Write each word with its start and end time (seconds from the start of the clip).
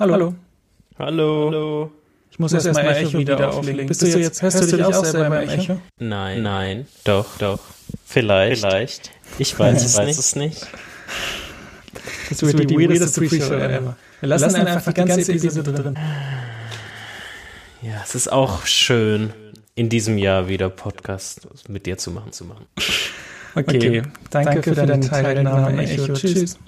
Hallo. 0.00 0.14
Hallo. 0.14 0.34
Hallo. 0.98 1.46
Hallo. 1.50 1.90
Ich 2.30 2.38
muss, 2.38 2.54
muss 2.54 2.64
erstmal 2.64 2.96
Echo, 2.96 3.08
Echo 3.08 3.18
wieder, 3.18 3.36
wieder 3.36 3.52
auflegen. 3.52 3.86
Bist, 3.86 4.00
Bist 4.00 4.14
du 4.14 4.18
jetzt, 4.18 4.40
hörst, 4.40 4.56
hörst 4.56 4.72
du 4.72 4.76
dich 4.78 4.86
auch 4.86 5.04
selber 5.04 5.28
beim 5.28 5.46
Echo? 5.46 5.62
Echo? 5.62 5.80
Nein, 5.98 6.42
nein, 6.42 6.86
doch, 7.04 7.36
doch. 7.36 7.60
Vielleicht. 8.06 8.62
Vielleicht. 8.62 9.10
Ich 9.38 9.58
weiß, 9.58 9.84
ich 9.84 9.98
weiß 9.98 10.16
es 10.16 10.36
nicht. 10.36 10.66
Das 12.30 12.40
wird 12.40 12.60
die, 12.60 12.66
die 12.66 12.78
weirdeste 12.78 13.20
Pre-Show 13.20 13.52
ever. 13.52 13.96
Wir 14.20 14.28
lassen, 14.30 14.44
lassen 14.44 14.66
einfach 14.66 14.90
die 14.90 15.04
ganze 15.04 15.32
Episode 15.32 15.70
drin. 15.70 15.98
Ja, 17.82 18.00
es 18.02 18.14
ist 18.14 18.32
auch 18.32 18.64
schön, 18.64 19.34
in 19.74 19.90
diesem 19.90 20.16
Jahr 20.16 20.48
wieder 20.48 20.70
Podcast 20.70 21.46
mit 21.68 21.84
dir 21.84 21.98
zu 21.98 22.10
machen, 22.10 22.32
zu 22.32 22.46
machen. 22.46 22.64
Okay, 23.54 23.76
okay. 23.76 24.02
Danke, 24.30 24.50
Danke, 24.50 24.62
für 24.62 24.74
deine 24.74 25.00
Teilnahme, 25.00 25.66
Teilnahme 25.66 25.82
Echo. 25.82 26.04
Echo. 26.04 26.12
Tschüss. 26.14 26.58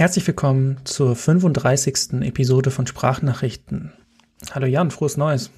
Herzlich 0.00 0.26
willkommen 0.26 0.78
zur 0.84 1.14
35. 1.14 2.22
Episode 2.22 2.70
von 2.70 2.86
Sprachnachrichten. 2.86 3.92
Hallo 4.50 4.66
Jan, 4.66 4.90
frohes 4.90 5.18
Neues. 5.18 5.50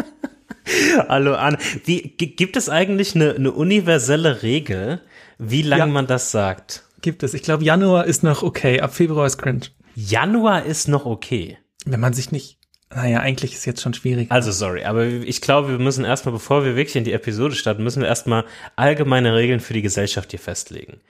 Hallo 1.08 1.34
Anne. 1.34 1.58
Wie, 1.84 2.00
gibt 2.16 2.56
es 2.56 2.70
eigentlich 2.70 3.14
eine, 3.14 3.34
eine 3.34 3.52
universelle 3.52 4.42
Regel, 4.42 5.02
wie 5.36 5.60
lange 5.60 5.82
ja, 5.82 5.86
man 5.88 6.06
das 6.06 6.30
sagt? 6.30 6.84
Gibt 7.02 7.22
es. 7.22 7.34
Ich 7.34 7.42
glaube, 7.42 7.64
Januar 7.64 8.06
ist 8.06 8.22
noch 8.22 8.42
okay. 8.42 8.80
Ab 8.80 8.94
Februar 8.94 9.26
ist 9.26 9.36
cringe. 9.36 9.66
Januar 9.94 10.64
ist 10.64 10.88
noch 10.88 11.04
okay. 11.04 11.58
Wenn 11.84 12.00
man 12.00 12.14
sich 12.14 12.32
nicht. 12.32 12.56
Naja, 12.94 13.20
eigentlich 13.20 13.52
ist 13.52 13.66
jetzt 13.66 13.82
schon 13.82 13.92
schwierig. 13.92 14.32
Also 14.32 14.52
sorry, 14.52 14.84
aber 14.84 15.04
ich 15.04 15.42
glaube, 15.42 15.68
wir 15.68 15.78
müssen 15.78 16.06
erstmal, 16.06 16.32
bevor 16.32 16.64
wir 16.64 16.76
wirklich 16.76 16.96
in 16.96 17.04
die 17.04 17.12
Episode 17.12 17.54
starten, 17.54 17.84
müssen 17.84 18.00
wir 18.00 18.08
erstmal 18.08 18.46
allgemeine 18.76 19.34
Regeln 19.34 19.60
für 19.60 19.74
die 19.74 19.82
Gesellschaft 19.82 20.30
hier 20.30 20.40
festlegen. 20.40 21.02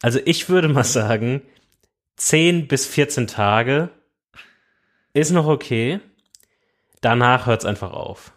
Also 0.00 0.20
ich 0.24 0.48
würde 0.48 0.68
mal 0.68 0.84
sagen, 0.84 1.42
10 2.16 2.68
bis 2.68 2.86
14 2.86 3.26
Tage 3.26 3.90
ist 5.12 5.30
noch 5.30 5.46
okay. 5.46 6.00
Danach 7.00 7.46
hört 7.46 7.62
es 7.62 7.66
einfach 7.66 7.92
auf. 7.92 8.32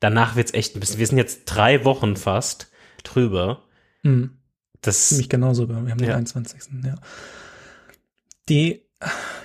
Danach 0.00 0.36
wird 0.36 0.48
es 0.48 0.54
echt 0.54 0.76
ein 0.76 0.80
bisschen. 0.80 0.98
Wir 0.98 1.06
sind 1.06 1.18
jetzt 1.18 1.44
drei 1.44 1.84
Wochen 1.84 2.16
fast 2.16 2.70
drüber. 3.02 3.62
Mhm. 4.02 4.38
Das 4.80 5.08
ziemlich 5.08 5.28
genau 5.28 5.54
sogar. 5.54 5.84
Wir 5.84 5.92
haben 5.92 5.98
den 5.98 6.08
ja. 6.08 6.16
21. 6.16 6.60
Ja. 6.84 6.94
Die, 8.48 8.82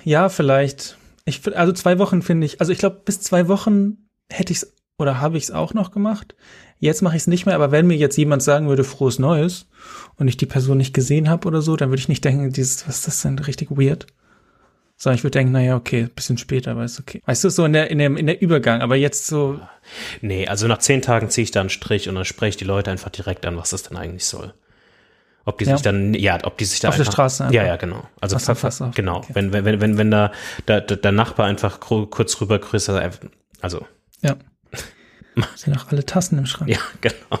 ja, 0.04 0.28
vielleicht. 0.28 0.96
Ich, 1.24 1.56
also 1.56 1.72
zwei 1.72 1.98
Wochen 1.98 2.22
finde 2.22 2.46
ich, 2.46 2.60
also 2.60 2.72
ich 2.72 2.78
glaube, 2.78 3.02
bis 3.04 3.20
zwei 3.20 3.48
Wochen 3.48 4.08
hätte 4.30 4.52
ich 4.52 4.62
es 4.62 4.72
oder 4.98 5.20
habe 5.20 5.36
ich 5.36 5.44
es 5.44 5.50
auch 5.50 5.74
noch 5.74 5.90
gemacht. 5.90 6.34
Jetzt 6.78 7.02
mache 7.02 7.16
ich 7.16 7.22
es 7.22 7.26
nicht 7.26 7.46
mehr, 7.46 7.54
aber 7.54 7.70
wenn 7.70 7.86
mir 7.86 7.96
jetzt 7.96 8.16
jemand 8.18 8.42
sagen 8.42 8.68
würde, 8.68 8.84
frohes 8.84 9.18
Neues 9.18 9.66
und 10.16 10.28
ich 10.28 10.36
die 10.36 10.46
Person 10.46 10.76
nicht 10.76 10.92
gesehen 10.92 11.30
habe 11.30 11.48
oder 11.48 11.62
so, 11.62 11.76
dann 11.76 11.88
würde 11.88 12.00
ich 12.00 12.08
nicht 12.08 12.24
denken, 12.24 12.52
dieses, 12.52 12.86
was 12.86 12.98
ist 12.98 13.06
das 13.06 13.22
denn 13.22 13.38
richtig 13.38 13.70
weird? 13.70 14.06
Sondern 14.98 15.16
ich 15.16 15.24
würde 15.24 15.38
denken, 15.38 15.52
naja, 15.52 15.76
okay, 15.76 16.08
bisschen 16.14 16.38
später, 16.38 16.70
aber 16.70 16.84
ist 16.84 16.98
okay. 17.00 17.22
Weißt 17.26 17.44
du, 17.44 17.50
so 17.50 17.64
in 17.64 17.74
der, 17.74 17.90
in 17.90 17.98
dem, 17.98 18.16
in 18.16 18.26
der 18.26 18.40
Übergang, 18.40 18.80
aber 18.80 18.96
jetzt 18.96 19.26
so. 19.26 19.60
Nee, 20.22 20.46
also 20.46 20.68
nach 20.68 20.78
zehn 20.78 21.02
Tagen 21.02 21.28
ziehe 21.28 21.44
ich 21.44 21.50
da 21.50 21.60
einen 21.60 21.68
Strich 21.68 22.08
und 22.08 22.14
dann 22.14 22.24
spreche 22.24 22.50
ich 22.50 22.56
die 22.56 22.64
Leute 22.64 22.90
einfach 22.90 23.10
direkt 23.10 23.44
an, 23.44 23.56
was 23.56 23.70
das 23.70 23.82
denn 23.82 23.96
eigentlich 23.96 24.24
soll. 24.24 24.54
Ob 25.44 25.58
die 25.58 25.64
ja. 25.64 25.76
sich 25.76 25.82
dann, 25.82 26.12
ja, 26.14 26.38
ob 26.42 26.58
die 26.58 26.64
sich 26.64 26.80
da 26.80 26.88
auf 26.88 26.94
einfach, 26.94 27.04
der 27.04 27.12
Straße 27.12 27.44
einfach. 27.44 27.54
Ja, 27.54 27.64
ja, 27.64 27.76
genau. 27.76 28.02
Also 28.20 28.38
fast, 28.38 28.60
fast 28.60 28.82
auf. 28.82 28.94
genau. 28.94 29.18
Okay. 29.18 29.34
Wenn, 29.34 29.52
wenn, 29.52 29.80
wenn, 29.80 29.98
wenn 29.98 30.10
da, 30.10 30.32
da, 30.66 30.80
der 30.80 31.12
Nachbar 31.12 31.46
einfach 31.46 31.78
kurz 31.78 32.40
rüber 32.40 32.58
grüßt, 32.58 32.90
also. 33.60 33.86
Ja. 34.22 34.36
Sind 35.54 35.74
noch 35.74 35.90
alle 35.90 36.04
Tassen 36.04 36.38
im 36.38 36.46
Schrank. 36.46 36.70
Ja, 36.70 36.78
genau. 37.00 37.40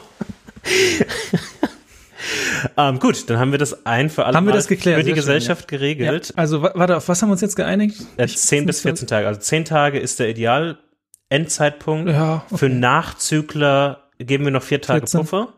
ähm, 2.76 2.98
gut, 2.98 3.28
dann 3.30 3.38
haben 3.38 3.52
wir 3.52 3.58
das 3.58 3.86
ein 3.86 4.10
für 4.10 4.26
alle 4.26 4.36
haben 4.36 4.46
wir 4.46 4.52
das 4.52 4.66
geklärt, 4.66 4.98
für 4.98 5.04
die 5.04 5.12
Gesellschaft 5.12 5.70
schön, 5.70 5.78
ja. 5.78 5.78
geregelt. 5.78 6.28
Ja. 6.28 6.34
Also 6.36 6.62
warte, 6.62 6.96
auf 6.96 7.08
was 7.08 7.22
haben 7.22 7.28
wir 7.28 7.32
uns 7.32 7.40
jetzt 7.40 7.56
geeinigt? 7.56 8.02
Äh, 8.16 8.26
10 8.26 8.66
bis 8.66 8.80
14 8.82 9.06
Tage. 9.06 9.26
Also 9.26 9.40
10 9.40 9.64
Tage 9.64 9.98
ist 9.98 10.18
der 10.18 10.28
Ideal-Endzeitpunkt. 10.28 12.10
Ja, 12.10 12.44
okay. 12.46 12.58
Für 12.58 12.68
Nachzügler 12.68 14.10
geben 14.18 14.44
wir 14.44 14.50
noch 14.50 14.62
vier 14.62 14.80
Tage 14.80 15.00
14. 15.00 15.20
Puffer. 15.20 15.52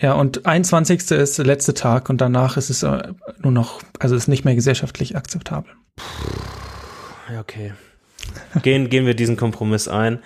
Ja, 0.00 0.14
und 0.14 0.46
21. 0.46 1.10
ist 1.10 1.38
der 1.38 1.44
letzte 1.44 1.74
Tag 1.74 2.08
und 2.08 2.20
danach 2.20 2.56
ist 2.56 2.70
es 2.70 2.82
äh, 2.82 3.12
nur 3.38 3.52
noch, 3.52 3.82
also 3.98 4.16
ist 4.16 4.28
nicht 4.28 4.44
mehr 4.44 4.54
gesellschaftlich 4.54 5.14
akzeptabel. 5.14 5.72
Ja, 7.30 7.40
okay 7.40 7.72
gehen, 8.62 8.88
gehen 8.88 9.06
wir 9.06 9.14
diesen 9.14 9.36
Kompromiss 9.36 9.88
ein. 9.88 10.20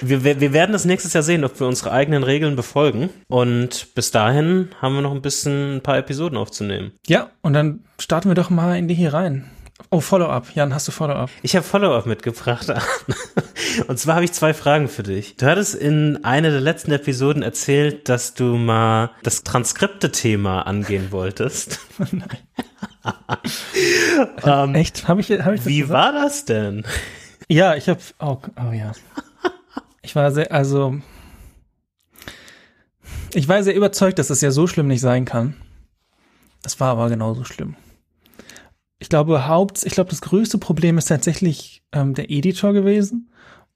Wir, 0.00 0.24
wir 0.24 0.52
werden 0.52 0.72
das 0.72 0.84
nächstes 0.84 1.12
Jahr 1.12 1.22
sehen, 1.22 1.44
ob 1.44 1.58
wir 1.60 1.66
unsere 1.66 1.92
eigenen 1.92 2.22
Regeln 2.22 2.56
befolgen. 2.56 3.10
Und 3.28 3.94
bis 3.94 4.10
dahin 4.10 4.68
haben 4.80 4.94
wir 4.94 5.02
noch 5.02 5.12
ein 5.12 5.22
bisschen 5.22 5.76
ein 5.76 5.80
paar 5.80 5.98
Episoden 5.98 6.36
aufzunehmen. 6.38 6.92
Ja, 7.06 7.30
und 7.42 7.52
dann 7.52 7.80
starten 7.98 8.28
wir 8.28 8.34
doch 8.34 8.50
mal 8.50 8.76
in 8.76 8.88
die 8.88 8.94
hier 8.94 9.14
rein. 9.14 9.50
Oh, 9.90 10.00
Follow-up. 10.00 10.46
Jan, 10.54 10.74
hast 10.74 10.88
du 10.88 10.92
Follow-up? 10.92 11.30
Ich 11.42 11.56
habe 11.56 11.66
Follow-up 11.66 12.06
mitgebracht. 12.06 12.72
Und 13.88 13.98
zwar 13.98 14.16
habe 14.16 14.24
ich 14.24 14.32
zwei 14.32 14.54
Fragen 14.54 14.88
für 14.88 15.02
dich. 15.02 15.36
Du 15.36 15.46
hattest 15.46 15.74
in 15.74 16.24
einer 16.24 16.50
der 16.50 16.60
letzten 16.60 16.92
Episoden 16.92 17.42
erzählt, 17.42 18.08
dass 18.08 18.34
du 18.34 18.56
mal 18.56 19.10
das 19.22 19.44
Transkripte-Thema 19.44 20.62
angehen 20.62 21.10
wolltest. 21.10 21.80
Nein. 22.10 22.38
ähm, 24.44 24.74
Echt? 24.74 25.08
Habe 25.08 25.20
ich, 25.20 25.30
hab 25.30 25.54
ich 25.54 25.66
Wie 25.66 25.80
gesagt? 25.80 25.92
war 25.92 26.12
das 26.12 26.44
denn? 26.44 26.84
Ja, 27.52 27.76
ich 27.76 27.86
habe 27.86 28.00
oh, 28.18 28.38
oh 28.56 28.72
ja. 28.72 28.92
Ich 30.00 30.16
war 30.16 30.32
sehr, 30.32 30.50
also 30.50 30.98
ich 33.34 33.46
war 33.46 33.62
sehr 33.62 33.74
überzeugt, 33.74 34.18
dass 34.18 34.30
es 34.30 34.38
das 34.38 34.40
ja 34.40 34.50
so 34.50 34.66
schlimm 34.66 34.88
nicht 34.88 35.02
sein 35.02 35.26
kann. 35.26 35.54
Es 36.64 36.80
war 36.80 36.92
aber 36.92 37.10
genauso 37.10 37.44
schlimm. 37.44 37.76
Ich 39.00 39.10
glaube, 39.10 39.48
Haupt, 39.48 39.84
ich 39.84 39.92
glaube, 39.92 40.08
das 40.08 40.22
größte 40.22 40.56
Problem 40.56 40.96
ist 40.96 41.06
tatsächlich 41.06 41.82
ähm, 41.92 42.14
der 42.14 42.30
Editor 42.30 42.72
gewesen, 42.72 43.30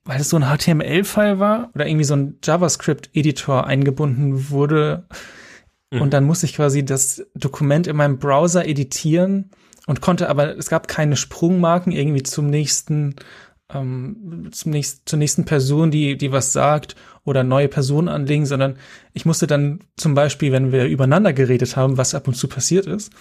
weil 0.04 0.22
es 0.22 0.30
so 0.30 0.38
ein 0.38 0.56
HTML-File 0.56 1.38
war 1.38 1.70
oder 1.74 1.86
irgendwie 1.86 2.04
so 2.04 2.16
ein 2.16 2.38
JavaScript-Editor 2.42 3.66
eingebunden 3.66 4.48
wurde. 4.48 5.06
Mhm. 5.90 6.00
Und 6.00 6.14
dann 6.14 6.24
musste 6.24 6.46
ich 6.46 6.54
quasi 6.54 6.82
das 6.82 7.26
Dokument 7.34 7.88
in 7.88 7.96
meinem 7.96 8.18
Browser 8.18 8.66
editieren 8.66 9.50
und 9.86 10.00
konnte 10.00 10.30
aber, 10.30 10.56
es 10.56 10.70
gab 10.70 10.88
keine 10.88 11.16
Sprungmarken 11.16 11.92
irgendwie 11.92 12.22
zum 12.22 12.46
nächsten 12.46 13.16
ähm, 13.72 14.48
zum 14.52 14.72
nächsten, 14.72 15.02
zur 15.06 15.18
nächsten 15.18 15.44
Person, 15.44 15.90
die, 15.90 16.16
die 16.16 16.32
was 16.32 16.52
sagt 16.52 16.94
oder 17.24 17.42
neue 17.42 17.68
Personen 17.68 18.08
anlegen, 18.08 18.46
sondern 18.46 18.76
ich 19.12 19.26
musste 19.26 19.46
dann 19.46 19.80
zum 19.96 20.14
Beispiel, 20.14 20.52
wenn 20.52 20.72
wir 20.72 20.86
übereinander 20.86 21.32
geredet 21.32 21.76
haben, 21.76 21.96
was 21.96 22.14
ab 22.14 22.28
und 22.28 22.34
zu 22.34 22.48
passiert 22.48 22.86
ist, 22.86 23.12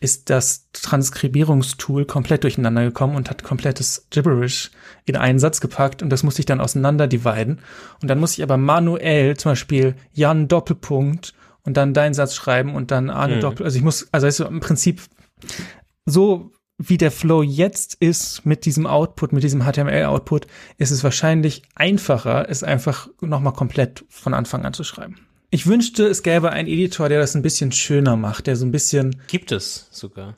ist 0.00 0.28
das 0.30 0.68
Transkribierungstool 0.72 2.04
komplett 2.04 2.42
durcheinander 2.42 2.84
gekommen 2.84 3.14
und 3.14 3.30
hat 3.30 3.44
komplettes 3.44 4.06
Gibberish 4.10 4.72
in 5.04 5.16
einen 5.16 5.38
Satz 5.38 5.60
gepackt 5.60 6.02
und 6.02 6.10
das 6.10 6.24
musste 6.24 6.40
ich 6.40 6.46
dann 6.46 6.60
auseinander 6.60 7.06
dividen. 7.06 7.60
Und 8.02 8.08
dann 8.08 8.18
musste 8.18 8.40
ich 8.40 8.42
aber 8.42 8.56
manuell 8.56 9.36
zum 9.36 9.52
Beispiel 9.52 9.94
Jan 10.12 10.48
Doppelpunkt 10.48 11.34
und 11.62 11.76
dann 11.76 11.94
deinen 11.94 12.14
Satz 12.14 12.34
schreiben 12.34 12.74
und 12.74 12.90
dann 12.90 13.08
Arne 13.10 13.36
mhm. 13.36 13.40
Doppel. 13.40 13.64
Also 13.64 13.78
ich 13.78 13.84
muss, 13.84 14.08
also, 14.12 14.26
also 14.26 14.46
im 14.46 14.60
Prinzip 14.60 15.00
so 16.04 16.50
wie 16.78 16.98
der 16.98 17.10
Flow 17.10 17.42
jetzt 17.42 17.94
ist 17.94 18.44
mit 18.44 18.64
diesem 18.64 18.86
Output, 18.86 19.32
mit 19.32 19.42
diesem 19.42 19.62
HTML-Output, 19.62 20.46
ist 20.78 20.90
es 20.90 21.04
wahrscheinlich 21.04 21.62
einfacher, 21.74 22.48
es 22.48 22.62
einfach 22.62 23.08
nochmal 23.20 23.52
komplett 23.52 24.04
von 24.08 24.34
Anfang 24.34 24.64
an 24.64 24.74
zu 24.74 24.84
schreiben. 24.84 25.16
Ich 25.50 25.66
wünschte, 25.66 26.04
es 26.06 26.24
gäbe 26.24 26.50
einen 26.50 26.68
Editor, 26.68 27.08
der 27.08 27.20
das 27.20 27.36
ein 27.36 27.42
bisschen 27.42 27.70
schöner 27.70 28.16
macht, 28.16 28.48
der 28.48 28.56
so 28.56 28.66
ein 28.66 28.72
bisschen. 28.72 29.22
Gibt 29.28 29.52
es 29.52 29.88
sogar. 29.92 30.36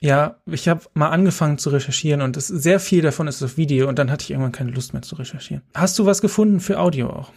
Ja, 0.00 0.40
ich 0.46 0.66
habe 0.66 0.82
mal 0.94 1.10
angefangen 1.10 1.58
zu 1.58 1.70
recherchieren 1.70 2.22
und 2.22 2.36
es, 2.36 2.48
sehr 2.48 2.80
viel 2.80 3.02
davon 3.02 3.28
ist 3.28 3.42
auf 3.42 3.56
Video 3.56 3.88
und 3.88 3.98
dann 3.98 4.10
hatte 4.10 4.24
ich 4.24 4.30
irgendwann 4.30 4.52
keine 4.52 4.70
Lust 4.70 4.92
mehr 4.92 5.02
zu 5.02 5.14
recherchieren. 5.14 5.62
Hast 5.74 5.98
du 5.98 6.06
was 6.06 6.20
gefunden 6.22 6.60
für 6.60 6.80
Audio 6.80 7.10
auch? 7.10 7.30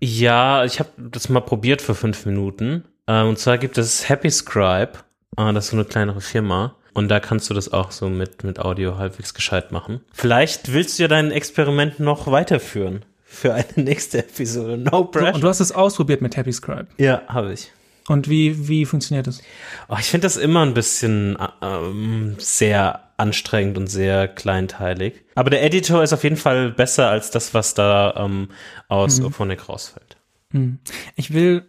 Ja, 0.00 0.64
ich 0.64 0.78
habe 0.78 0.90
das 0.96 1.28
mal 1.28 1.40
probiert 1.40 1.82
für 1.82 1.94
fünf 1.94 2.24
Minuten. 2.24 2.84
Äh, 3.06 3.22
und 3.22 3.38
zwar 3.38 3.58
gibt 3.58 3.78
es 3.78 4.08
Happy 4.08 4.30
Scribe. 4.30 4.92
Ah, 5.36 5.52
das 5.52 5.66
ist 5.66 5.70
so 5.72 5.76
eine 5.76 5.84
kleinere 5.84 6.20
Firma. 6.20 6.76
Und 6.94 7.08
da 7.08 7.20
kannst 7.20 7.50
du 7.50 7.54
das 7.54 7.72
auch 7.72 7.90
so 7.90 8.08
mit, 8.08 8.44
mit 8.44 8.60
Audio 8.60 8.96
halbwegs 8.96 9.34
gescheit 9.34 9.72
machen. 9.72 10.00
Vielleicht 10.12 10.72
willst 10.72 10.98
du 10.98 11.02
ja 11.02 11.08
dein 11.08 11.32
Experiment 11.32 12.00
noch 12.00 12.28
weiterführen 12.30 13.04
für 13.24 13.52
eine 13.52 13.66
nächste 13.76 14.18
Episode. 14.18 14.78
No 14.78 15.04
pressure. 15.04 15.28
So, 15.28 15.34
und 15.34 15.40
du 15.42 15.48
hast 15.48 15.60
es 15.60 15.72
ausprobiert 15.72 16.22
mit 16.22 16.36
Happy 16.36 16.52
Scribe. 16.52 16.86
Ja, 16.96 17.22
habe 17.26 17.52
ich. 17.52 17.72
Und 18.06 18.28
wie, 18.28 18.68
wie 18.68 18.84
funktioniert 18.84 19.26
das? 19.26 19.40
Oh, 19.88 19.96
ich 19.98 20.06
finde 20.06 20.26
das 20.26 20.36
immer 20.36 20.62
ein 20.62 20.74
bisschen 20.74 21.36
ähm, 21.62 22.36
sehr 22.38 23.00
anstrengend 23.16 23.78
und 23.78 23.86
sehr 23.86 24.28
kleinteilig. 24.28 25.24
Aber 25.34 25.50
der 25.50 25.64
Editor 25.64 26.02
ist 26.02 26.12
auf 26.12 26.22
jeden 26.22 26.36
Fall 26.36 26.70
besser 26.70 27.08
als 27.08 27.30
das, 27.30 27.54
was 27.54 27.74
da 27.74 28.14
ähm, 28.16 28.48
aus 28.88 29.18
mhm. 29.18 29.26
Ophonic 29.26 29.68
rausfällt. 29.68 30.16
Mhm. 30.50 30.78
Ich 31.16 31.32
will, 31.32 31.66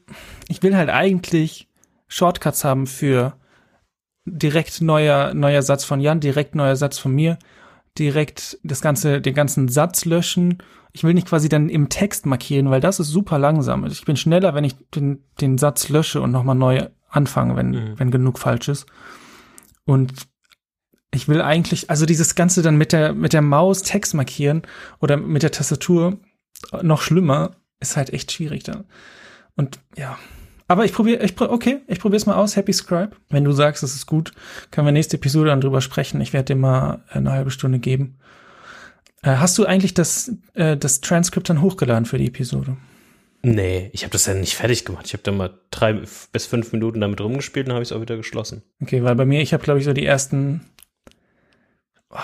ich 0.47 0.61
will 0.61 0.75
halt 0.75 0.89
eigentlich 0.89 1.67
Shortcuts 2.07 2.63
haben 2.63 2.85
für 2.85 3.37
direkt 4.25 4.81
neuer, 4.81 5.33
neuer 5.33 5.61
Satz 5.61 5.83
von 5.85 5.99
Jan, 5.99 6.19
direkt 6.19 6.55
neuer 6.55 6.75
Satz 6.75 6.97
von 6.97 7.13
mir, 7.13 7.37
direkt 7.97 8.57
das 8.63 8.81
ganze, 8.81 9.21
den 9.21 9.33
ganzen 9.33 9.67
Satz 9.69 10.05
löschen. 10.05 10.57
Ich 10.91 11.03
will 11.03 11.13
nicht 11.13 11.27
quasi 11.27 11.49
dann 11.49 11.69
im 11.69 11.89
Text 11.89 12.25
markieren, 12.25 12.69
weil 12.69 12.81
das 12.81 12.99
ist 12.99 13.09
super 13.09 13.37
langsam. 13.39 13.85
Ich 13.85 14.05
bin 14.05 14.17
schneller, 14.17 14.55
wenn 14.55 14.63
ich 14.63 14.75
den, 14.95 15.23
den 15.41 15.57
Satz 15.57 15.89
lösche 15.89 16.21
und 16.21 16.31
nochmal 16.31 16.55
neu 16.55 16.87
anfange, 17.09 17.55
wenn, 17.55 17.69
mhm. 17.71 17.99
wenn 17.99 18.11
genug 18.11 18.39
falsch 18.39 18.67
ist. 18.67 18.85
Und 19.85 20.13
Ich 21.15 21.29
will 21.29 21.41
eigentlich, 21.41 21.89
also 21.89 22.05
dieses 22.05 22.35
Ganze 22.35 22.61
dann 22.61 22.75
mit 22.75 22.91
der, 22.91 23.13
mit 23.13 23.31
der 23.31 23.41
Maus 23.41 23.83
Text 23.83 24.13
markieren 24.13 24.63
oder 24.99 25.15
mit 25.15 25.43
der 25.43 25.51
Tastatur 25.51 26.17
noch 26.81 27.01
schlimmer, 27.01 27.51
ist 27.79 27.95
halt 27.95 28.11
echt 28.11 28.31
schwierig 28.31 28.63
da. 28.63 28.83
Und 29.55 29.79
ja. 29.97 30.17
Aber 30.67 30.85
ich 30.85 30.93
probiere, 30.93 31.23
ich, 31.23 31.39
okay, 31.39 31.81
ich 31.87 31.99
probiere 31.99 32.17
es 32.17 32.25
mal 32.25 32.35
aus, 32.35 32.55
Happy 32.55 32.73
Scribe. 32.73 33.11
Wenn 33.29 33.43
du 33.43 33.51
sagst, 33.51 33.83
es 33.83 33.95
ist 33.95 34.07
gut, 34.07 34.31
können 34.71 34.87
wir 34.87 34.91
nächste 34.91 35.17
Episode 35.17 35.49
dann 35.49 35.61
drüber 35.61 35.81
sprechen. 35.81 36.21
Ich 36.21 36.33
werde 36.33 36.53
dir 36.53 36.59
mal 36.59 37.03
eine 37.09 37.31
halbe 37.31 37.51
Stunde 37.51 37.79
geben. 37.79 38.17
Äh, 39.21 39.35
hast 39.37 39.57
du 39.57 39.65
eigentlich 39.65 39.93
das, 39.93 40.31
äh, 40.53 40.75
das 40.75 41.01
Transkript 41.01 41.49
dann 41.49 41.61
hochgeladen 41.61 42.05
für 42.05 42.17
die 42.17 42.27
Episode? 42.27 42.77
Nee, 43.43 43.91
ich 43.93 44.01
habe 44.01 44.11
das 44.11 44.25
ja 44.25 44.33
nicht 44.33 44.55
fertig 44.55 44.85
gemacht. 44.85 45.05
Ich 45.05 45.13
habe 45.13 45.21
da 45.21 45.31
mal 45.31 45.59
drei 45.69 46.01
bis 46.31 46.47
fünf 46.47 46.71
Minuten 46.71 46.99
damit 46.99 47.21
rumgespielt 47.21 47.67
und 47.67 47.73
habe 47.73 47.83
ich 47.83 47.89
es 47.89 47.95
auch 47.95 48.01
wieder 48.01 48.17
geschlossen. 48.17 48.63
Okay, 48.81 49.03
weil 49.03 49.13
bei 49.13 49.25
mir, 49.25 49.41
ich 49.41 49.53
habe, 49.53 49.63
glaube 49.63 49.79
ich, 49.79 49.85
so 49.85 49.93
die 49.93 50.05
ersten 50.05 50.61
oh, 52.09 52.17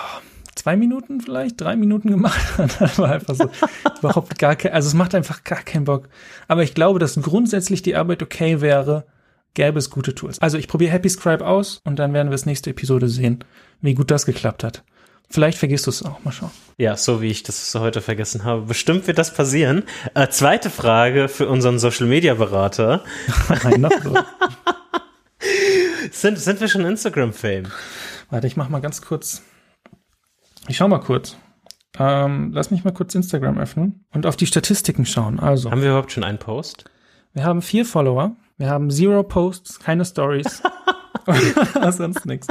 zwei 0.54 0.76
Minuten 0.76 1.20
vielleicht, 1.20 1.60
drei 1.60 1.76
Minuten 1.76 2.10
gemacht. 2.10 2.40
Dann 2.56 2.70
war 2.96 3.12
einfach 3.12 3.34
so 3.34 3.50
überhaupt 3.98 4.38
gar 4.38 4.56
kein, 4.56 4.72
also 4.72 4.88
es 4.88 4.94
macht 4.94 5.14
einfach 5.14 5.44
gar 5.44 5.62
keinen 5.62 5.84
Bock. 5.84 6.08
Aber 6.48 6.62
ich 6.62 6.74
glaube, 6.74 6.98
dass 6.98 7.20
grundsätzlich 7.20 7.82
die 7.82 7.96
Arbeit 7.96 8.22
okay 8.22 8.60
wäre, 8.60 9.06
gäbe 9.54 9.78
es 9.78 9.90
gute 9.90 10.14
Tools. 10.14 10.40
Also 10.40 10.58
ich 10.58 10.68
probiere 10.68 10.92
Happy 10.92 11.08
Scribe 11.08 11.46
aus 11.46 11.80
und 11.84 11.98
dann 11.98 12.12
werden 12.12 12.28
wir 12.28 12.32
das 12.32 12.46
nächste 12.46 12.70
Episode 12.70 13.08
sehen, 13.08 13.44
wie 13.80 13.94
gut 13.94 14.10
das 14.10 14.26
geklappt 14.26 14.64
hat. 14.64 14.84
Vielleicht 15.32 15.56
vergisst 15.56 15.86
du 15.86 15.90
es 15.90 16.02
auch, 16.02 16.22
mal 16.24 16.32
schauen. 16.32 16.50
Ja, 16.76 16.94
so 16.96 17.22
wie 17.22 17.30
ich 17.30 17.42
das 17.42 17.74
heute 17.74 18.02
vergessen 18.02 18.44
habe. 18.44 18.62
Bestimmt 18.62 19.06
wird 19.06 19.16
das 19.16 19.32
passieren. 19.32 19.84
Äh, 20.12 20.28
zweite 20.28 20.68
Frage 20.68 21.28
für 21.28 21.48
unseren 21.48 21.78
Social 21.78 22.06
Media 22.06 22.34
Berater. 22.34 23.02
Nein, 23.64 23.80
noch 23.80 23.92
so. 24.02 24.14
sind, 26.10 26.38
sind 26.38 26.60
wir 26.60 26.68
schon 26.68 26.84
Instagram-Fame? 26.84 27.68
Warte, 28.28 28.46
ich 28.46 28.56
mach 28.56 28.68
mal 28.68 28.80
ganz 28.80 29.00
kurz. 29.00 29.42
Ich 30.68 30.76
schau 30.76 30.88
mal 30.88 31.00
kurz. 31.00 31.36
Ähm, 31.98 32.52
lass 32.52 32.70
mich 32.70 32.84
mal 32.84 32.92
kurz 32.92 33.14
Instagram 33.14 33.58
öffnen 33.58 34.04
und 34.12 34.26
auf 34.26 34.36
die 34.36 34.46
Statistiken 34.46 35.04
schauen. 35.04 35.38
Also. 35.40 35.70
Haben 35.70 35.82
wir 35.82 35.88
überhaupt 35.88 36.12
schon 36.12 36.24
einen 36.24 36.38
Post? 36.38 36.84
Wir 37.34 37.44
haben 37.44 37.62
vier 37.62 37.84
Follower. 37.84 38.36
Wir 38.56 38.70
haben 38.70 38.90
zero 38.90 39.22
Posts, 39.22 39.80
keine 39.80 40.04
Stories. 40.04 40.62
sonst 41.90 42.26
nichts. 42.26 42.48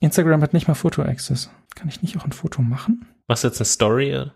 Instagram 0.00 0.42
hat 0.42 0.52
nicht 0.52 0.68
mal 0.68 0.74
Foto-Access. 0.74 1.50
Kann 1.74 1.88
ich 1.88 2.02
nicht 2.02 2.16
auch 2.16 2.24
ein 2.24 2.32
Foto 2.32 2.62
machen? 2.62 3.06
Machst 3.26 3.44
du 3.44 3.48
jetzt 3.48 3.60
eine 3.60 3.66
Story? 3.66 4.30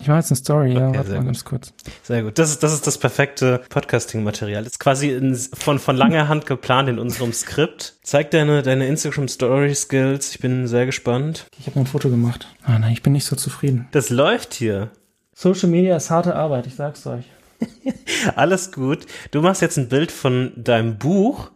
Ich 0.00 0.08
mache 0.08 0.18
jetzt 0.18 0.30
eine 0.30 0.36
Story, 0.36 0.72
ja, 0.72 0.94
warte 0.94 1.12
mal 1.12 1.24
ganz 1.24 1.44
kurz. 1.44 1.74
Sehr 2.02 2.22
gut. 2.22 2.38
Das 2.38 2.50
ist, 2.50 2.62
das 2.62 2.72
ist 2.72 2.86
das 2.86 2.96
perfekte 2.96 3.60
Podcasting-Material. 3.68 4.64
Ist 4.64 4.80
quasi 4.80 5.10
in, 5.10 5.34
von, 5.34 5.78
von 5.78 5.96
langer 5.96 6.28
Hand 6.28 6.46
geplant 6.46 6.88
in 6.88 6.98
unserem 6.98 7.32
Skript. 7.32 7.98
Zeig 8.02 8.30
deine, 8.30 8.62
deine 8.62 8.86
Instagram-Story-Skills. 8.86 10.32
Ich 10.32 10.40
bin 10.40 10.66
sehr 10.66 10.86
gespannt. 10.86 11.46
Ich 11.58 11.66
habe 11.66 11.80
ein 11.80 11.86
Foto 11.86 12.08
gemacht. 12.08 12.48
Ah 12.64 12.78
nein, 12.78 12.92
ich 12.92 13.02
bin 13.02 13.12
nicht 13.12 13.26
so 13.26 13.36
zufrieden. 13.36 13.88
Das 13.92 14.08
läuft 14.10 14.54
hier. 14.54 14.90
Social 15.34 15.68
Media 15.68 15.96
ist 15.96 16.10
harte 16.10 16.34
Arbeit, 16.34 16.66
ich 16.66 16.74
sag's 16.74 17.06
euch. 17.06 17.24
Alles 18.36 18.72
gut. 18.72 19.06
Du 19.32 19.42
machst 19.42 19.60
jetzt 19.60 19.76
ein 19.76 19.88
Bild 19.88 20.12
von 20.12 20.52
deinem 20.56 20.96
Buch 20.98 21.50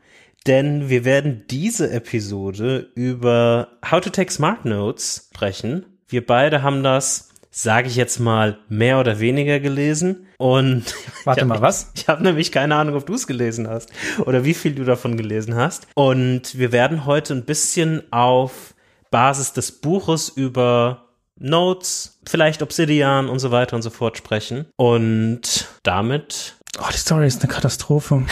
denn 0.47 0.91
wir 0.91 1.05
werden 1.05 1.45
diese 1.51 1.91
Episode 1.91 2.91
über 2.95 3.69
How 3.91 4.01
to 4.01 4.11
Take 4.11 4.31
Smart 4.31 4.65
Notes 4.65 5.31
sprechen. 5.33 5.87
Wir 6.07 6.25
beide 6.27 6.63
haben 6.63 6.83
das, 6.83 7.31
sage 7.57 7.87
ich 7.87 7.95
jetzt 7.95 8.19
mal, 8.19 8.59
mehr 8.69 8.99
oder 8.99 9.21
weniger 9.21 9.61
gelesen. 9.61 10.27
Und 10.39 10.93
warte 11.25 11.45
mal, 11.45 11.61
was? 11.61 11.93
Ich, 11.95 12.03
ich 12.03 12.09
habe 12.09 12.23
nämlich 12.23 12.51
keine 12.51 12.75
Ahnung, 12.75 12.97
ob 12.97 13.07
du 13.07 13.15
es 13.15 13.29
gelesen 13.29 13.69
hast 13.69 13.91
oder 14.27 14.45
wie 14.45 14.55
viel 14.55 14.75
du 14.75 14.85
davon 14.85 15.17
gelesen 15.17 15.55
hast. 15.55 15.87
Und 15.95 16.59
wir 16.59 16.73
werden 16.73 17.07
heute 17.07 17.33
ein 17.33 17.45
bisschen 17.45 18.03
auf 18.13 18.75
Basis 19.13 19.53
des 19.53 19.71
Buches 19.71 20.29
über 20.31 21.05
Notes, 21.39 22.19
vielleicht 22.27 22.61
Obsidian 22.61 23.29
und 23.29 23.39
so 23.39 23.53
weiter 23.53 23.77
und 23.77 23.83
so 23.83 23.91
fort 23.91 24.19
sprechen. 24.19 24.67
Und 24.77 25.69
damit. 25.85 26.57
Oh, 26.81 26.89
die 26.93 26.99
Story 26.99 27.29
ist 27.29 27.41
eine 27.43 27.53
Katastrophe. 27.53 28.25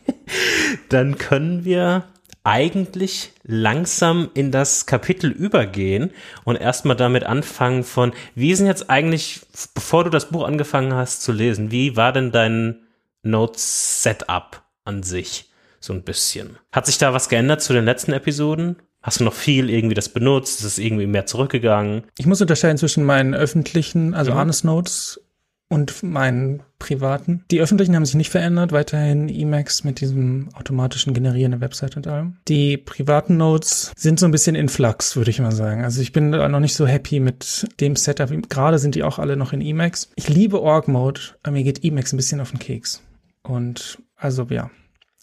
dann 0.90 1.16
können 1.16 1.64
wir 1.64 2.04
eigentlich 2.44 3.32
langsam 3.42 4.30
in 4.34 4.52
das 4.52 4.86
Kapitel 4.86 5.30
übergehen 5.30 6.10
und 6.44 6.56
erstmal 6.56 6.94
damit 6.94 7.24
anfangen 7.24 7.82
von, 7.84 8.12
wie 8.34 8.54
sind 8.54 8.66
jetzt 8.66 8.90
eigentlich, 8.90 9.40
bevor 9.74 10.04
du 10.04 10.10
das 10.10 10.30
Buch 10.30 10.46
angefangen 10.46 10.94
hast 10.94 11.22
zu 11.22 11.32
lesen, 11.32 11.70
wie 11.70 11.96
war 11.96 12.12
denn 12.12 12.30
dein 12.30 12.82
Notes-Setup 13.22 14.62
an 14.84 15.02
sich? 15.02 15.50
So 15.80 15.92
ein 15.92 16.02
bisschen. 16.02 16.58
Hat 16.70 16.86
sich 16.86 16.98
da 16.98 17.12
was 17.12 17.28
geändert 17.28 17.62
zu 17.62 17.72
den 17.72 17.84
letzten 17.84 18.12
Episoden? 18.12 18.76
Hast 19.02 19.20
du 19.20 19.24
noch 19.24 19.34
viel 19.34 19.68
irgendwie 19.68 19.94
das 19.94 20.08
benutzt? 20.08 20.60
Ist 20.60 20.66
es 20.66 20.78
irgendwie 20.78 21.06
mehr 21.06 21.26
zurückgegangen? 21.26 22.04
Ich 22.16 22.26
muss 22.26 22.40
unterscheiden 22.40 22.78
zwischen 22.78 23.04
meinen 23.04 23.34
öffentlichen, 23.34 24.14
also 24.14 24.32
mhm. 24.32 24.38
Honest 24.38 24.64
Notes 24.64 25.20
und 25.68 26.02
meinen 26.02 26.62
privaten. 26.78 27.44
Die 27.50 27.60
öffentlichen 27.60 27.96
haben 27.96 28.04
sich 28.04 28.14
nicht 28.14 28.30
verändert, 28.30 28.72
weiterhin 28.72 29.28
Emacs 29.28 29.82
mit 29.84 30.00
diesem 30.00 30.48
automatischen 30.54 31.14
Generieren 31.14 31.52
der 31.52 31.60
Website 31.60 31.96
und 31.96 32.06
allem. 32.06 32.36
Die 32.48 32.76
privaten 32.76 33.36
Notes 33.36 33.92
sind 33.96 34.20
so 34.20 34.26
ein 34.26 34.32
bisschen 34.32 34.54
in 34.54 34.68
Flux, 34.68 35.16
würde 35.16 35.30
ich 35.30 35.40
mal 35.40 35.52
sagen. 35.52 35.82
Also 35.82 36.00
ich 36.00 36.12
bin 36.12 36.32
da 36.32 36.48
noch 36.48 36.60
nicht 36.60 36.74
so 36.74 36.86
happy 36.86 37.20
mit 37.20 37.66
dem 37.80 37.96
Setup. 37.96 38.30
Gerade 38.48 38.78
sind 38.78 38.94
die 38.94 39.02
auch 39.02 39.18
alle 39.18 39.36
noch 39.36 39.52
in 39.52 39.62
Emacs. 39.62 40.10
Ich 40.16 40.28
liebe 40.28 40.60
Org 40.60 40.88
Mode, 40.88 41.20
aber 41.42 41.52
mir 41.52 41.64
geht 41.64 41.82
Emacs 41.82 42.12
ein 42.12 42.18
bisschen 42.18 42.40
auf 42.40 42.50
den 42.50 42.58
Keks. 42.58 43.02
Und 43.42 43.98
also 44.16 44.46
ja, 44.50 44.70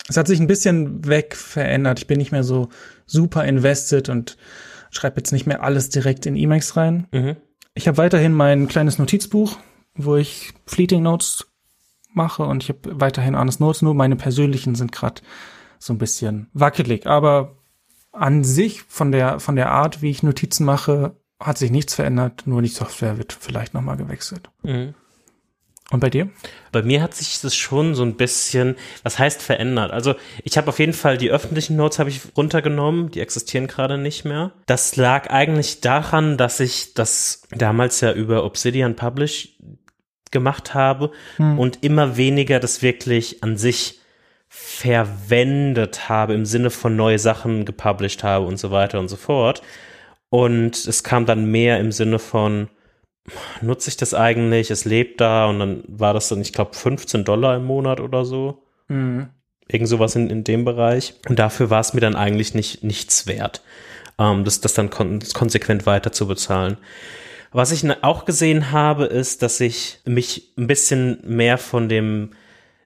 es 0.08 0.18
hat 0.18 0.28
sich 0.28 0.40
ein 0.40 0.48
bisschen 0.48 1.08
weg 1.08 1.36
verändert. 1.36 2.00
Ich 2.00 2.08
bin 2.08 2.18
nicht 2.18 2.32
mehr 2.32 2.44
so 2.44 2.70
super 3.06 3.46
invested 3.46 4.10
und 4.10 4.38
schreibe 4.90 5.18
jetzt 5.18 5.32
nicht 5.32 5.46
mehr 5.46 5.64
alles 5.64 5.90
direkt 5.90 6.26
in 6.26 6.36
Emacs 6.36 6.76
rein. 6.76 7.08
Mhm. 7.12 7.38
Ich 7.74 7.88
habe 7.88 7.98
weiterhin 7.98 8.34
mein 8.34 8.68
kleines 8.68 9.00
Notizbuch, 9.00 9.58
wo 9.96 10.16
ich 10.16 10.54
Fleeting 10.66 11.04
Notes 11.04 11.48
mache 12.14 12.44
und 12.44 12.64
ich 12.64 12.70
habe 12.70 13.00
weiterhin 13.00 13.38
Honest 13.38 13.60
Notes, 13.60 13.82
nur 13.82 13.94
meine 13.94 14.16
persönlichen 14.16 14.76
sind 14.76 14.92
gerade 14.92 15.22
so 15.80 15.94
ein 15.94 15.98
bisschen 15.98 16.50
wackelig. 16.54 17.08
Aber 17.08 17.58
an 18.12 18.44
sich 18.44 18.84
von 18.84 19.12
der, 19.12 19.40
von 19.40 19.56
der 19.56 19.72
Art, 19.72 20.02
wie 20.02 20.10
ich 20.10 20.24
Notizen 20.24 20.66
mache, 20.66 21.16
hat 21.40 21.58
sich 21.58 21.72
nichts 21.72 21.96
verändert, 21.96 22.44
nur 22.46 22.62
die 22.62 22.68
Software 22.68 23.18
wird 23.18 23.34
vielleicht 23.34 23.74
nochmal 23.74 23.98
gewechselt. 23.98 24.50
Mhm. 24.64 24.94
Und 25.92 26.00
bei 26.00 26.10
dir? 26.10 26.30
Bei 26.72 26.82
mir 26.84 27.02
hat 27.02 27.14
sich 27.14 27.42
das 27.42 27.54
schon 27.54 27.96
so 27.96 28.04
ein 28.04 28.16
bisschen, 28.16 28.78
was 29.04 29.20
heißt 29.20 29.42
verändert? 29.42 29.92
Also 29.92 30.16
ich 30.44 30.58
habe 30.58 30.70
auf 30.70 30.80
jeden 30.80 30.94
Fall 30.94 31.18
die 31.18 31.30
öffentlichen 31.30 31.76
Notes 31.76 32.00
habe 32.00 32.10
ich 32.10 32.22
runtergenommen, 32.38 33.12
die 33.12 33.20
existieren 33.20 33.68
gerade 33.68 33.98
nicht 33.98 34.24
mehr. 34.24 34.54
Das 34.68 34.96
lag 34.96 35.30
eigentlich 35.30 35.82
daran, 35.82 36.38
dass 36.38 36.62
ich 36.62 36.94
das 36.94 37.42
damals 37.52 38.00
ja 38.00 38.14
über 38.14 38.46
Obsidian 38.46 38.96
Publish 38.96 39.58
gemacht 40.32 40.74
habe 40.74 41.12
hm. 41.38 41.60
und 41.60 41.84
immer 41.84 42.18
weniger 42.18 42.60
das 42.60 42.82
wirklich 42.82 43.44
an 43.44 43.58
sich 43.58 44.00
verwendet 44.54 46.10
habe, 46.10 46.34
im 46.34 46.46
Sinne 46.46 46.72
von 46.72 46.96
neue 46.96 47.20
Sachen 47.20 47.64
gepublished 47.64 48.24
habe 48.24 48.46
und 48.46 48.58
so 48.58 48.72
weiter 48.72 49.00
und 49.00 49.08
so 49.08 49.16
fort. 49.16 49.62
Und 50.30 50.76
es 50.76 51.04
kam 51.04 51.26
dann 51.26 51.46
mehr 51.46 51.80
im 51.80 51.92
Sinne 51.92 52.20
von, 52.20 52.70
nutze 53.62 53.90
ich 53.90 53.98
das 53.98 54.14
eigentlich? 54.14 54.72
Es 54.72 54.86
lebt 54.86 55.22
da 55.22 55.46
und 55.46 55.60
dann 55.60 55.84
war 55.88 56.14
das 56.14 56.30
dann, 56.30 56.42
ich 56.42 56.54
glaube, 56.54 56.74
15 56.74 57.24
Dollar 57.24 57.56
im 57.56 57.66
Monat 57.66 58.00
oder 58.00 58.26
so. 58.26 58.64
Mhm. 58.88 59.30
Irgend 59.68 59.88
sowas 59.88 60.16
in, 60.16 60.30
in 60.30 60.44
dem 60.44 60.66
Bereich. 60.66 61.14
Und 61.30 61.40
dafür 61.40 61.70
war 61.70 61.80
es 61.80 61.94
mir 61.94 62.02
dann 62.02 62.16
eigentlich 62.16 62.54
nicht, 62.54 62.84
nichts 62.84 63.28
wert, 63.28 63.62
ähm, 64.20 64.44
das, 64.44 64.60
das 64.62 64.74
dann 64.74 64.90
kon 64.90 65.20
konsequent 65.34 65.86
weiter 65.86 66.12
zu 66.12 66.28
bezahlen. 66.28 66.78
Was 67.52 67.74
ich 67.74 67.86
auch 68.04 68.24
gesehen 68.24 68.72
habe, 68.72 69.06
ist, 69.06 69.42
dass 69.42 69.60
ich 69.60 70.00
mich 70.06 70.54
ein 70.58 70.68
bisschen 70.68 71.20
mehr 71.26 71.58
von 71.58 71.90
dem 71.90 72.32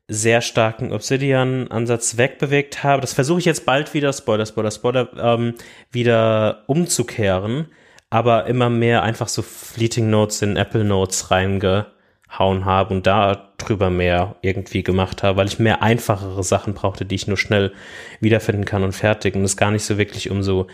sehr 0.08 0.42
starken 0.42 0.92
Obsidian-Ansatz 0.92 2.18
wegbewegt 2.18 2.84
habe. 2.84 3.02
Das 3.02 3.14
versuche 3.14 3.40
ich 3.40 3.46
jetzt 3.46 3.66
bald 3.66 3.94
wieder, 3.94 4.12
Spoiler, 4.12 4.46
Spoiler, 4.46 4.72
Spoiler, 4.72 5.10
ähm, 5.18 5.54
wieder 5.92 6.64
umzukehren, 6.68 7.68
aber 8.10 8.48
immer 8.48 8.70
mehr 8.70 9.04
einfach 9.04 9.28
so 9.28 9.42
Fleeting 9.44 10.10
Notes 10.10 10.42
in 10.42 10.58
Apple 10.58 10.84
Notes 10.84 11.30
reingehauen 11.32 12.66
habe 12.66 12.94
und 12.94 13.08
da 13.08 13.54
drüber 13.58 13.90
mehr 13.92 14.36
irgendwie 14.42 14.84
gemacht 14.84 15.22
habe, 15.22 15.38
weil 15.38 15.48
ich 15.48 15.60
mehr 15.60 15.84
einfachere 15.84 16.44
Sachen 16.44 16.74
brauchte, 16.74 17.06
die 17.06 17.16
ich 17.16 17.28
nur 17.28 17.38
schnell 17.38 17.72
wiederfinden 18.20 18.66
kann 18.66 18.84
und 18.84 18.94
fertig 18.94 19.36
und 19.36 19.44
es 19.44 19.58
gar 19.58 19.72
nicht 19.72 19.86
so 19.86 19.98
wirklich 19.98 20.30
um 20.30 20.44
so 20.44 20.68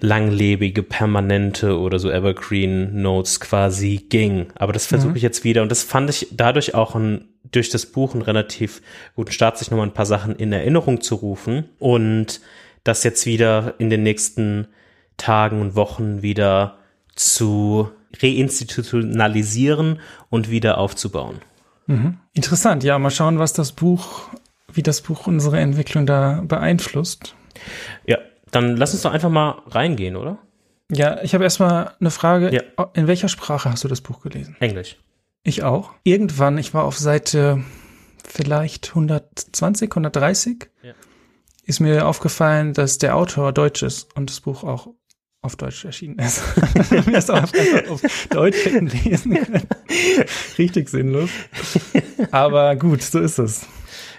langlebige, 0.00 0.82
permanente 0.82 1.78
oder 1.78 1.98
so 1.98 2.10
Evergreen 2.10 3.02
Notes 3.02 3.40
quasi 3.40 4.06
ging. 4.08 4.46
Aber 4.54 4.72
das 4.72 4.86
versuche 4.86 5.10
mhm. 5.10 5.16
ich 5.16 5.22
jetzt 5.22 5.44
wieder 5.44 5.62
und 5.62 5.70
das 5.70 5.82
fand 5.82 6.10
ich 6.10 6.28
dadurch 6.32 6.74
auch 6.74 6.94
ein, 6.94 7.28
durch 7.50 7.68
das 7.68 7.86
Buch 7.86 8.14
einen 8.14 8.22
relativ 8.22 8.82
guten 9.14 9.32
Start, 9.32 9.58
sich 9.58 9.70
nochmal 9.70 9.86
ein 9.86 9.94
paar 9.94 10.06
Sachen 10.06 10.36
in 10.36 10.52
Erinnerung 10.52 11.00
zu 11.00 11.16
rufen 11.16 11.68
und 11.78 12.40
das 12.84 13.02
jetzt 13.02 13.26
wieder 13.26 13.74
in 13.78 13.90
den 13.90 14.02
nächsten 14.02 14.68
Tagen 15.16 15.60
und 15.60 15.74
Wochen 15.74 16.22
wieder 16.22 16.78
zu 17.14 17.90
reinstitutionalisieren 18.20 20.00
und 20.30 20.50
wieder 20.50 20.78
aufzubauen. 20.78 21.40
Mhm. 21.86 22.18
Interessant, 22.32 22.84
ja, 22.84 22.98
mal 22.98 23.10
schauen, 23.10 23.38
was 23.38 23.52
das 23.52 23.72
Buch, 23.72 24.28
wie 24.72 24.82
das 24.82 25.00
Buch 25.00 25.26
unsere 25.26 25.58
Entwicklung 25.60 26.06
da 26.06 26.42
beeinflusst. 26.46 27.34
Ja, 28.06 28.18
dann 28.54 28.76
lass 28.76 28.92
uns 28.92 29.02
doch 29.02 29.12
einfach 29.12 29.30
mal 29.30 29.62
reingehen, 29.66 30.16
oder? 30.16 30.38
Ja, 30.90 31.22
ich 31.22 31.34
habe 31.34 31.44
erstmal 31.44 31.92
eine 32.00 32.10
Frage. 32.10 32.54
Ja. 32.54 32.84
In 32.94 33.06
welcher 33.06 33.28
Sprache 33.28 33.70
hast 33.70 33.84
du 33.84 33.88
das 33.88 34.00
Buch 34.00 34.20
gelesen? 34.20 34.56
Englisch. 34.60 34.96
Ich 35.42 35.62
auch. 35.62 35.90
Irgendwann, 36.04 36.58
ich 36.58 36.74
war 36.74 36.84
auf 36.84 36.98
Seite 36.98 37.62
vielleicht 38.26 38.90
120, 38.90 39.90
130, 39.90 40.68
Ja. 40.82 40.92
ist 41.64 41.80
mir 41.80 42.06
aufgefallen, 42.06 42.72
dass 42.74 42.98
der 42.98 43.16
Autor 43.16 43.52
Deutsch 43.52 43.82
ist 43.82 44.14
und 44.16 44.30
das 44.30 44.40
Buch 44.40 44.64
auch 44.64 44.88
auf 45.42 45.56
Deutsch 45.56 45.84
erschienen 45.84 46.18
ist. 46.18 46.42
Wir 47.06 47.18
es 47.18 47.28
auch 47.28 47.36
einfach 47.36 47.90
auf 47.90 48.00
Deutsch 48.30 48.64
hätten 48.64 48.86
lesen 48.86 49.34
können. 49.34 49.66
Richtig 50.56 50.88
sinnlos. 50.88 51.28
Aber 52.30 52.76
gut, 52.76 53.02
so 53.02 53.18
ist 53.20 53.38
es. 53.38 53.66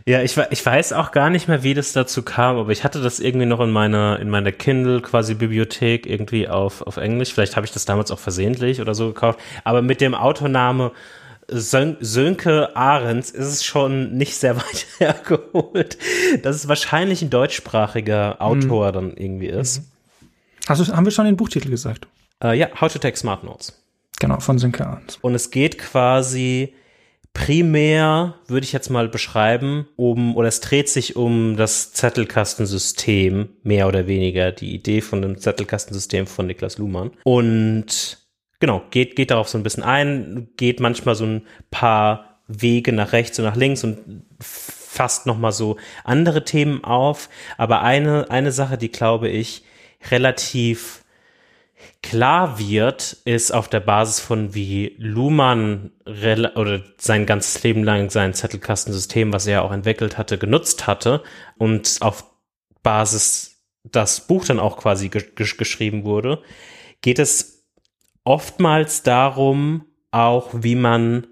Ja, 0.08 0.22
ich, 0.22 0.38
ich 0.52 0.64
weiß 0.64 0.94
auch 0.94 1.12
gar 1.12 1.32
nicht 1.32 1.48
mehr, 1.48 1.64
wie 1.64 1.74
das 1.74 1.92
dazu 1.92 2.22
kam, 2.22 2.58
aber 2.58 2.72
ich 2.72 2.84
hatte 2.84 3.02
das 3.02 3.20
irgendwie 3.20 3.48
noch 3.48 3.60
in 3.60 3.72
meiner, 3.72 4.20
in 4.20 4.30
meiner 4.30 4.52
Kindle 4.52 5.02
quasi 5.02 5.34
Bibliothek 5.34 6.06
irgendwie 6.06 6.48
auf, 6.48 6.84
auf 6.84 6.98
Englisch. 6.98 7.34
Vielleicht 7.34 7.56
habe 7.56 7.66
ich 7.66 7.72
das 7.72 7.86
damals 7.86 8.12
auch 8.12 8.20
versehentlich 8.20 8.82
oder 8.82 8.94
so 8.94 9.08
gekauft. 9.08 9.40
Aber 9.64 9.82
mit 9.82 10.02
dem 10.02 10.14
Autorname 10.14 10.92
Sön 11.48 11.98
Sönke 12.00 12.76
Ahrens 12.76 13.32
ist 13.32 13.48
es 13.48 13.64
schon 13.64 14.16
nicht 14.16 14.36
sehr 14.36 14.58
weit 14.58 14.86
hergeholt, 15.00 15.98
dass 16.44 16.56
es 16.56 16.68
wahrscheinlich 16.68 17.24
ein 17.24 17.32
deutschsprachiger 17.32 18.42
Autor 18.42 18.92
dann 18.92 19.16
irgendwie 19.18 19.48
ist. 19.48 19.82
Du, 20.68 20.74
haben 20.74 21.06
wir 21.06 21.12
schon 21.12 21.26
den 21.26 21.38
Buchtitel 21.38 21.70
gesagt? 21.70 22.08
Äh, 22.44 22.58
ja, 22.58 22.70
How 22.80 22.92
to 22.92 23.00
Take 23.00 23.18
Smart 23.18 23.44
Notes. 23.44 23.80
Genau, 24.20 24.40
von 24.40 24.60
Sönke 24.60 24.86
Arndt. 24.86 25.18
Und 25.22 25.36
es 25.36 25.52
geht 25.52 25.78
quasi 25.78 26.74
primär, 27.36 28.36
würde 28.48 28.63
ich 28.63 28.72
jetzt 28.72 28.89
mal 28.89 29.10
beschreiben, 29.10 29.88
um, 29.98 30.36
oder 30.38 30.48
es 30.48 30.62
dreht 30.62 30.89
sich 30.89 31.18
um 31.18 31.58
das 31.58 31.92
Zettelkastensystem, 31.92 33.50
mehr 33.62 33.88
oder 33.88 34.08
weniger 34.08 34.54
die 34.54 34.74
Idee 34.74 35.01
von 35.01 35.22
dem 35.22 35.38
Zettelkastensystem 35.38 36.27
von 36.27 36.48
Niklas 36.48 36.77
Luhmann. 36.77 37.12
Und 37.25 38.20
genau, 38.60 38.84
geht, 38.89 39.18
geht 39.18 39.32
darauf 39.32 39.50
so 39.50 39.58
ein 39.58 39.63
bisschen 39.63 39.84
ein, 39.84 40.48
geht 40.56 40.80
manchmal 40.80 41.15
so 41.15 41.25
ein 41.25 41.46
paar 41.70 42.39
Wege 42.48 42.94
nach 42.94 43.12
rechts 43.12 43.38
und 43.38 43.46
nach 43.46 43.58
links 43.58 43.84
und 43.84 44.24
fasst 44.39 45.25
nochmal 45.25 45.51
so 45.51 45.75
andere 46.06 46.46
Themen 46.46 46.86
auf. 46.86 47.30
Aber 47.58 47.82
eine, 47.82 48.32
eine 48.32 48.54
Sache, 48.54 48.77
die 48.77 48.92
glaube 48.92 49.27
ich 49.27 49.63
relativ 50.10 51.04
klar 52.10 52.60
wird, 52.60 53.18
ist 53.26 53.52
auf 53.52 53.68
der 53.68 53.80
Basis 53.80 54.20
von 54.20 54.54
wie 54.54 54.96
Luhmann 55.00 55.92
oder 56.06 56.84
sein 56.98 57.26
ganzes 57.26 57.64
Leben 57.64 57.84
lang 57.84 58.10
sein 58.10 58.34
Zettelkastensystem, 58.34 59.34
was 59.34 59.48
er 59.48 59.64
auch 59.64 59.72
entwickelt 59.72 60.18
hatte, 60.18 60.38
genutzt 60.38 60.86
hatte 60.88 61.24
und 61.58 61.98
auf 62.02 62.26
Basis 62.84 63.64
das 63.84 64.28
Buch 64.28 64.46
dann 64.46 64.60
auch 64.60 64.78
quasi 64.78 65.10
ge 65.10 65.24
gesch- 65.36 65.58
geschrieben 65.58 66.06
wurde, 66.06 66.42
geht 67.02 67.20
es 67.20 67.66
oftmals 68.24 69.04
darum, 69.04 69.86
auch 70.12 70.52
wie 70.54 70.76
man 70.76 71.28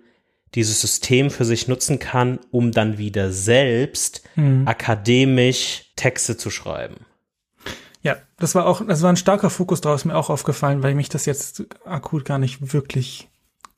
dieses 0.56 0.82
System 0.82 1.30
für 1.32 1.46
sich 1.46 1.68
nutzen 1.68 2.00
kann, 2.00 2.40
um 2.52 2.72
dann 2.72 2.98
wieder 2.98 3.32
selbst 3.32 4.24
akademisch 4.66 5.92
Texte 5.96 6.38
zu 6.38 6.50
schreiben. 6.50 7.06
Ja, 8.04 8.18
das 8.38 8.54
war 8.54 8.66
auch, 8.66 8.86
das 8.86 9.02
war 9.02 9.10
ein 9.10 9.18
starker 9.18 9.50
Fokus 9.50 9.82
draus, 9.82 10.06
mir 10.06 10.16
auch 10.16 10.30
aufgefallen, 10.30 10.84
weil 10.84 10.94
mich 10.94 11.10
das 11.10 11.26
jetzt 11.26 11.64
akut 11.86 12.26
gar 12.26 12.38
nicht 12.38 12.74
wirklich 12.74 13.30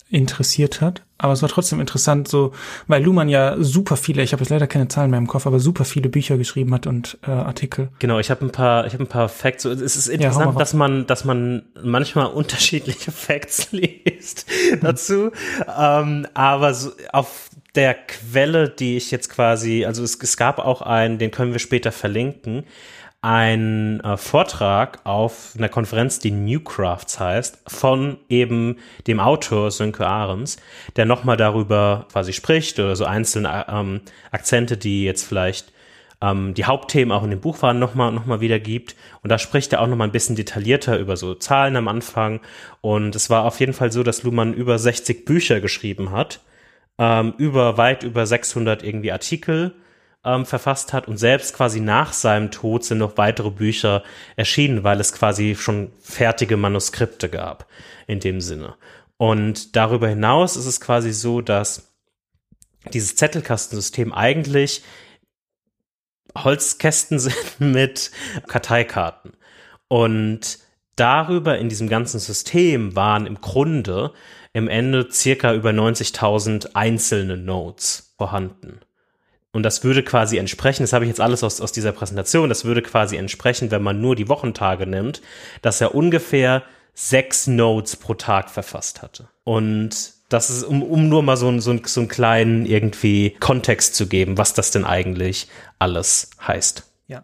interessiert 0.09 0.81
hat. 0.81 1.03
Aber 1.17 1.33
es 1.33 1.41
war 1.41 1.49
trotzdem 1.49 1.79
interessant, 1.79 2.27
so, 2.27 2.51
weil 2.87 3.03
Luhmann 3.03 3.29
ja 3.29 3.55
super 3.59 3.97
viele, 3.97 4.21
ich 4.21 4.33
habe 4.33 4.43
jetzt 4.43 4.49
leider 4.49 4.67
keine 4.67 4.87
Zahlen 4.87 5.09
mehr 5.09 5.17
im 5.17 5.27
Kopf, 5.27 5.47
aber 5.47 5.59
super 5.59 5.85
viele 5.85 6.09
Bücher 6.09 6.37
geschrieben 6.37 6.73
hat 6.73 6.85
und 6.87 7.17
äh, 7.25 7.31
Artikel. 7.31 7.89
Genau, 7.99 8.19
ich 8.19 8.29
habe 8.29 8.45
ein 8.45 8.51
paar, 8.51 8.85
ich 8.85 8.93
habe 8.93 9.03
ein 9.03 9.07
paar 9.07 9.29
Facts. 9.29 9.63
So, 9.63 9.71
Es 9.71 9.95
ist 9.95 10.07
interessant, 10.07 10.47
raus. 10.47 10.55
dass 10.57 10.73
man, 10.73 11.07
dass 11.07 11.25
man 11.25 11.63
manchmal 11.81 12.27
unterschiedliche 12.33 13.11
Facts 13.11 13.69
liest 13.71 14.45
dazu. 14.81 15.31
ähm, 15.77 16.27
aber 16.33 16.73
so 16.73 16.91
auf 17.11 17.49
der 17.75 17.93
Quelle, 17.93 18.69
die 18.69 18.97
ich 18.97 19.11
jetzt 19.11 19.29
quasi, 19.29 19.85
also 19.85 20.03
es, 20.03 20.17
es 20.21 20.37
gab 20.37 20.59
auch 20.59 20.81
einen, 20.81 21.17
den 21.17 21.31
können 21.31 21.51
wir 21.51 21.59
später 21.59 21.91
verlinken, 21.91 22.63
ein 23.25 24.01
äh, 24.01 24.17
Vortrag 24.17 24.99
auf 25.03 25.55
einer 25.57 25.67
Konferenz, 25.67 26.19
die 26.19 26.29
Newcrafts 26.29 27.19
heißt, 27.19 27.59
von 27.65 28.17
eben 28.29 28.77
dem 29.07 29.19
Autor 29.19 29.71
Sönke 29.71 30.05
Ahrens, 30.05 30.57
der 30.95 31.05
nochmal 31.05 31.35
darüber 31.35 32.05
quasi 32.11 32.33
spricht 32.33 32.79
oder 32.79 32.95
so 32.95 33.05
einzelne 33.05 33.65
ähm, 33.67 34.01
Akzente, 34.29 34.77
die 34.77 35.05
jetzt 35.05 35.23
vielleicht 35.23 35.73
ähm, 36.21 36.53
die 36.53 36.65
Hauptthemen 36.65 37.11
auch 37.11 37.23
in 37.23 37.31
dem 37.31 37.41
Buch 37.41 37.63
waren, 37.63 37.79
nochmal 37.79 38.11
noch 38.11 38.27
mal 38.27 38.41
wiedergibt. 38.41 38.95
Und 39.23 39.31
da 39.31 39.39
spricht 39.39 39.73
er 39.73 39.81
auch 39.81 39.87
nochmal 39.87 40.07
ein 40.07 40.13
bisschen 40.13 40.35
detaillierter 40.35 40.99
über 40.99 41.17
so 41.17 41.33
Zahlen 41.33 41.77
am 41.77 41.87
Anfang. 41.87 42.41
Und 42.81 43.15
es 43.15 43.31
war 43.31 43.45
auf 43.45 43.59
jeden 43.59 43.73
Fall 43.73 43.91
so, 43.91 44.03
dass 44.03 44.21
Luhmann 44.21 44.53
über 44.53 44.77
60 44.77 45.25
Bücher 45.25 45.61
geschrieben 45.61 46.11
hat, 46.11 46.41
ähm, 46.99 47.33
über 47.39 47.75
weit 47.79 48.03
über 48.03 48.27
600 48.27 48.83
irgendwie 48.83 49.11
Artikel 49.11 49.73
ähm, 50.25 50.45
verfasst 50.45 50.91
hat 50.91 51.07
und 51.07 51.17
selbst 51.17 51.53
quasi 51.55 51.79
nach 51.79 52.11
seinem 52.11 52.51
Tod 52.51 52.83
sind 52.83 52.97
noch 52.97 53.17
weitere 53.17 53.51
Bücher 53.51 54.03
erschienen, 54.35 54.83
weil 54.83 54.99
es 54.99 55.13
quasi 55.13 55.55
schon 55.55 55.91
fertige 56.01 56.57
Manuskripte 56.57 57.29
gab 57.29 57.67
in 58.07 58.19
dem 58.19 58.41
Sinne. 58.41 58.75
Und 59.17 59.75
darüber 59.75 60.09
hinaus 60.09 60.57
ist 60.57 60.65
es 60.65 60.81
quasi 60.81 61.13
so, 61.13 61.41
dass 61.41 61.93
dieses 62.93 63.15
Zettelkastensystem 63.15 64.13
eigentlich 64.13 64.83
Holzkästen 66.37 67.19
sind 67.19 67.59
mit 67.59 68.11
Karteikarten. 68.47 69.31
Und 69.87 70.59
darüber 70.95 71.57
in 71.57 71.69
diesem 71.69 71.87
ganzen 71.87 72.19
System 72.19 72.95
waren 72.95 73.25
im 73.25 73.39
Grunde 73.41 74.11
im 74.53 74.67
Ende 74.67 75.09
circa 75.11 75.53
über 75.53 75.71
90.000 75.71 76.71
einzelne 76.73 77.37
Notes 77.37 78.13
vorhanden. 78.17 78.79
Und 79.55 79.63
das 79.63 79.85
würde 79.85 80.03
quasi 80.03 80.37
entsprechen, 80.37 80.83
das 80.83 80.91
habe 80.91 81.05
ich 81.05 81.09
jetzt 81.09 81.21
alles 81.21 81.41
aus, 81.41 81.61
aus 81.61 81.71
dieser 81.71 81.93
Präsentation, 81.93 82.49
das 82.49 82.65
würde 82.65 82.81
quasi 82.81 83.15
entsprechen, 83.15 83.71
wenn 83.71 83.81
man 83.81 84.01
nur 84.01 84.17
die 84.17 84.27
Wochentage 84.27 84.85
nimmt, 84.85 85.21
dass 85.61 85.79
er 85.79 85.95
ungefähr 85.95 86.63
sechs 86.93 87.47
Notes 87.47 87.95
pro 87.95 88.15
Tag 88.15 88.49
verfasst 88.49 89.01
hatte. 89.01 89.29
Und 89.45 90.11
das 90.27 90.49
ist, 90.49 90.63
um, 90.63 90.83
um 90.83 91.07
nur 91.07 91.23
mal 91.23 91.37
so, 91.37 91.57
so, 91.61 91.73
so 91.85 92.01
einen 92.01 92.09
kleinen 92.09 92.65
irgendwie 92.65 93.29
Kontext 93.39 93.95
zu 93.95 94.07
geben, 94.07 94.37
was 94.37 94.53
das 94.53 94.71
denn 94.71 94.83
eigentlich 94.83 95.47
alles 95.79 96.31
heißt. 96.45 96.83
Ja. 97.07 97.23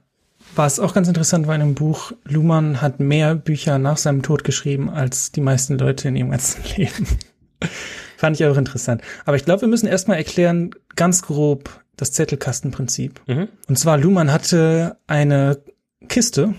Was 0.55 0.79
auch 0.79 0.93
ganz 0.93 1.09
interessant 1.09 1.47
war 1.47 1.55
in 1.55 1.59
dem 1.59 1.75
Buch, 1.75 2.13
Luhmann 2.23 2.81
hat 2.81 3.01
mehr 3.01 3.35
Bücher 3.35 3.77
nach 3.77 3.97
seinem 3.97 4.23
Tod 4.23 4.45
geschrieben 4.45 4.89
als 4.89 5.33
die 5.33 5.41
meisten 5.41 5.77
Leute 5.77 6.07
in 6.07 6.15
ihrem 6.15 6.31
ganzen 6.31 6.63
Leben. 6.77 7.07
Fand 8.15 8.39
ich 8.39 8.45
auch 8.45 8.55
interessant. 8.55 9.01
Aber 9.25 9.35
ich 9.35 9.43
glaube, 9.43 9.61
wir 9.61 9.67
müssen 9.67 9.87
erstmal 9.87 10.15
erklären, 10.15 10.71
ganz 10.95 11.23
grob, 11.23 11.80
das 11.97 12.11
Zettelkastenprinzip. 12.11 13.21
Mhm. 13.27 13.47
Und 13.67 13.77
zwar, 13.77 13.97
Luhmann 13.97 14.31
hatte 14.31 14.97
eine 15.07 15.61
Kiste, 16.07 16.55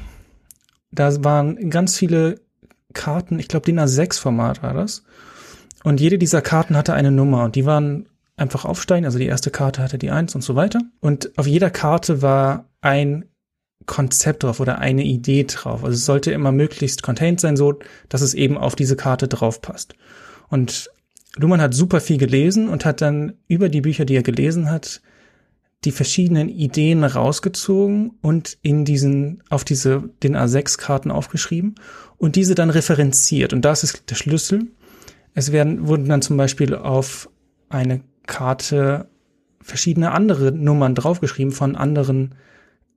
da 0.91 1.25
waren 1.25 1.71
ganz 1.71 1.97
viele 1.97 2.41
Karten, 2.93 3.39
ich 3.39 3.49
glaube, 3.49 3.67
DIN 3.67 3.81
A6-Format 3.81 4.63
war 4.63 4.75
das. 4.75 5.05
Und 5.85 6.01
jede 6.01 6.19
dieser 6.19 6.43
Karten 6.43 6.77
hatte 6.77 6.95
eine 6.95 7.11
Nummer 7.11 7.45
und 7.45 7.57
die 7.57 7.67
waren 7.67 8.07
einfach 8.37 8.65
aufsteigen. 8.65 9.05
Also 9.05 9.19
die 9.19 9.27
erste 9.27 9.51
Karte 9.51 9.83
hatte 9.83 9.99
die 9.99 10.11
Eins 10.11 10.35
und 10.35 10.43
so 10.43 10.55
weiter. 10.55 10.81
Und 11.01 11.37
auf 11.39 11.47
jeder 11.47 11.71
Karte 11.71 12.23
war 12.23 12.69
ein 12.81 13.25
Konzept 13.87 14.45
drauf 14.45 14.61
oder 14.61 14.79
eine 14.79 15.03
Idee 15.03 15.45
drauf. 15.45 15.83
Also 15.83 15.97
es 15.97 16.05
sollte 16.05 16.31
immer 16.31 16.53
möglichst 16.53 17.03
contained 17.03 17.41
sein, 17.41 17.57
so 17.57 17.81
dass 18.09 18.21
es 18.21 18.35
eben 18.35 18.57
auf 18.57 18.77
diese 18.77 18.97
Karte 18.97 19.27
drauf 19.27 19.61
passt. 19.61 19.95
Und 20.49 20.91
Luhmann 21.37 21.61
hat 21.61 21.75
super 21.75 22.01
viel 22.01 22.19
gelesen 22.19 22.69
und 22.69 22.85
hat 22.85 23.01
dann 23.01 23.35
über 23.49 23.69
die 23.69 23.81
Bücher, 23.81 24.05
die 24.05 24.15
er 24.15 24.23
gelesen 24.23 24.71
hat, 24.71 25.01
die 25.85 25.93
verschiedenen 25.93 26.49
Ideen 26.49 27.03
rausgezogen 27.03 28.13
und 28.21 28.57
in 28.63 28.85
diesen, 28.85 29.43
auf 29.51 29.65
diese, 29.65 30.11
den 30.23 30.37
A6-Karten 30.37 31.11
aufgeschrieben 31.11 31.75
und 32.19 32.37
diese 32.37 32.55
dann 32.55 32.71
referenziert. 32.71 33.53
Und 33.53 33.65
das 33.65 33.83
ist 33.83 34.09
der 34.11 34.15
Schlüssel. 34.15 34.69
Es 35.35 35.51
werden, 35.51 35.89
wurden 35.89 36.09
dann 36.09 36.23
zum 36.23 36.37
Beispiel 36.37 36.75
auf 36.75 37.29
eine 37.69 38.03
Karte 38.27 39.09
verschiedene 39.61 40.13
andere 40.13 40.53
Nummern 40.53 40.95
draufgeschrieben 40.95 41.53
von 41.53 41.75
anderen 41.75 42.35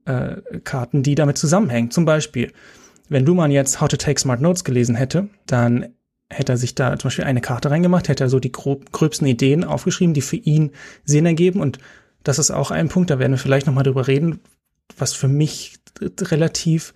äh, 0.06 0.38
Karten, 0.64 1.02
die 1.02 1.16
damit 1.16 1.38
zusammenhängen. 1.38 1.92
Zum 1.92 2.06
Beispiel, 2.06 2.52
wenn 3.10 3.26
Luhmann 3.26 3.52
jetzt 3.52 3.82
How 3.82 3.88
to 3.88 3.98
Take 3.98 4.20
Smart 4.20 4.42
Notes 4.42 4.64
gelesen 4.64 4.96
hätte, 4.96 5.30
dann 5.48 5.88
hätte 6.30 6.54
er 6.54 6.58
sich 6.58 6.76
da 6.76 6.98
zum 6.98 7.08
Beispiel 7.10 7.26
eine 7.26 7.42
Karte 7.42 7.70
reingemacht, 7.70 8.10
hätte 8.10 8.26
er 8.26 8.30
so 8.30 8.40
die 8.40 8.52
grob, 8.52 8.92
gröbsten 8.92 9.28
Ideen 9.28 9.64
aufgeschrieben, 9.64 10.14
die 10.14 10.22
für 10.22 10.38
ihn 10.38 10.72
Sinn 11.04 11.26
ergeben. 11.26 11.62
Und 11.62 11.80
das 12.26 12.40
ist 12.40 12.52
auch 12.52 12.72
ein 12.72 12.90
Punkt, 12.90 13.10
da 13.10 13.20
werden 13.20 13.32
wir 13.32 13.38
vielleicht 13.38 13.68
nochmal 13.68 13.84
drüber 13.84 14.08
reden, 14.08 14.40
was 14.98 15.14
für 15.14 15.28
mich 15.28 15.78
relativ 16.22 16.94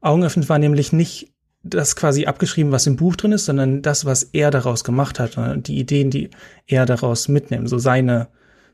augenöffnend 0.00 0.48
war, 0.48 0.58
nämlich 0.58 0.92
nicht 0.92 1.32
das 1.62 1.96
quasi 1.96 2.26
abgeschrieben, 2.26 2.72
was 2.72 2.86
im 2.86 2.96
Buch 2.96 3.16
drin 3.16 3.32
ist, 3.32 3.44
sondern 3.44 3.82
das, 3.82 4.04
was 4.04 4.22
er 4.22 4.50
daraus 4.50 4.84
gemacht 4.84 5.20
hat, 5.20 5.36
die 5.66 5.78
Ideen, 5.78 6.10
die 6.10 6.30
er 6.66 6.86
daraus 6.86 7.28
mitnimmt, 7.28 7.68
so 7.68 7.78
seine, 7.78 8.28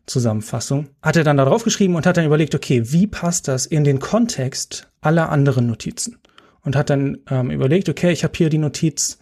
Zusammenfassung, 0.06 0.88
hat 1.02 1.16
er 1.16 1.24
dann 1.24 1.36
da 1.36 1.44
drauf 1.44 1.64
geschrieben 1.64 1.96
und 1.96 2.06
hat 2.06 2.16
dann 2.16 2.26
überlegt, 2.26 2.54
okay, 2.54 2.92
wie 2.92 3.06
passt 3.06 3.48
das 3.48 3.66
in 3.66 3.84
den 3.84 4.00
Kontext 4.00 4.88
aller 5.00 5.30
anderen 5.30 5.66
Notizen? 5.66 6.18
Und 6.62 6.76
hat 6.76 6.90
dann 6.90 7.18
ähm, 7.30 7.50
überlegt, 7.50 7.88
okay, 7.88 8.12
ich 8.12 8.24
habe 8.24 8.34
hier 8.36 8.48
die 8.48 8.58
Notiz, 8.58 9.18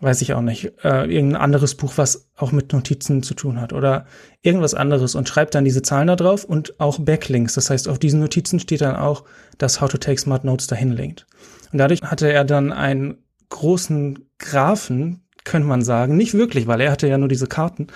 weiß 0.00 0.22
ich 0.22 0.34
auch 0.34 0.40
nicht, 0.40 0.72
äh, 0.82 1.04
irgendein 1.04 1.40
anderes 1.40 1.74
Buch, 1.74 1.92
was 1.96 2.28
auch 2.36 2.52
mit 2.52 2.72
Notizen 2.72 3.22
zu 3.22 3.34
tun 3.34 3.60
hat 3.60 3.72
oder 3.72 4.06
irgendwas 4.42 4.74
anderes 4.74 5.14
und 5.14 5.28
schreibt 5.28 5.54
dann 5.54 5.64
diese 5.64 5.82
Zahlen 5.82 6.08
da 6.08 6.16
drauf 6.16 6.44
und 6.44 6.80
auch 6.80 6.98
Backlinks. 6.98 7.54
Das 7.54 7.70
heißt, 7.70 7.88
auf 7.88 7.98
diesen 7.98 8.20
Notizen 8.20 8.58
steht 8.58 8.80
dann 8.80 8.96
auch, 8.96 9.24
dass 9.58 9.80
How 9.80 9.88
to 9.88 9.98
Take 9.98 10.20
Smart 10.20 10.44
Notes 10.44 10.66
dahin 10.66 10.92
linkt. 10.92 11.26
Und 11.72 11.78
dadurch 11.78 12.02
hatte 12.02 12.32
er 12.32 12.44
dann 12.44 12.72
einen 12.72 13.18
großen 13.48 14.18
Graphen, 14.38 15.20
könnte 15.44 15.68
man 15.68 15.82
sagen. 15.82 16.16
Nicht 16.16 16.34
wirklich, 16.34 16.66
weil 16.66 16.80
er 16.80 16.90
hatte 16.90 17.06
ja 17.06 17.18
nur 17.18 17.28
diese 17.28 17.46
Karten. 17.46 17.88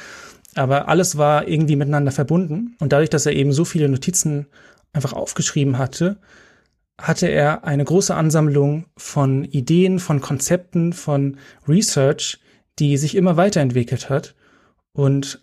Aber 0.54 0.88
alles 0.88 1.18
war 1.18 1.48
irgendwie 1.48 1.76
miteinander 1.76 2.12
verbunden. 2.12 2.76
Und 2.78 2.92
dadurch, 2.92 3.10
dass 3.10 3.26
er 3.26 3.32
eben 3.32 3.52
so 3.52 3.64
viele 3.64 3.88
Notizen 3.88 4.46
einfach 4.92 5.12
aufgeschrieben 5.12 5.78
hatte, 5.78 6.18
hatte 6.98 7.26
er 7.26 7.64
eine 7.64 7.84
große 7.84 8.14
Ansammlung 8.14 8.86
von 8.96 9.44
Ideen, 9.44 9.98
von 9.98 10.20
Konzepten, 10.20 10.92
von 10.92 11.36
Research, 11.68 12.38
die 12.78 12.96
sich 12.96 13.14
immer 13.14 13.36
weiterentwickelt 13.36 14.08
hat. 14.08 14.34
Und 14.92 15.40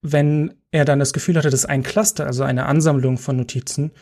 wenn 0.00 0.54
er 0.70 0.84
dann 0.84 0.98
das 0.98 1.12
Gefühl 1.12 1.36
hatte, 1.36 1.50
dass 1.50 1.66
ein 1.66 1.82
Cluster, 1.82 2.26
also 2.26 2.42
eine 2.42 2.66
Ansammlung 2.66 3.18
von 3.18 3.36
Notizen, 3.36 3.92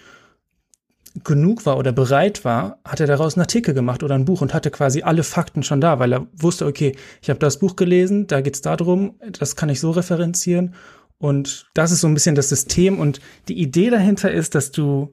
genug 1.25 1.67
war 1.67 1.77
oder 1.77 1.91
bereit 1.91 2.45
war, 2.45 2.79
hat 2.85 3.01
er 3.01 3.09
daraus 3.09 3.35
einen 3.35 3.43
Artikel 3.43 3.75
gemacht 3.75 4.05
oder 4.05 4.15
ein 4.15 4.25
Buch 4.25 4.43
und 4.43 4.55
hatte 4.55 4.71
quasi 4.71 5.03
alle 5.03 5.25
Fakten 5.25 5.65
schon 5.65 5.81
da, 5.81 5.99
weil 5.99 6.13
er 6.13 6.27
wusste, 6.33 6.67
okay, 6.67 6.95
ich 7.21 7.31
habe 7.31 7.41
das 7.41 7.59
Buch 7.59 7.75
gelesen, 7.75 8.29
da 8.29 8.41
geht's 8.41 8.61
darum, 8.61 9.19
das 9.39 9.57
kann 9.57 9.69
ich 9.69 9.81
so 9.81 9.91
referenzieren. 9.91 10.75
Und 11.19 11.69
das 11.75 11.91
ist 11.91 12.01
so 12.01 12.07
ein 12.07 12.15
bisschen 12.15 12.37
das 12.37 12.49
System. 12.49 12.99
Und 12.99 13.21
die 13.49 13.61
Idee 13.61 13.91
dahinter 13.91 14.31
ist, 14.31 14.55
dass 14.55 14.71
du 14.71 15.13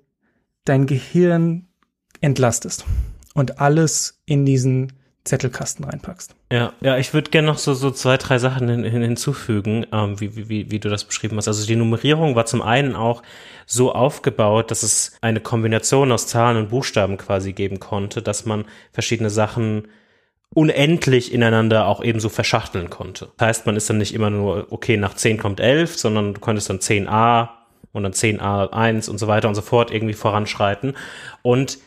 dein 0.69 0.85
Gehirn 0.85 1.67
entlastest 2.21 2.85
und 3.33 3.59
alles 3.59 4.21
in 4.25 4.45
diesen 4.45 4.93
Zettelkasten 5.27 5.85
reinpackst. 5.85 6.35
Ja, 6.51 6.73
ja, 6.81 6.97
ich 6.97 7.13
würde 7.13 7.29
gerne 7.29 7.47
noch 7.47 7.57
so, 7.57 7.73
so 7.73 7.91
zwei, 7.91 8.17
drei 8.17 8.39
Sachen 8.39 8.69
hin, 8.69 8.83
hin, 8.83 9.01
hinzufügen, 9.01 9.85
ähm, 9.91 10.19
wie, 10.19 10.49
wie, 10.49 10.71
wie 10.71 10.79
du 10.79 10.89
das 10.89 11.03
beschrieben 11.03 11.37
hast. 11.37 11.49
Also 11.49 11.67
die 11.67 11.75
Nummerierung 11.75 12.35
war 12.35 12.45
zum 12.45 12.61
einen 12.61 12.95
auch 12.95 13.23
so 13.65 13.91
aufgebaut, 13.91 14.71
dass 14.71 14.83
es 14.83 15.17
eine 15.21 15.41
Kombination 15.41 16.11
aus 16.11 16.27
Zahlen 16.27 16.57
und 16.57 16.69
Buchstaben 16.69 17.17
quasi 17.17 17.51
geben 17.51 17.79
konnte, 17.79 18.21
dass 18.21 18.45
man 18.45 18.65
verschiedene 18.93 19.29
Sachen 19.29 19.89
unendlich 20.53 21.33
ineinander 21.33 21.87
auch 21.87 22.01
ebenso 22.01 22.29
verschachteln 22.29 22.89
konnte. 22.89 23.29
Das 23.37 23.47
heißt, 23.47 23.65
man 23.65 23.75
ist 23.75 23.89
dann 23.89 23.97
nicht 23.97 24.13
immer 24.13 24.29
nur, 24.29 24.67
okay, 24.71 24.95
nach 24.95 25.13
10 25.13 25.37
kommt 25.37 25.59
11, 25.59 25.97
sondern 25.97 26.33
du 26.33 26.39
konntest 26.39 26.69
dann 26.69 26.79
10a 26.79 27.49
und 27.91 28.03
dann 28.03 28.13
10a1 28.13 29.09
und 29.09 29.17
so 29.17 29.27
weiter 29.27 29.47
und 29.47 29.55
so 29.55 29.61
fort 29.61 29.91
irgendwie 29.91 30.13
voranschreiten. 30.13 30.95
Und 31.41 31.79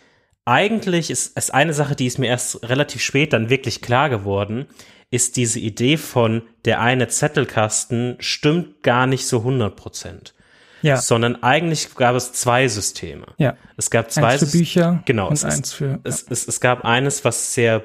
eigentlich 0.44 1.10
ist 1.10 1.36
es 1.36 1.50
eine 1.50 1.72
Sache, 1.72 1.94
die 1.94 2.06
ist 2.06 2.18
mir 2.18 2.28
erst 2.28 2.68
relativ 2.68 3.02
spät 3.02 3.32
dann 3.32 3.50
wirklich 3.50 3.82
klar 3.82 4.10
geworden, 4.10 4.66
ist 5.10 5.36
diese 5.36 5.58
Idee 5.58 5.96
von 5.96 6.42
der 6.64 6.80
eine 6.80 7.08
Zettelkasten 7.08 8.16
stimmt 8.20 8.82
gar 8.82 9.06
nicht 9.06 9.26
so 9.26 9.38
100 9.38 9.76
Prozent. 9.76 10.34
Ja. 10.82 10.96
Sondern 10.96 11.42
eigentlich 11.42 11.94
gab 11.94 12.16
es 12.16 12.32
zwei 12.32 12.66
Systeme. 12.66 13.26
Ja. 13.36 13.56
Es 13.76 13.90
gab 13.90 14.10
zwei 14.10 14.28
eins 14.28 14.50
für 14.50 14.58
Bücher 14.58 15.02
genau, 15.04 15.28
und 15.28 15.34
es, 15.34 15.44
eins 15.44 15.72
für. 15.72 15.88
Ja. 15.88 15.98
Es, 16.04 16.24
es, 16.30 16.48
es 16.48 16.60
gab 16.60 16.84
eines, 16.86 17.24
was 17.24 17.52
sehr 17.52 17.84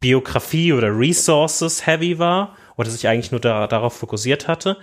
Biografie 0.00 0.74
oder 0.74 0.88
Resources 0.88 1.86
heavy 1.86 2.18
war 2.18 2.56
oder 2.76 2.90
sich 2.90 3.08
eigentlich 3.08 3.30
nur 3.30 3.40
da, 3.40 3.66
darauf 3.66 3.94
fokussiert 3.94 4.48
hatte 4.48 4.76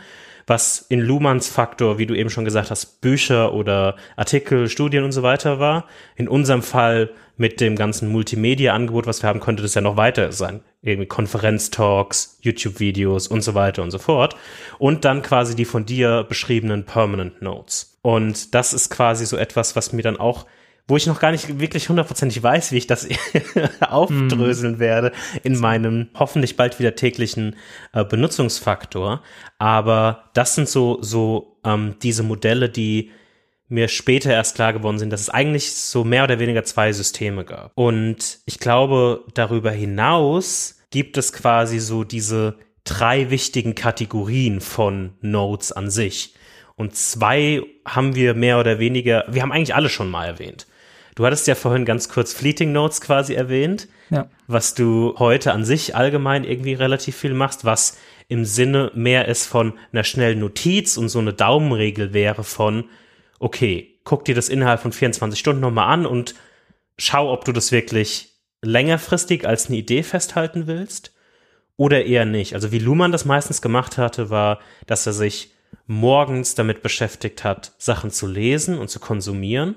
was 0.48 0.86
in 0.90 1.00
Luhmanns 1.00 1.48
Faktor, 1.48 1.98
wie 1.98 2.06
du 2.06 2.16
eben 2.16 2.30
schon 2.30 2.46
gesagt 2.46 2.72
hast, 2.72 3.02
Bücher 3.02 3.54
oder 3.54 3.96
Artikel, 4.16 4.70
Studien 4.70 5.04
und 5.04 5.12
so 5.12 5.24
weiter 5.24 5.60
war. 5.60 5.86
In 6.16 6.28
unserem 6.28 6.62
Fall 6.62 7.12
mit 7.38 7.62
dem 7.62 7.76
ganzen 7.76 8.10
Multimedia-Angebot, 8.10 9.08
was 9.08 9.24
wir 9.24 9.30
haben, 9.30 9.40
könnte 9.40 9.64
das 9.64 9.74
ja 9.74 9.82
noch 9.82 9.98
weiter 9.98 10.32
sein. 10.32 10.62
Irgendwie 10.82 11.08
Konferenztalks, 11.08 12.38
YouTube-Videos 12.42 13.28
und 13.28 13.42
so 13.42 13.56
weiter 13.56 13.84
und 13.84 13.92
so 13.92 14.00
fort. 14.00 14.36
Und 14.78 15.06
dann 15.06 15.22
quasi 15.22 15.56
die 15.56 15.66
von 15.66 15.86
dir 15.86 16.26
beschriebenen 16.28 16.86
Permanent 16.86 17.42
Notes. 17.42 17.98
Und 18.02 18.54
das 18.54 18.74
ist 18.74 18.90
quasi 18.90 19.26
so 19.26 19.38
etwas, 19.38 19.76
was 19.76 19.94
mir 19.94 20.04
dann 20.04 20.18
auch 20.18 20.46
wo 20.88 20.98
ich 20.98 21.08
noch 21.08 21.20
gar 21.20 21.32
nicht 21.32 21.60
wirklich 21.60 21.88
hundertprozentig 21.90 22.44
weiß, 22.44 22.72
wie 22.72 22.78
ich 22.78 22.88
das 22.88 23.08
aufdröseln 23.80 24.78
mm. 24.78 24.80
werde 24.80 25.12
in 25.44 25.58
meinem 25.58 26.10
hoffentlich 26.14 26.58
bald 26.58 26.80
wieder 26.80 26.96
täglichen 26.96 27.56
äh, 27.94 28.04
Benutzungsfaktor. 28.04 29.24
Aber 29.60 30.30
das 30.34 30.56
sind 30.56 30.68
so, 30.68 31.02
so 31.02 31.58
ähm, 31.64 31.96
diese 32.02 32.24
Modelle, 32.24 32.70
die 32.70 33.12
mir 33.70 33.88
später 33.88 34.32
erst 34.32 34.56
klar 34.56 34.74
geworden 34.74 35.00
sind, 35.00 35.10
dass 35.10 35.22
es 35.22 35.30
eigentlich 35.30 35.74
so 35.74 36.04
mehr 36.04 36.26
oder 36.26 36.40
weniger 36.40 36.64
zwei 36.64 36.92
Systeme 36.92 37.46
gab. 37.46 37.72
Und 37.76 38.40
ich 38.46 38.60
glaube, 38.60 39.24
darüber 39.34 39.72
hinaus 39.72 40.82
gibt 40.92 41.18
es 41.18 41.34
quasi 41.34 41.80
so 41.80 42.04
diese 42.04 42.58
drei 42.84 43.30
wichtigen 43.30 43.74
Kategorien 43.74 44.62
von 44.62 45.14
Nodes 45.22 45.72
an 45.72 45.90
sich. 45.90 46.36
Und 46.76 46.96
zwei 46.96 47.64
haben 47.86 48.16
wir 48.16 48.34
mehr 48.34 48.60
oder 48.60 48.80
weniger, 48.80 49.26
wir 49.30 49.42
haben 49.42 49.52
eigentlich 49.52 49.76
alle 49.76 49.90
schon 49.90 50.10
mal 50.10 50.26
erwähnt. 50.26 50.68
Du 51.16 51.26
hattest 51.26 51.48
ja 51.48 51.56
vorhin 51.56 51.86
ganz 51.86 52.10
kurz 52.10 52.34
Fleeting 52.34 52.72
Notes 52.72 53.02
quasi 53.02 53.34
erwähnt, 53.34 53.88
ja. 54.10 54.28
was 54.48 54.74
du 54.74 55.16
heute 55.20 55.52
an 55.52 55.64
sich 55.64 55.96
allgemein 55.96 56.44
irgendwie 56.44 56.74
relativ 56.74 57.16
viel 57.16 57.34
machst, 57.34 57.66
was 57.66 57.98
im 58.28 58.46
Sinne 58.46 58.92
mehr 58.96 59.28
ist 59.28 59.46
von 59.46 59.74
einer 59.92 60.04
schnellen 60.04 60.40
Notiz 60.40 60.98
und 60.98 61.10
so 61.10 61.20
eine 61.20 61.34
Daumenregel 61.34 62.14
wäre 62.14 62.44
von, 62.44 62.86
okay, 63.40 64.00
guck 64.04 64.26
dir 64.26 64.34
das 64.34 64.50
innerhalb 64.50 64.82
von 64.82 64.92
24 64.92 65.40
Stunden 65.40 65.62
nochmal 65.62 65.94
an 65.94 66.06
und 66.06 66.34
schau, 66.98 67.32
ob 67.32 67.46
du 67.46 67.52
das 67.52 67.72
wirklich 67.72 68.34
längerfristig 68.62 69.48
als 69.48 69.68
eine 69.68 69.78
Idee 69.78 70.04
festhalten 70.04 70.68
willst 70.68 71.14
oder 71.78 72.06
eher 72.06 72.26
nicht. 72.26 72.56
Also 72.56 72.72
wie 72.72 72.80
Luhmann 72.80 73.12
das 73.12 73.26
meistens 73.26 73.62
gemacht 73.62 73.98
hatte, 73.98 74.30
war, 74.30 74.60
dass 74.88 75.06
er 75.06 75.14
sich 75.14 75.52
morgens 75.86 76.56
damit 76.56 76.82
beschäftigt 76.82 77.44
hat, 77.44 77.74
Sachen 77.78 78.10
zu 78.10 78.26
lesen 78.26 78.80
und 78.80 78.90
zu 78.90 79.00
konsumieren 79.00 79.76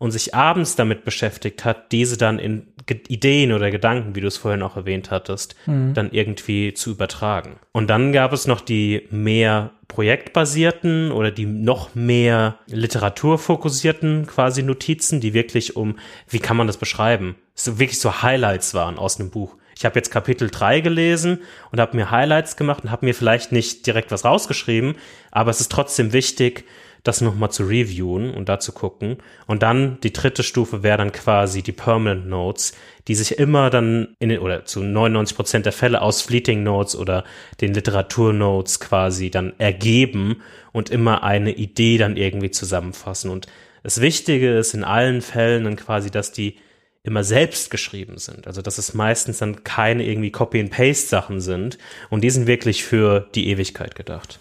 und 0.00 0.12
sich 0.12 0.34
abends 0.34 0.76
damit 0.76 1.04
beschäftigt 1.04 1.66
hat, 1.66 1.92
diese 1.92 2.16
dann 2.16 2.38
in 2.38 2.66
Ge 2.86 3.00
Ideen 3.08 3.52
oder 3.52 3.70
Gedanken, 3.70 4.14
wie 4.14 4.22
du 4.22 4.28
es 4.28 4.38
vorhin 4.38 4.62
auch 4.62 4.74
erwähnt 4.74 5.10
hattest, 5.10 5.54
mhm. 5.66 5.92
dann 5.92 6.10
irgendwie 6.10 6.72
zu 6.72 6.92
übertragen. 6.92 7.56
Und 7.72 7.90
dann 7.90 8.10
gab 8.10 8.32
es 8.32 8.46
noch 8.46 8.62
die 8.62 9.06
mehr 9.10 9.72
projektbasierten 9.88 11.12
oder 11.12 11.30
die 11.30 11.44
noch 11.44 11.94
mehr 11.94 12.56
literaturfokussierten 12.66 14.26
quasi 14.26 14.62
Notizen, 14.62 15.20
die 15.20 15.34
wirklich 15.34 15.76
um, 15.76 15.98
wie 16.28 16.38
kann 16.38 16.56
man 16.56 16.66
das 16.66 16.78
beschreiben? 16.78 17.36
So 17.54 17.78
wirklich 17.78 18.00
so 18.00 18.22
Highlights 18.22 18.72
waren 18.72 18.96
aus 18.96 19.20
einem 19.20 19.28
Buch. 19.30 19.56
Ich 19.76 19.84
habe 19.84 19.98
jetzt 19.98 20.10
Kapitel 20.10 20.48
3 20.50 20.80
gelesen 20.80 21.40
und 21.72 21.78
habe 21.78 21.94
mir 21.94 22.10
Highlights 22.10 22.56
gemacht 22.56 22.84
und 22.84 22.90
habe 22.90 23.04
mir 23.04 23.14
vielleicht 23.14 23.52
nicht 23.52 23.86
direkt 23.86 24.10
was 24.10 24.24
rausgeschrieben, 24.24 24.94
aber 25.30 25.50
es 25.50 25.60
ist 25.60 25.70
trotzdem 25.70 26.14
wichtig, 26.14 26.64
das 27.02 27.20
nochmal 27.20 27.50
zu 27.50 27.64
reviewen 27.64 28.32
und 28.34 28.48
da 28.48 28.58
zu 28.60 28.72
gucken. 28.72 29.18
Und 29.46 29.62
dann 29.62 29.98
die 30.02 30.12
dritte 30.12 30.42
Stufe 30.42 30.82
wäre 30.82 30.98
dann 30.98 31.12
quasi 31.12 31.62
die 31.62 31.72
Permanent 31.72 32.26
Notes, 32.26 32.74
die 33.08 33.14
sich 33.14 33.38
immer 33.38 33.70
dann 33.70 34.14
in 34.18 34.28
den, 34.28 34.40
oder 34.40 34.64
zu 34.64 34.82
99 34.82 35.36
Prozent 35.36 35.66
der 35.66 35.72
Fälle 35.72 36.02
aus 36.02 36.22
Fleeting 36.22 36.62
Notes 36.62 36.94
oder 36.96 37.24
den 37.60 37.74
Literaturnotes 37.74 38.80
quasi 38.80 39.30
dann 39.30 39.54
ergeben 39.58 40.42
und 40.72 40.90
immer 40.90 41.22
eine 41.22 41.52
Idee 41.52 41.98
dann 41.98 42.16
irgendwie 42.16 42.50
zusammenfassen. 42.50 43.30
Und 43.30 43.46
das 43.82 44.00
Wichtige 44.00 44.58
ist 44.58 44.74
in 44.74 44.84
allen 44.84 45.22
Fällen 45.22 45.64
dann 45.64 45.76
quasi, 45.76 46.10
dass 46.10 46.32
die 46.32 46.56
immer 47.02 47.24
selbst 47.24 47.70
geschrieben 47.70 48.18
sind. 48.18 48.46
Also 48.46 48.60
dass 48.60 48.76
es 48.76 48.92
meistens 48.92 49.38
dann 49.38 49.64
keine 49.64 50.04
irgendwie 50.04 50.30
Copy-and-Paste-Sachen 50.30 51.40
sind 51.40 51.78
und 52.10 52.22
die 52.22 52.30
sind 52.30 52.46
wirklich 52.46 52.84
für 52.84 53.28
die 53.34 53.48
Ewigkeit 53.48 53.94
gedacht. 53.94 54.38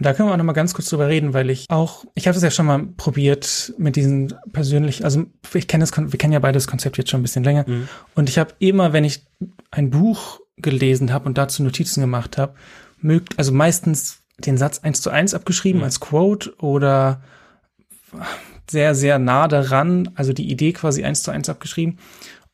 Und 0.00 0.06
da 0.06 0.14
können 0.14 0.30
wir 0.30 0.32
auch 0.32 0.38
noch 0.38 0.44
mal 0.44 0.54
ganz 0.54 0.72
kurz 0.72 0.88
drüber 0.88 1.08
reden, 1.08 1.34
weil 1.34 1.50
ich 1.50 1.66
auch, 1.68 2.06
ich 2.14 2.26
habe 2.26 2.34
es 2.34 2.42
ja 2.42 2.50
schon 2.50 2.64
mal 2.64 2.86
probiert 2.96 3.74
mit 3.76 3.96
diesen 3.96 4.32
persönlich, 4.50 5.04
also 5.04 5.26
ich 5.52 5.68
kenne 5.68 5.82
das, 5.82 5.94
wir 5.94 6.18
kennen 6.18 6.32
ja 6.32 6.38
beide 6.38 6.56
das 6.56 6.66
Konzept 6.66 6.96
jetzt 6.96 7.10
schon 7.10 7.20
ein 7.20 7.22
bisschen 7.22 7.44
länger. 7.44 7.66
Mhm. 7.68 7.86
Und 8.14 8.30
ich 8.30 8.38
habe 8.38 8.54
immer, 8.60 8.94
wenn 8.94 9.04
ich 9.04 9.26
ein 9.70 9.90
Buch 9.90 10.40
gelesen 10.56 11.12
habe 11.12 11.26
und 11.26 11.36
dazu 11.36 11.62
Notizen 11.62 12.00
gemacht 12.00 12.38
habe, 12.38 12.54
mögt, 12.98 13.38
also 13.38 13.52
meistens 13.52 14.22
den 14.38 14.56
Satz 14.56 14.78
eins 14.78 15.02
zu 15.02 15.10
eins 15.10 15.34
abgeschrieben 15.34 15.80
mhm. 15.80 15.84
als 15.84 16.00
Quote 16.00 16.54
oder 16.56 17.20
sehr, 18.70 18.94
sehr 18.94 19.18
nah 19.18 19.48
daran, 19.48 20.12
also 20.14 20.32
die 20.32 20.50
Idee 20.50 20.72
quasi 20.72 21.04
eins 21.04 21.22
zu 21.22 21.30
eins 21.30 21.50
abgeschrieben. 21.50 21.98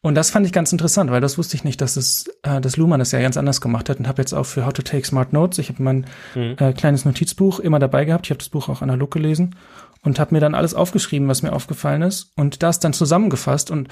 Und 0.06 0.14
das 0.14 0.30
fand 0.30 0.46
ich 0.46 0.52
ganz 0.52 0.70
interessant, 0.70 1.10
weil 1.10 1.20
das 1.20 1.36
wusste 1.36 1.56
ich 1.56 1.64
nicht, 1.64 1.80
dass 1.80 1.96
es, 1.96 2.26
äh, 2.44 2.60
dass 2.60 2.76
Luhmann 2.76 3.00
das 3.00 3.10
ja 3.10 3.20
ganz 3.20 3.36
anders 3.36 3.60
gemacht 3.60 3.90
hat 3.90 3.98
und 3.98 4.06
habe 4.06 4.22
jetzt 4.22 4.34
auch 4.34 4.46
für 4.46 4.64
How 4.64 4.72
to 4.72 4.82
Take 4.82 5.04
Smart 5.04 5.32
Notes, 5.32 5.58
ich 5.58 5.68
habe 5.68 5.82
mein 5.82 6.06
mhm. 6.36 6.54
äh, 6.60 6.72
kleines 6.74 7.04
Notizbuch 7.04 7.58
immer 7.58 7.80
dabei 7.80 8.04
gehabt, 8.04 8.26
ich 8.26 8.30
habe 8.30 8.38
das 8.38 8.48
Buch 8.48 8.68
auch 8.68 8.82
analog 8.82 9.10
gelesen 9.10 9.56
und 10.02 10.20
habe 10.20 10.32
mir 10.32 10.40
dann 10.40 10.54
alles 10.54 10.74
aufgeschrieben, 10.74 11.26
was 11.26 11.42
mir 11.42 11.52
aufgefallen 11.52 12.02
ist 12.02 12.30
und 12.36 12.62
das 12.62 12.78
dann 12.78 12.92
zusammengefasst 12.92 13.72
und 13.72 13.88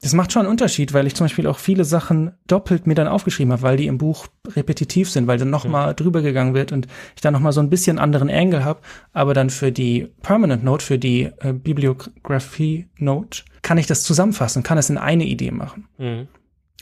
das 0.00 0.14
macht 0.14 0.32
schon 0.32 0.42
einen 0.42 0.50
Unterschied, 0.50 0.94
weil 0.94 1.06
ich 1.06 1.14
zum 1.14 1.24
Beispiel 1.24 1.46
auch 1.46 1.58
viele 1.58 1.84
Sachen 1.84 2.32
doppelt 2.46 2.86
mir 2.86 2.94
dann 2.94 3.08
aufgeschrieben 3.08 3.52
habe, 3.52 3.62
weil 3.62 3.76
die 3.76 3.88
im 3.88 3.98
Buch 3.98 4.28
repetitiv 4.48 5.10
sind, 5.10 5.26
weil 5.26 5.38
dann 5.38 5.50
nochmal 5.50 5.90
mhm. 5.90 5.96
drüber 5.96 6.22
gegangen 6.22 6.54
wird 6.54 6.72
und 6.72 6.86
ich 7.14 7.20
dann 7.20 7.32
nochmal 7.34 7.52
so 7.52 7.60
ein 7.60 7.70
bisschen 7.70 7.98
anderen 7.98 8.30
Angle 8.30 8.64
habe. 8.64 8.80
Aber 9.12 9.34
dann 9.34 9.50
für 9.50 9.72
die 9.72 10.08
Permanent 10.22 10.64
Note, 10.64 10.84
für 10.84 10.98
die 10.98 11.30
äh, 11.40 11.52
Bibliography 11.52 12.88
Note, 12.98 13.42
kann 13.66 13.78
ich 13.78 13.88
das 13.88 14.04
zusammenfassen, 14.04 14.62
kann 14.62 14.78
es 14.78 14.90
in 14.90 14.96
eine 14.96 15.24
Idee 15.24 15.50
machen. 15.50 15.88
Mhm. 15.98 16.28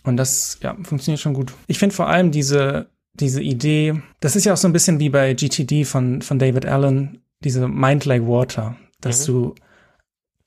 Und 0.03 0.19
das, 0.19 0.59
ja, 0.63 0.77
funktioniert 0.83 1.19
schon 1.19 1.33
gut. 1.33 1.55
Ich 1.67 1.79
finde 1.79 1.95
vor 1.95 2.09
allem 2.09 2.31
diese, 2.31 2.91
diese 3.15 3.41
Idee, 3.41 4.03
das 4.21 4.37
ist 4.37 4.45
ja 4.45 4.53
auch 4.53 4.59
so 4.59 4.69
ein 4.69 4.75
bisschen 4.75 5.01
wie 5.01 5.09
bei 5.09 5.33
GTD 5.33 5.87
von, 5.87 6.21
von 6.21 6.39
David 6.39 6.67
Allen, 6.67 7.23
diese 7.41 7.67
Mind 7.69 8.05
Like 8.05 8.27
Water, 8.27 8.77
dass 9.01 9.27
mhm. 9.27 9.33
du 9.33 9.55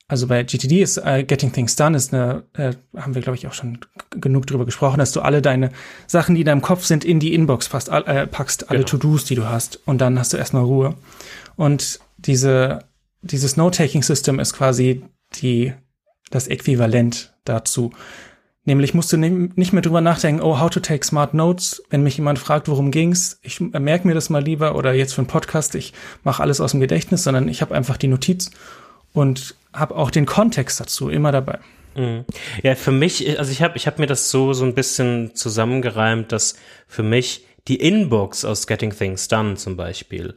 also 0.06 0.28
bei 0.28 0.44
GTD 0.44 0.80
ist 0.80 0.98
uh, 0.98 1.24
Getting 1.26 1.52
Things 1.52 1.74
Done 1.74 1.96
ist 1.96 2.14
eine, 2.14 2.44
äh, 2.54 2.72
haben 2.96 3.16
wir 3.16 3.20
glaube 3.20 3.36
ich 3.36 3.48
auch 3.48 3.52
schon 3.52 3.80
genug 4.10 4.46
drüber 4.46 4.64
gesprochen, 4.64 4.98
dass 4.98 5.10
du 5.10 5.20
alle 5.20 5.42
deine 5.42 5.72
Sachen, 6.06 6.36
die 6.36 6.42
in 6.42 6.46
deinem 6.46 6.62
Kopf 6.62 6.84
sind, 6.84 7.04
in 7.04 7.18
die 7.18 7.34
Inbox 7.34 7.68
passt, 7.68 7.88
äh, 7.88 8.28
packst, 8.28 8.70
alle 8.70 8.84
genau. 8.84 8.90
To-Dos, 8.90 9.24
die 9.24 9.34
du 9.34 9.46
hast 9.46 9.80
und 9.86 10.00
dann 10.00 10.20
hast 10.20 10.32
du 10.32 10.36
erstmal 10.36 10.62
Ruhe. 10.62 10.94
Und 11.56 11.98
diese, 12.16 12.84
dieses 13.22 13.56
Note-Taking-System 13.56 14.38
ist 14.38 14.54
quasi 14.54 15.02
die, 15.42 15.74
das 16.30 16.48
Äquivalent 16.48 17.32
dazu. 17.44 17.92
Nämlich 18.64 18.92
musst 18.92 19.10
du 19.12 19.16
nicht 19.16 19.72
mehr 19.72 19.80
drüber 19.80 20.02
nachdenken, 20.02 20.42
oh, 20.42 20.60
how 20.60 20.68
to 20.68 20.80
take 20.80 21.02
smart 21.02 21.32
notes. 21.32 21.82
Wenn 21.88 22.02
mich 22.02 22.18
jemand 22.18 22.38
fragt, 22.38 22.68
worum 22.68 22.90
ging's, 22.90 23.38
ich 23.42 23.60
merke 23.60 24.06
mir 24.06 24.12
das 24.12 24.28
mal 24.28 24.44
lieber 24.44 24.74
oder 24.74 24.92
jetzt 24.92 25.14
für 25.14 25.22
einen 25.22 25.26
Podcast, 25.26 25.74
ich 25.74 25.94
mache 26.22 26.42
alles 26.42 26.60
aus 26.60 26.72
dem 26.72 26.80
Gedächtnis, 26.80 27.24
sondern 27.24 27.48
ich 27.48 27.62
habe 27.62 27.74
einfach 27.74 27.96
die 27.96 28.08
Notiz 28.08 28.50
und 29.14 29.54
habe 29.72 29.96
auch 29.96 30.10
den 30.10 30.26
Kontext 30.26 30.80
dazu 30.80 31.08
immer 31.08 31.32
dabei. 31.32 31.60
Mhm. 31.96 32.26
Ja, 32.62 32.74
für 32.74 32.92
mich, 32.92 33.38
also 33.38 33.50
ich 33.50 33.62
habe 33.62 33.78
ich 33.78 33.86
hab 33.86 33.98
mir 33.98 34.06
das 34.06 34.30
so 34.30 34.52
so 34.52 34.66
ein 34.66 34.74
bisschen 34.74 35.34
zusammengereimt, 35.34 36.30
dass 36.32 36.56
für 36.86 37.02
mich 37.02 37.46
die 37.68 37.76
Inbox 37.76 38.44
aus 38.44 38.66
Getting 38.66 38.94
Things 38.94 39.28
Done 39.28 39.54
zum 39.54 39.76
Beispiel 39.76 40.34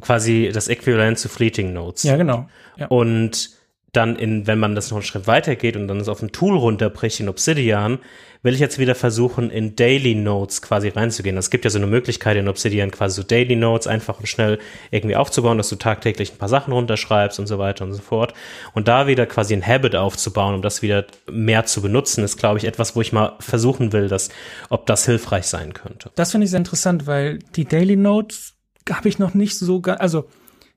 quasi 0.00 0.50
das 0.52 0.66
Äquivalent 0.66 1.18
zu 1.20 1.28
Fleeting 1.28 1.72
Notes. 1.72 2.02
Ja, 2.02 2.16
genau. 2.16 2.48
Ja. 2.76 2.88
Und 2.88 3.50
dann 3.96 4.16
in, 4.16 4.46
wenn 4.46 4.58
man 4.58 4.74
das 4.74 4.90
noch 4.90 4.98
einen 4.98 5.04
Schritt 5.04 5.26
weiter 5.26 5.56
geht 5.56 5.76
und 5.76 5.88
dann 5.88 6.00
es 6.00 6.08
auf 6.08 6.22
ein 6.22 6.32
Tool 6.32 6.56
runterbricht 6.56 7.20
in 7.20 7.28
Obsidian, 7.28 7.98
will 8.44 8.54
ich 8.54 8.60
jetzt 8.60 8.78
wieder 8.78 8.94
versuchen, 8.94 9.50
in 9.50 9.74
Daily 9.74 10.14
Notes 10.14 10.60
quasi 10.60 10.88
reinzugehen. 10.88 11.36
Es 11.38 11.48
gibt 11.48 11.64
ja 11.64 11.70
so 11.70 11.78
eine 11.78 11.86
Möglichkeit 11.86 12.36
in 12.36 12.46
Obsidian 12.46 12.90
quasi 12.90 13.16
so 13.16 13.22
Daily 13.22 13.56
Notes 13.56 13.86
einfach 13.86 14.20
und 14.20 14.26
schnell 14.26 14.58
irgendwie 14.90 15.16
aufzubauen, 15.16 15.56
dass 15.56 15.70
du 15.70 15.76
tagtäglich 15.76 16.32
ein 16.32 16.38
paar 16.38 16.50
Sachen 16.50 16.72
runterschreibst 16.72 17.40
und 17.40 17.46
so 17.46 17.58
weiter 17.58 17.84
und 17.86 17.94
so 17.94 18.02
fort. 18.02 18.34
Und 18.74 18.86
da 18.86 19.06
wieder 19.06 19.24
quasi 19.24 19.54
ein 19.54 19.66
Habit 19.66 19.96
aufzubauen, 19.96 20.54
um 20.54 20.62
das 20.62 20.82
wieder 20.82 21.06
mehr 21.30 21.64
zu 21.64 21.80
benutzen, 21.80 22.22
ist, 22.22 22.36
glaube 22.36 22.58
ich, 22.58 22.64
etwas, 22.64 22.94
wo 22.94 23.00
ich 23.00 23.14
mal 23.14 23.32
versuchen 23.40 23.94
will, 23.94 24.08
dass, 24.08 24.28
ob 24.68 24.84
das 24.86 25.06
hilfreich 25.06 25.46
sein 25.46 25.72
könnte. 25.72 26.10
Das 26.14 26.32
finde 26.32 26.44
ich 26.44 26.50
sehr 26.50 26.58
interessant, 26.58 27.06
weil 27.06 27.38
die 27.56 27.64
Daily 27.64 27.96
Notes 27.96 28.52
habe 28.90 29.08
ich 29.08 29.18
noch 29.18 29.32
nicht 29.32 29.56
so, 29.58 29.80
also 29.80 30.28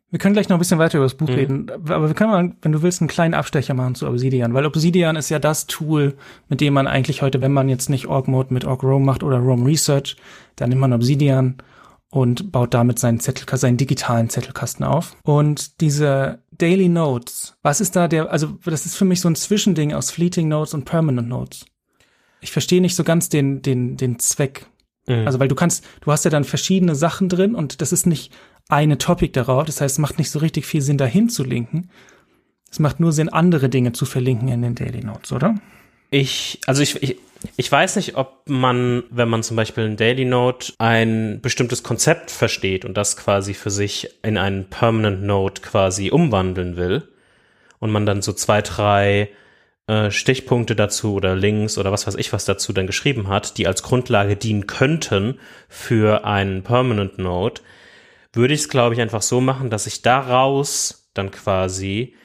wir 0.10 0.20
können 0.20 0.34
gleich 0.34 0.48
noch 0.48 0.56
ein 0.56 0.60
bisschen 0.60 0.80
weiter 0.80 0.98
über 0.98 1.06
das 1.06 1.16
Buch 1.16 1.28
mhm. 1.28 1.36
reden, 1.36 1.72
aber 1.90 2.08
wir 2.08 2.16
können 2.16 2.32
mal, 2.32 2.56
wenn 2.62 2.72
du 2.72 2.82
willst, 2.82 3.02
einen 3.02 3.10
kleinen 3.10 3.34
Abstecher 3.34 3.74
machen 3.74 3.96
zu 3.96 4.08
Obsidian, 4.08 4.54
weil 4.54 4.66
Obsidian 4.66 5.18
ist 5.18 5.30
ja 5.30 5.40
das 5.40 5.68
Tool, 5.68 6.16
mit 6.48 6.62
dem 6.62 6.74
man 6.74 6.88
eigentlich 6.88 7.22
heute, 7.22 7.42
wenn 7.42 7.52
man 7.52 7.68
jetzt 7.68 7.90
nicht 7.90 8.08
Org 8.08 8.28
Mode 8.28 8.54
mit 8.54 8.64
Org 8.64 8.84
Rome 8.84 9.06
macht 9.06 9.24
oder 9.24 9.38
Rome 9.38 9.66
Research, 9.66 10.16
dann 10.56 10.70
nimmt 10.70 10.82
man 10.82 10.94
Obsidian 10.94 11.58
und 12.10 12.54
baut 12.54 12.74
damit 12.74 13.00
seinen 13.00 13.20
Zettelkasten, 13.20 13.68
seinen 13.68 13.78
digitalen 13.78 14.30
Zettelkasten 14.30 14.86
auf. 14.86 15.18
Und 15.24 15.82
diese 15.82 16.40
Daily 16.52 16.88
Notes, 16.88 17.58
was 17.62 17.82
ist 17.82 17.96
da 17.98 18.08
der, 18.08 18.32
also 18.32 18.58
das 18.64 18.86
ist 18.86 18.96
für 18.96 19.06
mich 19.06 19.20
so 19.20 19.30
ein 19.30 19.36
Zwischending 19.36 19.94
aus 19.94 20.10
Fleeting 20.10 20.48
Notes 20.48 20.74
und 20.74 20.86
Permanent 20.86 21.28
Notes. 21.28 21.66
Ich 22.40 22.52
verstehe 22.52 22.82
nicht 22.82 22.96
so 22.96 23.04
ganz 23.04 23.28
den, 23.28 23.62
den, 23.62 23.98
den 23.98 24.20
Zweck. 24.20 24.68
Mhm. 25.08 25.26
Also, 25.26 25.40
weil 25.40 25.48
du 25.48 25.56
kannst, 25.56 25.86
du 26.02 26.12
hast 26.12 26.24
ja 26.24 26.32
dann 26.32 26.44
verschiedene 26.44 26.96
Sachen 26.96 27.30
drin 27.30 27.56
und 27.56 27.82
das 27.82 27.92
ist 27.92 28.06
nicht 28.06 28.32
eine 28.70 28.98
Topic 28.98 29.32
darauf. 29.32 29.66
Das 29.66 29.82
heißt, 29.82 29.96
es 29.96 30.00
macht 30.00 30.18
nicht 30.18 30.32
so 30.32 30.40
richtig 30.40 30.66
viel 30.66 30.82
Sinn, 30.82 30.98
dahin 30.98 31.30
zu 31.30 31.44
linken. 31.44 31.90
Es 32.70 32.80
macht 32.80 33.00
nur 33.00 33.12
Sinn, 33.12 33.30
andere 33.30 33.70
Dinge 33.70 33.94
zu 33.94 34.06
verlinken 34.06 34.50
in 34.50 34.62
den 34.62 34.76
Daily 34.76 35.04
Notes, 35.04 35.32
oder? 35.32 35.56
Ich, 36.10 36.60
also 36.68 36.82
ich, 36.82 37.02
ich, 37.02 37.18
ich 37.56 37.72
weiß 37.72 37.96
nicht, 37.98 38.16
ob 38.16 38.50
man, 38.50 39.04
wenn 39.10 39.30
man 39.30 39.44
zum 39.44 39.58
Beispiel 39.58 39.86
in 39.86 39.98
Daily 39.98 40.26
Note 40.26 40.74
ein 40.78 41.40
bestimmtes 41.42 41.84
Konzept 41.84 42.32
versteht 42.32 42.86
und 42.86 42.96
das 42.96 43.18
quasi 43.18 43.54
für 43.54 43.70
sich 43.70 44.10
in 44.24 44.38
einen 44.38 44.70
Permanent 44.70 45.24
Note 45.24 45.62
quasi 45.62 46.12
umwandeln 46.12 46.78
will 46.78 47.08
und 47.80 47.92
man 47.92 48.06
dann 48.06 48.22
so 48.22 48.34
zwei, 48.34 48.62
drei 48.62 49.30
äh, 49.88 50.12
Stichpunkte 50.12 50.76
dazu 50.76 51.14
oder 51.14 51.36
Links 51.36 51.78
oder 51.78 51.92
was 51.92 52.08
weiß 52.08 52.16
ich 52.16 52.34
was 52.34 52.46
dazu 52.46 52.74
dann 52.74 52.88
geschrieben 52.88 53.28
hat, 53.28 53.58
die 53.58 53.68
als 53.68 53.84
Grundlage 53.84 54.36
dienen 54.36 54.68
könnten 54.68 55.40
für 55.70 56.26
einen 56.26 56.64
Permanent 56.64 57.18
Note, 57.18 57.62
würde 58.34 58.54
ich 58.54 58.62
es, 58.62 58.70
glaube 58.70 58.96
ich, 58.96 59.02
einfach 59.02 59.22
so 59.22 59.42
machen, 59.42 59.70
dass 59.70 59.88
ich 59.88 60.02
daraus 60.02 61.10
dann 61.14 61.32
quasi 61.32 62.16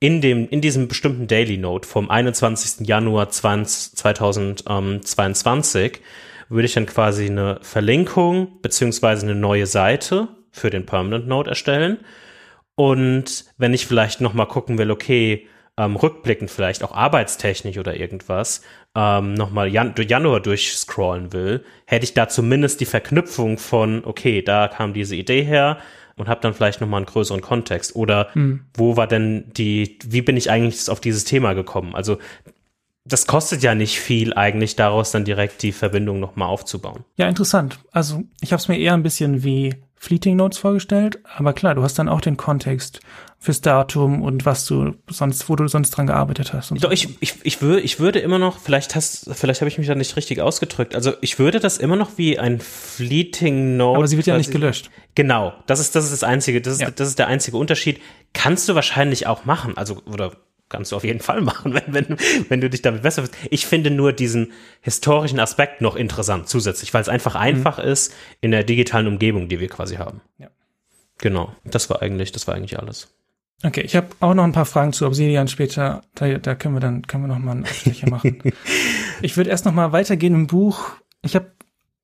in 0.00 0.20
dem, 0.20 0.48
in 0.48 0.60
diesem 0.60 0.88
bestimmten 0.88 1.26
Daily 1.26 1.58
Note 1.58 1.88
vom 1.88 2.10
21. 2.10 2.86
Januar 2.86 3.30
20, 3.30 3.96
2022 3.96 6.00
würde 6.48 6.66
ich 6.66 6.74
dann 6.74 6.86
quasi 6.86 7.26
eine 7.26 7.58
Verlinkung 7.62 8.60
beziehungsweise 8.62 9.26
eine 9.26 9.34
neue 9.34 9.66
Seite 9.66 10.28
für 10.50 10.70
den 10.70 10.86
Permanent 10.86 11.26
Note 11.26 11.50
erstellen. 11.50 11.98
Und 12.74 13.44
wenn 13.58 13.74
ich 13.74 13.86
vielleicht 13.86 14.20
noch 14.20 14.34
mal 14.34 14.46
gucken 14.46 14.78
will, 14.78 14.90
okay, 14.90 15.46
ähm, 15.78 15.96
rückblickend 15.96 16.50
vielleicht 16.50 16.82
auch 16.82 16.92
arbeitstechnisch 16.92 17.78
oder 17.78 17.96
irgendwas 17.96 18.62
ähm, 18.94 19.34
nochmal 19.34 19.68
Jan 19.68 19.94
Januar 19.96 20.40
durchscrollen 20.40 21.32
will, 21.32 21.64
hätte 21.86 22.04
ich 22.04 22.14
da 22.14 22.28
zumindest 22.28 22.80
die 22.80 22.84
Verknüpfung 22.84 23.58
von, 23.58 24.04
okay, 24.04 24.42
da 24.42 24.66
kam 24.66 24.92
diese 24.92 25.14
Idee 25.14 25.42
her 25.42 25.78
und 26.16 26.28
habe 26.28 26.40
dann 26.40 26.52
vielleicht 26.52 26.80
nochmal 26.80 26.98
einen 26.98 27.06
größeren 27.06 27.40
Kontext. 27.40 27.94
Oder 27.94 28.28
hm. 28.32 28.66
wo 28.74 28.96
war 28.96 29.06
denn 29.06 29.52
die, 29.56 30.00
wie 30.04 30.20
bin 30.20 30.36
ich 30.36 30.50
eigentlich 30.50 30.90
auf 30.90 31.00
dieses 31.00 31.24
Thema 31.24 31.54
gekommen? 31.54 31.94
Also 31.94 32.18
das 33.04 33.26
kostet 33.26 33.62
ja 33.62 33.74
nicht 33.74 34.00
viel 34.00 34.34
eigentlich 34.34 34.74
daraus 34.74 35.12
dann 35.12 35.24
direkt 35.24 35.62
die 35.62 35.72
Verbindung 35.72 36.18
nochmal 36.18 36.48
aufzubauen. 36.48 37.04
Ja, 37.16 37.28
interessant. 37.28 37.78
Also 37.92 38.24
ich 38.40 38.52
habe 38.52 38.60
es 38.60 38.68
mir 38.68 38.78
eher 38.78 38.94
ein 38.94 39.04
bisschen 39.04 39.44
wie 39.44 39.76
Fleeting 39.94 40.36
Notes 40.36 40.58
vorgestellt, 40.58 41.20
aber 41.36 41.52
klar, 41.52 41.74
du 41.74 41.82
hast 41.82 41.98
dann 41.98 42.08
auch 42.08 42.20
den 42.20 42.36
Kontext 42.36 43.00
fürs 43.40 43.60
Datum 43.60 44.22
und 44.22 44.44
was 44.44 44.66
du 44.66 44.96
sonst, 45.08 45.48
wo 45.48 45.54
du 45.54 45.68
sonst 45.68 45.90
dran 45.90 46.08
gearbeitet 46.08 46.52
hast. 46.52 46.72
Doch, 46.72 46.76
so. 46.80 46.90
ich, 46.90 47.16
ich, 47.20 47.34
ich, 47.44 47.62
würde, 47.62 47.80
ich 47.80 48.00
würde 48.00 48.18
immer 48.18 48.38
noch, 48.38 48.58
vielleicht 48.58 48.96
hast, 48.96 49.30
vielleicht 49.32 49.60
habe 49.60 49.68
ich 49.68 49.78
mich 49.78 49.86
da 49.86 49.94
nicht 49.94 50.16
richtig 50.16 50.40
ausgedrückt. 50.40 50.96
Also 50.96 51.12
ich 51.20 51.38
würde 51.38 51.60
das 51.60 51.78
immer 51.78 51.94
noch 51.94 52.18
wie 52.18 52.38
ein 52.38 52.58
Fleeting 52.58 53.76
Note. 53.76 53.96
Aber 53.96 54.08
sie 54.08 54.16
wird 54.16 54.26
ja 54.26 54.36
nicht 54.36 54.50
gelöscht. 54.50 54.90
Genau, 55.14 55.52
das 55.66 55.78
ist, 55.78 55.94
das 55.94 56.04
ist 56.04 56.12
das 56.12 56.24
einzige, 56.24 56.60
das 56.60 56.74
ist, 56.74 56.80
ja. 56.80 56.90
das 56.90 57.08
ist 57.08 57.18
der 57.18 57.28
einzige 57.28 57.56
Unterschied. 57.56 58.00
Kannst 58.32 58.68
du 58.68 58.74
wahrscheinlich 58.74 59.28
auch 59.28 59.44
machen, 59.44 59.76
also, 59.76 60.02
oder 60.06 60.32
kannst 60.68 60.90
du 60.90 60.96
auf 60.96 61.04
jeden 61.04 61.20
Fall 61.20 61.40
machen, 61.40 61.74
wenn, 61.74 61.94
wenn, 61.94 62.16
wenn 62.48 62.60
du 62.60 62.68
dich 62.68 62.82
damit 62.82 63.02
besser 63.02 63.22
bist. 63.22 63.36
Ich 63.50 63.66
finde 63.66 63.92
nur 63.92 64.12
diesen 64.12 64.52
historischen 64.80 65.38
Aspekt 65.38 65.80
noch 65.80 65.94
interessant 65.94 66.48
zusätzlich, 66.48 66.92
weil 66.92 67.02
es 67.02 67.08
einfach 67.08 67.34
mhm. 67.34 67.40
einfach 67.40 67.78
ist 67.78 68.12
in 68.40 68.50
der 68.50 68.64
digitalen 68.64 69.06
Umgebung, 69.06 69.48
die 69.48 69.60
wir 69.60 69.68
quasi 69.68 69.96
haben. 69.96 70.22
Ja. 70.38 70.48
Genau, 71.18 71.52
das 71.64 71.90
war 71.90 72.02
eigentlich, 72.02 72.32
das 72.32 72.46
war 72.46 72.54
eigentlich 72.54 72.78
alles. 72.78 73.08
Okay, 73.64 73.80
ich 73.80 73.96
habe 73.96 74.08
auch 74.20 74.34
noch 74.34 74.44
ein 74.44 74.52
paar 74.52 74.66
Fragen 74.66 74.92
zu 74.92 75.06
Obsidian 75.06 75.48
später. 75.48 76.02
Da, 76.14 76.38
da 76.38 76.54
können 76.54 76.76
wir 76.76 76.80
dann 76.80 77.06
können 77.06 77.24
wir 77.24 77.28
noch 77.28 77.38
mal 77.38 77.52
einen 77.52 77.64
Abstecher 77.64 78.08
machen. 78.08 78.40
ich 79.22 79.36
würde 79.36 79.50
erst 79.50 79.64
noch 79.64 79.72
mal 79.72 79.92
weitergehen 79.92 80.34
im 80.34 80.46
Buch. 80.46 80.90
Ich 81.22 81.34
habe 81.34 81.50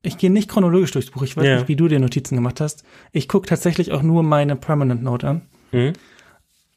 ich 0.03 0.19
gehe 0.19 0.31
nicht 0.31 0.51
chronologisch 0.51 0.91
durchs 0.91 1.11
Buch. 1.11 1.23
Ich 1.23 1.37
weiß 1.37 1.45
yeah. 1.45 1.57
nicht, 1.57 1.69
wie 1.69 1.77
du 1.77 1.89
dir 1.89 1.99
Notizen 1.99 2.35
gemacht 2.35 2.61
hast. 2.61 2.85
Ich 3.13 3.29
gucke 3.29 3.49
tatsächlich 3.49 3.93
auch 3.93 4.03
nur 4.03 4.23
meine 4.23 4.57
Permanent 4.57 5.03
Note 5.03 5.29
an. 5.29 5.43
Mhm. 5.73 5.93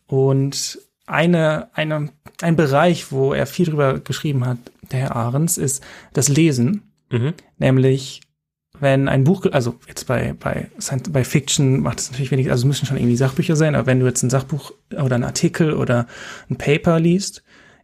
Und 0.05 0.79
eine, 1.07 1.69
eine, 1.73 2.09
ein 2.41 2.55
Bereich, 2.55 3.11
wo 3.11 3.33
er 3.33 3.45
viel 3.45 3.65
drüber 3.65 3.99
geschrieben 3.99 4.45
hat, 4.45 4.57
der 4.91 4.99
Herr 4.99 5.15
Ahrens, 5.15 5.57
ist 5.57 5.83
das 6.13 6.29
Lesen. 6.29 6.93
Mhm. 7.09 7.33
Nämlich 7.57 8.21
wenn 8.79 9.07
ein 9.07 9.23
Buch, 9.23 9.45
also 9.51 9.75
jetzt 9.87 10.05
bei, 10.07 10.33
bei, 10.39 10.69
bei 11.09 11.23
Fiction 11.23 11.79
macht 11.79 11.99
es 11.99 12.11
natürlich 12.11 12.31
wenig, 12.31 12.51
also 12.51 12.61
es 12.61 12.67
müssen 12.67 12.85
schon 12.85 12.97
irgendwie 12.97 13.15
Sachbücher 13.15 13.55
sein, 13.55 13.75
aber 13.75 13.87
wenn 13.87 13.99
du 13.99 14.05
jetzt 14.05 14.23
ein 14.23 14.29
Sachbuch 14.29 14.71
oder 14.91 15.15
ein 15.15 15.23
Artikel 15.23 15.73
oder 15.73 16.07
ein 16.49 16.57
Paper 16.57 16.99
liest, 16.99 17.43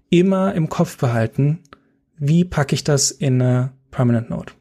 immer 0.10 0.54
im 0.54 0.70
Kopf 0.70 0.98
behalten, 0.98 1.60
wie 2.18 2.46
packe 2.46 2.76
ich 2.76 2.84
das 2.84 3.12
in 3.12 3.42
eine 3.42 3.72
Permanent 3.92 4.30
Note? 4.30 4.54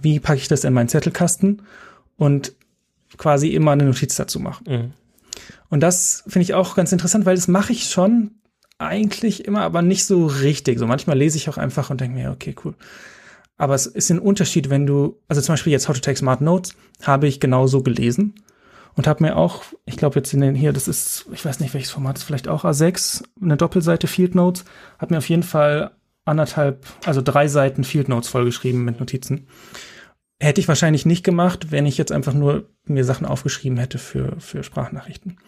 Wie 0.00 0.20
packe 0.20 0.38
ich 0.38 0.48
das 0.48 0.64
in 0.64 0.72
meinen 0.72 0.88
Zettelkasten? 0.88 1.62
Und 2.16 2.54
quasi 3.18 3.48
immer 3.48 3.72
eine 3.72 3.84
Notiz 3.84 4.16
dazu 4.16 4.40
machen. 4.40 4.64
Mhm. 4.68 4.92
Und 5.68 5.80
das 5.80 6.24
finde 6.26 6.44
ich 6.44 6.54
auch 6.54 6.74
ganz 6.74 6.92
interessant, 6.92 7.26
weil 7.26 7.36
das 7.36 7.48
mache 7.48 7.72
ich 7.72 7.90
schon 7.90 8.32
eigentlich 8.78 9.44
immer, 9.44 9.62
aber 9.62 9.82
nicht 9.82 10.04
so 10.04 10.26
richtig. 10.26 10.78
So 10.78 10.86
manchmal 10.86 11.18
lese 11.18 11.36
ich 11.36 11.48
auch 11.48 11.58
einfach 11.58 11.90
und 11.90 12.00
denke 12.00 12.18
mir, 12.18 12.30
okay, 12.30 12.54
cool. 12.64 12.74
Aber 13.56 13.74
es 13.74 13.86
ist 13.86 14.10
ein 14.10 14.18
Unterschied, 14.18 14.70
wenn 14.70 14.86
du, 14.86 15.20
also 15.28 15.40
zum 15.40 15.54
Beispiel 15.54 15.72
jetzt 15.72 15.88
How 15.88 15.94
to 15.94 16.00
Take 16.00 16.18
Smart 16.18 16.40
Notes 16.40 16.74
habe 17.02 17.26
ich 17.26 17.40
genauso 17.40 17.82
gelesen 17.82 18.34
und 18.94 19.06
habe 19.06 19.24
mir 19.24 19.36
auch, 19.36 19.62
ich 19.86 19.96
glaube 19.96 20.16
jetzt 20.16 20.32
in 20.34 20.40
den 20.40 20.54
hier, 20.54 20.72
das 20.72 20.88
ist, 20.88 21.26
ich 21.32 21.44
weiß 21.44 21.60
nicht 21.60 21.72
welches 21.74 21.90
Format, 21.90 22.18
ist 22.18 22.24
vielleicht 22.24 22.48
auch 22.48 22.64
A6, 22.64 23.24
eine 23.40 23.56
Doppelseite 23.56 24.06
Field 24.06 24.34
Notes, 24.34 24.64
hat 24.98 25.10
mir 25.10 25.18
auf 25.18 25.28
jeden 25.28 25.42
Fall 25.42 25.92
anderthalb, 26.24 26.86
also 27.04 27.22
drei 27.22 27.48
Seiten 27.48 27.84
Field 27.84 28.08
Notes 28.08 28.28
vollgeschrieben 28.28 28.84
mit 28.84 29.00
Notizen. 29.00 29.46
Hätte 30.38 30.60
ich 30.60 30.68
wahrscheinlich 30.68 31.06
nicht 31.06 31.24
gemacht, 31.24 31.70
wenn 31.70 31.86
ich 31.86 31.96
jetzt 31.96 32.12
einfach 32.12 32.34
nur 32.34 32.68
mir 32.84 33.04
Sachen 33.04 33.26
aufgeschrieben 33.26 33.78
hätte 33.78 33.98
für, 33.98 34.38
für 34.38 34.62
Sprachnachrichten. 34.62 35.38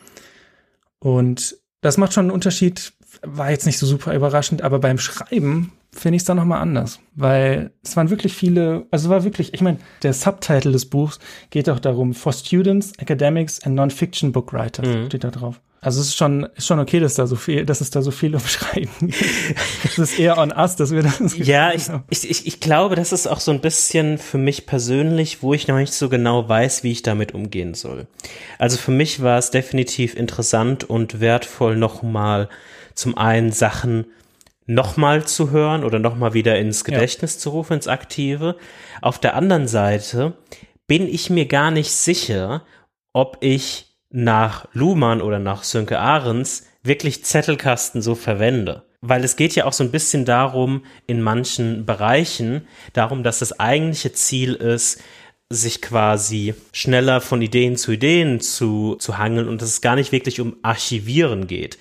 Und 0.98 1.58
das 1.82 1.98
macht 1.98 2.12
schon 2.14 2.26
einen 2.26 2.30
Unterschied, 2.30 2.92
war 3.22 3.50
jetzt 3.50 3.66
nicht 3.66 3.78
so 3.78 3.86
super 3.86 4.14
überraschend, 4.14 4.62
aber 4.62 4.78
beim 4.78 4.98
Schreiben 4.98 5.72
finde 5.92 6.16
ich 6.16 6.22
es 6.22 6.26
dann 6.26 6.36
nochmal 6.36 6.60
anders, 6.60 7.00
weil 7.14 7.72
es 7.82 7.96
waren 7.96 8.10
wirklich 8.10 8.32
viele, 8.32 8.86
also 8.90 9.08
war 9.08 9.24
wirklich, 9.24 9.54
ich 9.54 9.60
meine, 9.60 9.78
der 10.02 10.12
Subtitle 10.12 10.72
des 10.72 10.86
Buchs 10.86 11.18
geht 11.50 11.68
auch 11.68 11.80
darum, 11.80 12.14
for 12.14 12.32
students, 12.32 12.92
academics 12.98 13.62
and 13.64 13.74
non-fiction 13.74 14.32
book 14.32 14.52
writers, 14.52 14.86
mhm. 14.86 15.06
steht 15.06 15.24
da 15.24 15.30
drauf. 15.30 15.60
Also 15.80 16.00
es 16.00 16.08
ist 16.08 16.16
schon, 16.16 16.48
ist 16.56 16.66
schon 16.66 16.80
okay, 16.80 16.98
dass 16.98 17.14
da 17.14 17.28
so 17.28 17.36
viel, 17.36 17.64
dass 17.64 17.80
es 17.80 17.90
da 17.90 18.02
so 18.02 18.10
viel 18.10 18.34
umschreiben. 18.34 18.90
Es 19.84 19.98
ist 19.98 20.18
eher 20.18 20.38
on 20.38 20.52
us, 20.52 20.76
dass 20.76 20.90
wir 20.90 21.02
das. 21.02 21.20
Ja, 21.36 21.72
ich, 21.72 21.84
ich, 22.10 22.30
ich, 22.30 22.46
ich 22.46 22.60
glaube, 22.60 22.96
das 22.96 23.12
ist 23.12 23.26
auch 23.26 23.40
so 23.40 23.52
ein 23.52 23.60
bisschen 23.60 24.18
für 24.18 24.38
mich 24.38 24.66
persönlich, 24.66 25.42
wo 25.42 25.54
ich 25.54 25.68
noch 25.68 25.76
nicht 25.76 25.92
so 25.92 26.08
genau 26.08 26.48
weiß, 26.48 26.82
wie 26.82 26.92
ich 26.92 27.02
damit 27.02 27.32
umgehen 27.32 27.74
soll. 27.74 28.06
Also 28.58 28.76
für 28.76 28.90
mich 28.90 29.22
war 29.22 29.38
es 29.38 29.50
definitiv 29.50 30.16
interessant 30.16 30.84
und 30.84 31.20
wertvoll, 31.20 31.76
nochmal 31.76 32.48
zum 32.94 33.16
einen 33.16 33.52
Sachen 33.52 34.06
nochmal 34.68 35.26
zu 35.26 35.50
hören 35.50 35.82
oder 35.82 35.98
nochmal 35.98 36.34
wieder 36.34 36.58
ins 36.58 36.84
Gedächtnis 36.84 37.34
ja. 37.34 37.40
zu 37.40 37.50
rufen, 37.50 37.72
ins 37.72 37.88
Aktive. 37.88 38.56
Auf 39.00 39.18
der 39.18 39.34
anderen 39.34 39.66
Seite 39.66 40.34
bin 40.86 41.08
ich 41.08 41.30
mir 41.30 41.46
gar 41.46 41.70
nicht 41.70 41.90
sicher, 41.90 42.62
ob 43.12 43.38
ich 43.40 43.96
nach 44.10 44.68
Luhmann 44.72 45.22
oder 45.22 45.38
nach 45.38 45.64
Sönke 45.64 45.98
Ahrens 45.98 46.66
wirklich 46.82 47.24
Zettelkasten 47.24 48.02
so 48.02 48.14
verwende. 48.14 48.84
Weil 49.00 49.24
es 49.24 49.36
geht 49.36 49.54
ja 49.54 49.64
auch 49.64 49.72
so 49.72 49.84
ein 49.84 49.90
bisschen 49.90 50.24
darum, 50.24 50.84
in 51.06 51.22
manchen 51.22 51.86
Bereichen, 51.86 52.66
darum, 52.92 53.22
dass 53.22 53.38
das 53.38 53.58
eigentliche 53.58 54.12
Ziel 54.12 54.54
ist, 54.54 55.00
sich 55.50 55.80
quasi 55.80 56.54
schneller 56.72 57.22
von 57.22 57.40
Ideen 57.40 57.76
zu 57.76 57.92
Ideen 57.92 58.40
zu, 58.40 58.96
zu 58.96 59.16
hangeln 59.16 59.48
und 59.48 59.62
dass 59.62 59.70
es 59.70 59.80
gar 59.80 59.96
nicht 59.96 60.12
wirklich 60.12 60.40
um 60.40 60.56
Archivieren 60.62 61.46
geht, 61.46 61.78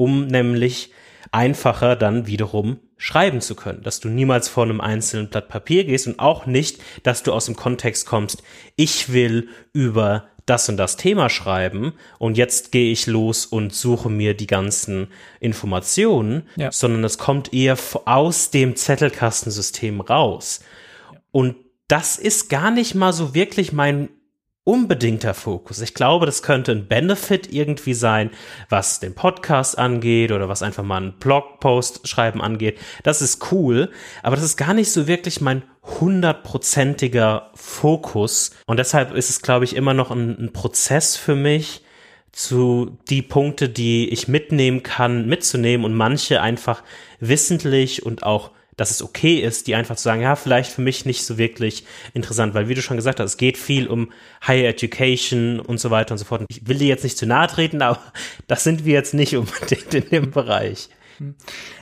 um 0.00 0.28
nämlich 0.28 0.92
einfacher 1.30 1.94
dann 1.94 2.26
wiederum 2.26 2.78
schreiben 2.96 3.42
zu 3.42 3.54
können, 3.54 3.82
dass 3.82 4.00
du 4.00 4.08
niemals 4.08 4.48
vor 4.48 4.64
einem 4.64 4.80
einzelnen 4.80 5.28
Blatt 5.28 5.48
Papier 5.48 5.84
gehst 5.84 6.06
und 6.06 6.18
auch 6.18 6.46
nicht, 6.46 6.80
dass 7.02 7.22
du 7.22 7.34
aus 7.34 7.44
dem 7.44 7.54
Kontext 7.54 8.06
kommst, 8.06 8.42
ich 8.76 9.12
will 9.12 9.48
über 9.74 10.28
das 10.46 10.70
und 10.70 10.78
das 10.78 10.96
Thema 10.96 11.28
schreiben 11.28 11.92
und 12.18 12.38
jetzt 12.38 12.72
gehe 12.72 12.90
ich 12.90 13.06
los 13.06 13.44
und 13.44 13.74
suche 13.74 14.08
mir 14.08 14.32
die 14.32 14.46
ganzen 14.46 15.08
Informationen, 15.38 16.48
ja. 16.56 16.72
sondern 16.72 17.04
es 17.04 17.18
kommt 17.18 17.52
eher 17.52 17.76
aus 18.06 18.50
dem 18.50 18.76
Zettelkastensystem 18.76 20.00
raus. 20.00 20.60
Und 21.30 21.56
das 21.88 22.16
ist 22.16 22.48
gar 22.48 22.70
nicht 22.70 22.94
mal 22.94 23.12
so 23.12 23.34
wirklich 23.34 23.74
mein 23.74 24.08
unbedingter 24.64 25.34
Fokus. 25.34 25.80
Ich 25.80 25.94
glaube, 25.94 26.26
das 26.26 26.42
könnte 26.42 26.72
ein 26.72 26.86
Benefit 26.86 27.52
irgendwie 27.52 27.94
sein, 27.94 28.30
was 28.68 29.00
den 29.00 29.14
Podcast 29.14 29.78
angeht 29.78 30.32
oder 30.32 30.48
was 30.48 30.62
einfach 30.62 30.84
mal 30.84 30.98
einen 30.98 31.18
Blogpost 31.18 32.06
schreiben 32.06 32.42
angeht. 32.42 32.78
Das 33.02 33.22
ist 33.22 33.52
cool, 33.52 33.90
aber 34.22 34.36
das 34.36 34.44
ist 34.44 34.56
gar 34.56 34.74
nicht 34.74 34.92
so 34.92 35.06
wirklich 35.06 35.40
mein 35.40 35.62
hundertprozentiger 35.82 37.50
Fokus. 37.54 38.50
Und 38.66 38.78
deshalb 38.78 39.14
ist 39.14 39.30
es, 39.30 39.42
glaube 39.42 39.64
ich, 39.64 39.74
immer 39.74 39.94
noch 39.94 40.10
ein, 40.10 40.38
ein 40.38 40.52
Prozess 40.52 41.16
für 41.16 41.34
mich, 41.34 41.82
zu 42.32 42.98
die 43.08 43.22
Punkte, 43.22 43.68
die 43.68 44.08
ich 44.10 44.28
mitnehmen 44.28 44.82
kann, 44.82 45.26
mitzunehmen 45.26 45.84
und 45.84 45.94
manche 45.94 46.40
einfach 46.40 46.84
wissentlich 47.18 48.06
und 48.06 48.22
auch 48.22 48.52
dass 48.80 48.90
es 48.90 49.02
okay 49.02 49.40
ist, 49.40 49.66
die 49.66 49.74
einfach 49.74 49.94
zu 49.96 50.04
sagen, 50.04 50.22
ja, 50.22 50.36
vielleicht 50.36 50.72
für 50.72 50.80
mich 50.80 51.04
nicht 51.04 51.26
so 51.26 51.36
wirklich 51.36 51.84
interessant, 52.14 52.54
weil 52.54 52.68
wie 52.68 52.74
du 52.74 52.80
schon 52.80 52.96
gesagt 52.96 53.20
hast, 53.20 53.32
es 53.32 53.36
geht 53.36 53.58
viel 53.58 53.86
um 53.86 54.10
Higher 54.46 54.70
Education 54.70 55.60
und 55.60 55.78
so 55.78 55.90
weiter 55.90 56.12
und 56.12 56.18
so 56.18 56.24
fort. 56.24 56.46
Ich 56.48 56.66
will 56.66 56.78
dir 56.78 56.88
jetzt 56.88 57.04
nicht 57.04 57.18
zu 57.18 57.26
nahe 57.26 57.46
treten, 57.46 57.82
aber 57.82 58.00
das 58.46 58.64
sind 58.64 58.86
wir 58.86 58.94
jetzt 58.94 59.12
nicht 59.12 59.36
unbedingt 59.36 59.92
in 59.92 60.08
dem 60.08 60.30
Bereich. 60.30 60.88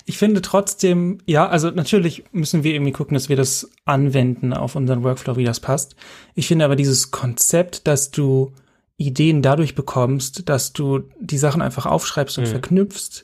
Ich 0.06 0.18
finde 0.18 0.42
trotzdem, 0.42 1.18
ja, 1.24 1.48
also 1.48 1.70
natürlich 1.70 2.24
müssen 2.32 2.64
wir 2.64 2.74
irgendwie 2.74 2.90
gucken, 2.90 3.14
dass 3.14 3.28
wir 3.28 3.36
das 3.36 3.70
anwenden 3.84 4.52
auf 4.52 4.74
unseren 4.74 5.04
Workflow, 5.04 5.36
wie 5.36 5.44
das 5.44 5.60
passt. 5.60 5.94
Ich 6.34 6.48
finde 6.48 6.64
aber 6.64 6.74
dieses 6.74 7.12
Konzept, 7.12 7.86
dass 7.86 8.10
du 8.10 8.52
Ideen 8.96 9.40
dadurch 9.40 9.76
bekommst, 9.76 10.48
dass 10.48 10.72
du 10.72 11.04
die 11.20 11.38
Sachen 11.38 11.62
einfach 11.62 11.86
aufschreibst 11.86 12.38
und 12.38 12.48
mhm. 12.48 12.50
verknüpfst, 12.50 13.22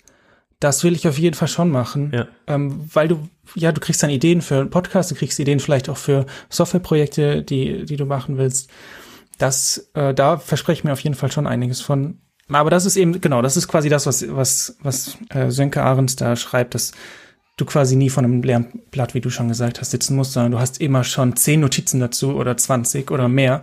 das 0.61 0.85
will 0.85 0.95
ich 0.95 1.09
auf 1.09 1.19
jeden 1.19 1.35
Fall 1.35 1.49
schon 1.49 1.71
machen, 1.71 2.13
ja. 2.15 2.29
ähm, 2.47 2.89
weil 2.93 3.09
du 3.09 3.29
ja, 3.55 3.73
du 3.73 3.81
kriegst 3.81 4.03
dann 4.03 4.11
Ideen 4.11 4.43
für 4.43 4.61
einen 4.61 4.71
Podcast, 4.71 5.11
du 5.11 5.15
kriegst 5.15 5.39
Ideen 5.39 5.61
vielleicht 5.61 5.89
auch 5.89 5.97
für 5.97 6.27
Softwareprojekte, 6.49 7.43
die, 7.43 7.85
die 7.85 7.97
du 7.97 8.07
machen 8.07 8.39
willst. 8.39 8.71
Das, 9.39 9.91
äh, 9.95 10.15
da 10.15 10.39
verspreche 10.39 10.81
ich 10.81 10.85
mir 10.85 10.93
auf 10.93 11.01
jeden 11.01 11.17
Fall 11.17 11.31
schon 11.31 11.47
einiges 11.47 11.81
von. 11.81 12.21
Aber 12.49 12.71
das 12.71 12.85
ist 12.85 12.97
eben, 12.97 13.21
genau, 13.21 13.43
das 13.43 13.57
ist 13.57 13.69
quasi 13.69 13.89
das, 13.89 14.07
was, 14.07 14.25
was, 14.29 14.77
was 14.83 15.19
äh, 15.31 15.51
Sönke 15.51 15.83
Ahrens 15.83 16.17
da 16.17 16.37
schreibt, 16.37 16.75
dass 16.75 16.93
du 17.57 17.65
quasi 17.65 17.97
nie 17.97 18.11
von 18.11 18.25
einem 18.25 18.43
leeren 18.43 18.83
wie 19.13 19.21
du 19.21 19.31
schon 19.31 19.49
gesagt 19.49 19.81
hast, 19.81 19.93
sitzen 19.93 20.17
musst, 20.17 20.33
sondern 20.33 20.53
du 20.53 20.59
hast 20.59 20.81
immer 20.81 21.05
schon 21.05 21.37
zehn 21.37 21.61
Notizen 21.61 22.01
dazu 22.01 22.35
oder 22.35 22.57
20 22.57 23.11
oder 23.11 23.29
mehr, 23.29 23.63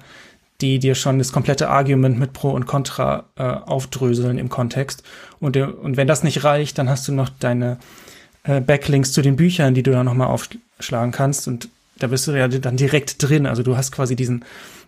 die 0.62 0.80
dir 0.80 0.96
schon 0.96 1.17
das 1.17 1.32
komplette 1.32 1.70
Argument 1.70 2.20
mit 2.20 2.34
Pro 2.34 2.52
und 2.52 2.65
Contra 2.67 3.30
äh, 3.36 3.44
aufdröseln 3.44 4.38
im 4.38 4.50
Kontext. 4.50 5.04
Und, 5.39 5.58
und 5.58 5.98
wenn 5.98 6.08
das 6.08 6.24
nicht 6.24 6.44
reicht, 6.44 6.78
dann 6.78 6.89
hast 6.89 7.08
du 7.08 7.12
noch 7.12 7.30
deine 7.30 7.80
äh, 8.44 8.62
Backlinks 8.62 9.12
zu 9.12 9.22
den 9.22 9.36
Büchern, 9.36 9.74
die 9.74 9.84
du 9.84 9.92
dann 9.92 10.06
nochmal 10.06 10.28
aufschlagen 10.28 11.12
kannst. 11.12 11.48
Und 11.48 11.70
da 12.00 12.08
bist 12.08 12.28
du 12.28 12.32
ja 12.32 12.48
dann 12.48 12.78
direkt 12.78 13.22
drin. 13.22 13.46
Also 13.46 13.64
du 13.64 13.78
hast 13.78 13.92
quasi 13.92 14.16
diesen, 14.16 14.46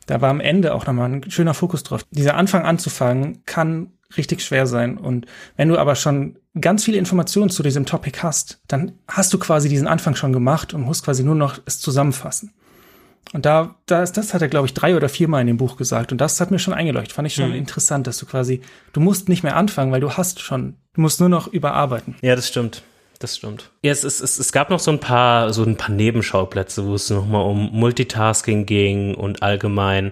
da 0.07 0.21
war 0.21 0.29
am 0.29 0.39
Ende 0.39 0.73
auch 0.73 0.85
nochmal 0.85 1.11
ein 1.11 1.31
schöner 1.31 1.53
Fokus 1.53 1.83
drauf. 1.83 2.05
Dieser 2.11 2.35
Anfang 2.35 2.65
anzufangen 2.65 3.43
kann 3.45 3.91
richtig 4.17 4.43
schwer 4.43 4.67
sein. 4.67 4.97
Und 4.97 5.25
wenn 5.55 5.69
du 5.69 5.77
aber 5.77 5.95
schon 5.95 6.37
ganz 6.59 6.83
viele 6.83 6.97
Informationen 6.97 7.49
zu 7.49 7.63
diesem 7.63 7.85
Topic 7.85 8.19
hast, 8.21 8.59
dann 8.67 8.93
hast 9.07 9.33
du 9.33 9.39
quasi 9.39 9.69
diesen 9.69 9.87
Anfang 9.87 10.15
schon 10.15 10.33
gemacht 10.33 10.73
und 10.73 10.81
musst 10.81 11.05
quasi 11.05 11.23
nur 11.23 11.35
noch 11.35 11.59
es 11.65 11.79
zusammenfassen. 11.79 12.53
Und 13.31 13.45
da, 13.45 13.75
da 13.87 14.03
ist, 14.03 14.17
das 14.17 14.33
hat 14.33 14.41
er, 14.41 14.49
glaube 14.49 14.67
ich, 14.67 14.73
drei 14.73 14.95
oder 14.95 15.09
viermal 15.09 15.41
in 15.41 15.47
dem 15.47 15.57
Buch 15.57 15.77
gesagt. 15.77 16.11
Und 16.11 16.19
das 16.19 16.39
hat 16.39 16.51
mir 16.51 16.59
schon 16.59 16.73
eingeleuchtet. 16.73 17.13
Fand 17.13 17.27
ich 17.27 17.33
schon 17.33 17.49
mhm. 17.49 17.55
interessant, 17.55 18.05
dass 18.05 18.17
du 18.17 18.25
quasi, 18.25 18.61
du 18.91 18.99
musst 18.99 19.29
nicht 19.29 19.43
mehr 19.43 19.55
anfangen, 19.55 19.91
weil 19.91 20.01
du 20.01 20.11
hast 20.11 20.41
schon, 20.41 20.75
du 20.93 21.01
musst 21.01 21.19
nur 21.19 21.29
noch 21.29 21.47
überarbeiten. 21.47 22.15
Ja, 22.21 22.35
das 22.35 22.47
stimmt 22.47 22.83
das 23.23 23.37
stimmt. 23.37 23.71
Ja, 23.81 23.91
es, 23.91 24.03
es, 24.03 24.21
es, 24.21 24.37
es 24.37 24.51
gab 24.51 24.69
noch 24.69 24.79
so 24.79 24.91
ein 24.91 24.99
paar, 24.99 25.53
so 25.53 25.63
ein 25.63 25.77
paar 25.77 25.95
Nebenschauplätze, 25.95 26.85
wo 26.85 26.95
es 26.95 27.09
nochmal 27.09 27.45
um 27.45 27.69
Multitasking 27.71 28.65
ging 28.65 29.15
und 29.15 29.41
allgemein, 29.41 30.11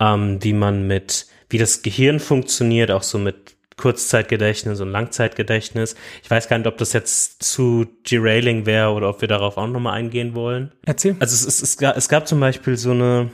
ähm, 0.00 0.42
wie 0.42 0.52
man 0.52 0.86
mit, 0.86 1.26
wie 1.50 1.58
das 1.58 1.82
Gehirn 1.82 2.20
funktioniert, 2.20 2.90
auch 2.90 3.02
so 3.02 3.18
mit 3.18 3.54
Kurzzeitgedächtnis 3.76 4.80
und 4.80 4.90
Langzeitgedächtnis. 4.90 5.96
Ich 6.22 6.30
weiß 6.30 6.48
gar 6.48 6.58
nicht, 6.58 6.68
ob 6.68 6.78
das 6.78 6.92
jetzt 6.92 7.42
zu 7.42 7.86
derailing 8.10 8.66
wäre 8.66 8.90
oder 8.90 9.08
ob 9.08 9.20
wir 9.20 9.28
darauf 9.28 9.56
auch 9.56 9.66
nochmal 9.66 9.94
eingehen 9.94 10.34
wollen. 10.34 10.72
Erzähl. 10.86 11.16
Also 11.18 11.34
es, 11.34 11.46
es, 11.46 11.62
es, 11.62 11.76
gab, 11.76 11.96
es 11.96 12.08
gab 12.08 12.28
zum 12.28 12.38
Beispiel 12.38 12.76
so 12.76 12.92
eine, 12.92 13.30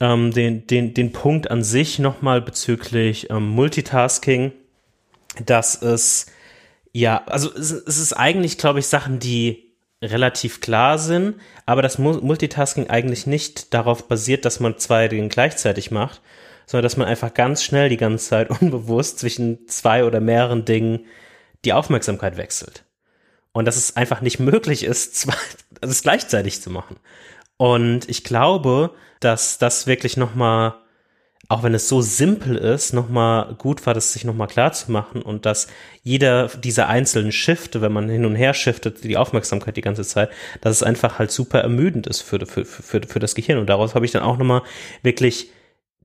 ähm, 0.00 0.30
den, 0.32 0.66
den, 0.66 0.94
den 0.94 1.12
Punkt 1.12 1.50
an 1.50 1.64
sich 1.64 1.98
nochmal 1.98 2.40
bezüglich 2.40 3.30
ähm, 3.30 3.48
Multitasking, 3.48 4.52
dass 5.44 5.82
es 5.82 6.26
ja, 6.92 7.22
also 7.26 7.52
es, 7.54 7.70
ist 7.70 8.12
eigentlich, 8.12 8.58
glaube 8.58 8.80
ich, 8.80 8.86
Sachen, 8.86 9.18
die 9.18 9.74
relativ 10.02 10.60
klar 10.60 10.98
sind, 10.98 11.36
aber 11.66 11.82
das 11.82 11.98
Multitasking 11.98 12.88
eigentlich 12.88 13.26
nicht 13.26 13.74
darauf 13.74 14.08
basiert, 14.08 14.44
dass 14.44 14.60
man 14.60 14.78
zwei 14.78 15.08
Dinge 15.08 15.28
gleichzeitig 15.28 15.90
macht, 15.90 16.22
sondern 16.66 16.84
dass 16.84 16.96
man 16.96 17.06
einfach 17.06 17.34
ganz 17.34 17.62
schnell 17.62 17.88
die 17.88 17.96
ganze 17.96 18.28
Zeit 18.28 18.50
unbewusst 18.62 19.18
zwischen 19.18 19.68
zwei 19.68 20.04
oder 20.04 20.20
mehreren 20.20 20.64
Dingen 20.64 21.06
die 21.64 21.72
Aufmerksamkeit 21.72 22.36
wechselt. 22.36 22.84
Und 23.52 23.64
dass 23.64 23.76
es 23.76 23.96
einfach 23.96 24.20
nicht 24.20 24.38
möglich 24.38 24.84
ist, 24.84 25.14
zwei, 25.20 25.34
also 25.80 25.92
es 25.92 26.02
gleichzeitig 26.02 26.62
zu 26.62 26.70
machen. 26.70 26.96
Und 27.56 28.08
ich 28.08 28.24
glaube, 28.24 28.94
dass 29.20 29.58
das 29.58 29.86
wirklich 29.86 30.16
nochmal 30.16 30.74
auch 31.50 31.64
wenn 31.64 31.74
es 31.74 31.88
so 31.88 32.00
simpel 32.00 32.54
ist, 32.54 32.94
nochmal 32.94 33.56
gut 33.58 33.84
war, 33.84 33.92
das 33.92 34.12
sich 34.12 34.24
nochmal 34.24 34.46
klar 34.46 34.72
zu 34.72 34.92
machen 34.92 35.20
und 35.20 35.46
dass 35.46 35.66
jeder 36.04 36.46
dieser 36.46 36.86
einzelnen 36.86 37.32
Shifte, 37.32 37.80
wenn 37.80 37.92
man 37.92 38.08
hin 38.08 38.24
und 38.24 38.36
her 38.36 38.54
shiftet, 38.54 39.02
die 39.02 39.16
Aufmerksamkeit 39.16 39.76
die 39.76 39.80
ganze 39.80 40.04
Zeit, 40.04 40.30
dass 40.60 40.76
es 40.76 40.84
einfach 40.84 41.18
halt 41.18 41.32
super 41.32 41.58
ermüdend 41.58 42.06
ist 42.06 42.20
für, 42.20 42.46
für, 42.46 42.64
für, 42.64 43.00
für 43.04 43.18
das 43.18 43.34
Gehirn. 43.34 43.58
Und 43.58 43.66
daraus 43.66 43.96
habe 43.96 44.04
ich 44.04 44.12
dann 44.12 44.22
auch 44.22 44.38
nochmal 44.38 44.62
wirklich 45.02 45.50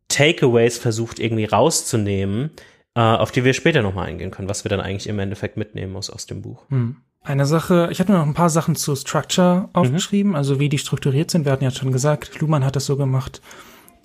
Takeaways 0.07 0.79
versucht 0.79 1.19
irgendwie 1.19 1.45
rauszunehmen, 1.45 2.49
äh, 2.95 3.01
auf 3.01 3.31
die 3.31 3.43
wir 3.43 3.53
später 3.53 3.83
nochmal 3.83 4.07
eingehen 4.07 4.31
können, 4.31 4.49
was 4.49 4.65
wir 4.65 4.69
dann 4.69 4.81
eigentlich 4.81 5.05
im 5.05 5.19
Endeffekt 5.19 5.57
mitnehmen 5.57 5.93
muss 5.93 6.09
aus 6.09 6.25
dem 6.25 6.41
Buch. 6.41 6.63
Hm. 6.69 6.95
Eine 7.21 7.45
Sache, 7.45 7.89
ich 7.91 7.99
hatte 7.99 8.11
mir 8.11 8.17
noch 8.17 8.25
ein 8.25 8.33
paar 8.33 8.49
Sachen 8.49 8.75
zu 8.75 8.95
Structure 8.95 9.69
aufgeschrieben, 9.73 10.31
mhm. 10.31 10.37
also 10.37 10.59
wie 10.59 10.69
die 10.69 10.79
strukturiert 10.79 11.29
sind. 11.29 11.45
Wir 11.45 11.51
hatten 11.51 11.63
ja 11.63 11.71
schon 11.71 11.91
gesagt, 11.91 12.39
Luhmann 12.39 12.65
hat 12.65 12.75
das 12.75 12.87
so 12.87 12.97
gemacht 12.97 13.41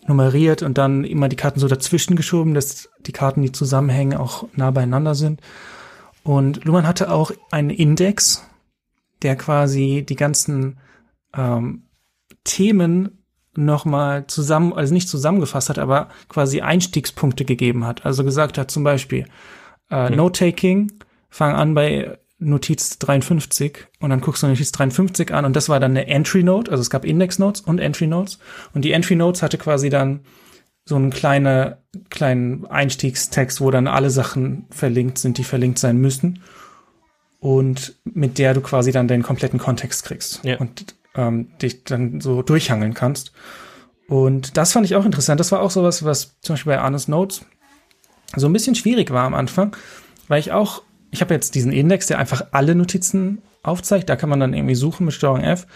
nummeriert 0.06 0.62
und 0.62 0.78
dann 0.78 1.04
immer 1.04 1.28
die 1.28 1.36
Karten 1.36 1.60
so 1.60 1.68
dazwischen 1.68 2.16
geschoben, 2.16 2.54
dass 2.54 2.88
die 3.00 3.12
Karten, 3.12 3.42
die 3.42 3.52
zusammenhängen, 3.52 4.18
auch 4.18 4.48
nah 4.54 4.70
beieinander 4.70 5.14
sind. 5.14 5.40
Und 6.22 6.64
Luhmann 6.64 6.86
hatte 6.86 7.10
auch 7.10 7.32
einen 7.50 7.70
Index, 7.70 8.44
der 9.22 9.36
quasi 9.36 10.04
die 10.08 10.16
ganzen 10.16 10.78
ähm, 11.34 11.84
Themen 12.44 13.24
nochmal 13.56 14.26
zusammen, 14.26 14.72
also 14.72 14.94
nicht 14.94 15.08
zusammengefasst 15.08 15.68
hat, 15.68 15.78
aber 15.78 16.08
quasi 16.28 16.60
Einstiegspunkte 16.60 17.44
gegeben 17.44 17.84
hat. 17.84 18.06
Also 18.06 18.24
gesagt 18.24 18.58
hat 18.58 18.70
zum 18.70 18.84
Beispiel, 18.84 19.26
äh, 19.90 20.08
hm. 20.08 20.16
Note-Taking, 20.16 20.92
fang 21.28 21.54
an 21.54 21.74
bei 21.74 22.18
Notiz 22.40 22.98
53 22.98 23.86
und 24.00 24.10
dann 24.10 24.20
guckst 24.20 24.42
du 24.42 24.46
Notiz 24.46 24.72
53 24.72 25.32
an 25.32 25.44
und 25.44 25.54
das 25.54 25.68
war 25.68 25.78
dann 25.78 25.92
eine 25.92 26.08
Entry 26.08 26.42
Note, 26.42 26.70
also 26.70 26.80
es 26.80 26.90
gab 26.90 27.04
Index 27.04 27.38
Notes 27.38 27.60
und 27.60 27.78
Entry 27.78 28.06
Notes 28.06 28.38
und 28.74 28.84
die 28.84 28.92
Entry 28.92 29.14
Notes 29.14 29.42
hatte 29.42 29.58
quasi 29.58 29.90
dann 29.90 30.20
so 30.86 30.96
einen 30.96 31.10
kleine, 31.10 31.78
kleinen 32.08 32.66
Einstiegstext, 32.66 33.60
wo 33.60 33.70
dann 33.70 33.86
alle 33.86 34.10
Sachen 34.10 34.66
verlinkt 34.70 35.18
sind, 35.18 35.38
die 35.38 35.44
verlinkt 35.44 35.78
sein 35.78 35.98
müssen 35.98 36.42
und 37.38 37.94
mit 38.04 38.38
der 38.38 38.54
du 38.54 38.60
quasi 38.60 38.90
dann 38.90 39.06
den 39.06 39.22
kompletten 39.22 39.58
Kontext 39.58 40.04
kriegst 40.04 40.44
ja. 40.44 40.58
und 40.58 40.94
ähm, 41.14 41.48
dich 41.60 41.84
dann 41.84 42.20
so 42.20 42.42
durchhangeln 42.42 42.94
kannst. 42.94 43.32
Und 44.08 44.56
das 44.56 44.72
fand 44.72 44.86
ich 44.86 44.96
auch 44.96 45.04
interessant. 45.04 45.38
Das 45.38 45.52
war 45.52 45.60
auch 45.60 45.70
sowas, 45.70 46.04
was 46.04 46.40
zum 46.40 46.54
Beispiel 46.54 46.72
bei 46.72 46.80
Arnes 46.80 47.06
Notes 47.06 47.44
so 48.34 48.46
ein 48.46 48.52
bisschen 48.52 48.74
schwierig 48.74 49.10
war 49.10 49.24
am 49.24 49.34
Anfang, 49.34 49.76
weil 50.28 50.40
ich 50.40 50.52
auch 50.52 50.82
ich 51.10 51.20
habe 51.20 51.34
jetzt 51.34 51.54
diesen 51.54 51.72
Index, 51.72 52.06
der 52.06 52.18
einfach 52.18 52.46
alle 52.52 52.74
Notizen 52.74 53.42
aufzeigt. 53.62 54.08
Da 54.08 54.16
kann 54.16 54.30
man 54.30 54.40
dann 54.40 54.54
irgendwie 54.54 54.74
suchen 54.74 55.04
mit 55.06 55.14
Steuerung 55.14 55.42
F. 55.42 55.66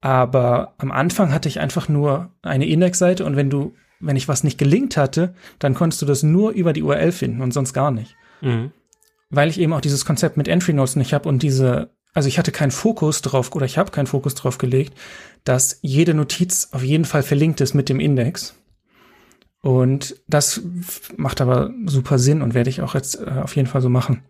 Aber 0.00 0.74
am 0.78 0.90
Anfang 0.90 1.32
hatte 1.32 1.48
ich 1.48 1.60
einfach 1.60 1.88
nur 1.88 2.30
eine 2.42 2.66
Indexseite 2.66 3.24
und 3.24 3.36
wenn 3.36 3.50
du, 3.50 3.74
wenn 4.00 4.16
ich 4.16 4.26
was 4.26 4.42
nicht 4.42 4.58
gelinkt 4.58 4.96
hatte, 4.96 5.34
dann 5.60 5.74
konntest 5.74 6.02
du 6.02 6.06
das 6.06 6.24
nur 6.24 6.50
über 6.50 6.72
die 6.72 6.82
URL 6.82 7.12
finden 7.12 7.40
und 7.40 7.52
sonst 7.52 7.72
gar 7.72 7.92
nicht. 7.92 8.16
Mhm. 8.40 8.72
Weil 9.30 9.48
ich 9.48 9.60
eben 9.60 9.72
auch 9.72 9.80
dieses 9.80 10.04
Konzept 10.04 10.36
mit 10.36 10.48
Entry 10.48 10.72
Notes 10.72 10.96
nicht 10.96 11.14
habe 11.14 11.28
und 11.28 11.42
diese, 11.42 11.90
also 12.14 12.28
ich 12.28 12.38
hatte 12.38 12.50
keinen 12.50 12.72
Fokus 12.72 13.22
drauf 13.22 13.54
oder 13.54 13.64
ich 13.64 13.78
habe 13.78 13.92
keinen 13.92 14.08
Fokus 14.08 14.34
drauf 14.34 14.58
gelegt, 14.58 14.98
dass 15.44 15.78
jede 15.82 16.14
Notiz 16.14 16.70
auf 16.72 16.82
jeden 16.82 17.04
Fall 17.04 17.22
verlinkt 17.22 17.60
ist 17.60 17.74
mit 17.74 17.88
dem 17.88 18.00
Index. 18.00 18.56
Und 19.60 20.16
das 20.26 20.62
macht 21.16 21.40
aber 21.40 21.70
super 21.86 22.18
Sinn 22.18 22.42
und 22.42 22.54
werde 22.54 22.70
ich 22.70 22.82
auch 22.82 22.94
jetzt 22.96 23.20
äh, 23.20 23.30
auf 23.40 23.54
jeden 23.54 23.68
Fall 23.68 23.80
so 23.80 23.88
machen. 23.88 24.24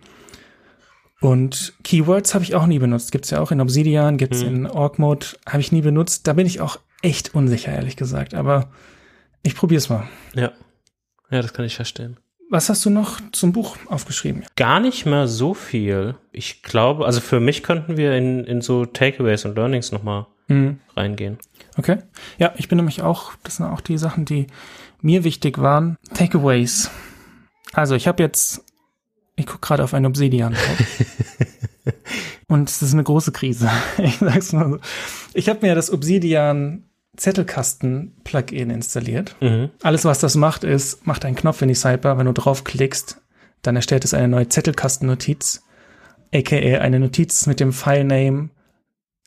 Und 1.23 1.73
Keywords 1.85 2.35
habe 2.35 2.45
ich 2.45 2.55
auch 2.55 2.67
nie 2.67 2.79
benutzt. 2.79 3.13
Gibt's 3.13 3.31
ja 3.31 3.41
auch 3.41 3.53
in 3.53 3.61
Obsidian, 3.61 4.17
gibt's 4.17 4.43
hm. 4.43 4.49
in 4.49 4.67
Org 4.67 4.99
Mode, 4.99 5.27
habe 5.49 5.61
ich 5.61 5.73
nie 5.73 5.81
benutzt. 5.81 6.27
Da 6.27 6.33
bin 6.33 6.47
ich 6.47 6.61
auch 6.61 6.79
echt 7.01 7.35
unsicher, 7.35 7.73
ehrlich 7.73 7.97
gesagt. 7.97 8.35
Aber 8.35 8.71
ich 9.43 9.55
probier's 9.55 9.89
mal. 9.89 10.09
Ja. 10.35 10.53
Ja, 11.31 11.41
das 11.41 11.55
kann 11.55 11.65
ich 11.65 11.77
verstehen. 11.77 12.19
Was 12.51 12.69
hast 12.69 12.85
du 12.85 12.91
noch 12.91 13.21
zum 13.33 13.53
Buch 13.53 13.79
aufgeschrieben? 13.87 14.45
Gar 14.57 14.81
nicht 14.81 15.07
mehr 15.07 15.27
so 15.27 15.55
viel. 15.55 16.17
Ich 16.33 16.63
glaube, 16.63 17.07
also 17.07 17.21
für 17.21 17.41
mich 17.41 17.63
könnten 17.63 17.97
wir 17.97 18.15
in, 18.15 18.45
in 18.45 18.61
so 18.61 18.85
Takeaways 18.85 19.45
und 19.47 19.57
Learnings 19.57 19.93
nochmal 19.93 20.27
hm. 20.49 20.81
reingehen. 20.95 21.39
Okay. 21.79 21.99
Ja, 22.37 22.53
ich 22.59 22.69
bin 22.69 22.77
nämlich 22.77 23.01
auch, 23.01 23.33
das 23.45 23.57
sind 23.57 23.67
auch 23.67 23.81
die 23.81 23.97
Sachen, 23.97 24.25
die 24.25 24.49
mir 25.01 25.25
wichtig 25.25 25.59
waren. 25.59 25.97
Takeaways. 26.13 26.91
Also 27.73 27.95
ich 27.95 28.07
habe 28.07 28.23
jetzt 28.23 28.65
ich 29.37 29.47
gucke 29.47 29.61
gerade 29.61 29.85
auf 29.85 29.95
ein 29.95 30.07
Obsidian. 30.07 30.57
Und 32.49 32.69
es 32.69 32.83
ist 32.83 32.93
eine 32.93 33.03
große 33.03 33.33
Krise. 33.33 33.71
Ich 33.99 34.19
sag's 34.19 34.53
mal 34.53 34.69
so. 34.71 34.79
Ich 35.33 35.49
habe 35.49 35.67
mir 35.67 35.75
das 35.75 35.91
Obsidian 35.91 36.85
Zettelkasten-Plugin 37.17 38.71
installiert. 38.71 39.37
Mhm. 39.41 39.71
Alles, 39.83 40.05
was 40.05 40.19
das 40.19 40.35
macht, 40.35 40.65
ist, 40.65 41.07
macht 41.07 41.25
einen 41.25 41.37
Knopf 41.37 41.63
in 41.63 41.69
die 41.69 41.75
Sidebar. 41.75 42.19
Wenn 42.19 42.27
du 42.27 42.33
draufklickst, 42.33 43.21
dann 43.63 43.77
erstellt 43.77 44.05
es 44.05 44.15
eine 44.15 44.29
neue 44.29 44.49
Zettelkasten-Notiz, 44.49 45.63
aka 46.35 46.57
eine 46.57 47.01
Notiz 47.01 47.47
mit 47.47 47.61
dem 47.61 47.73
Filename 47.73 48.51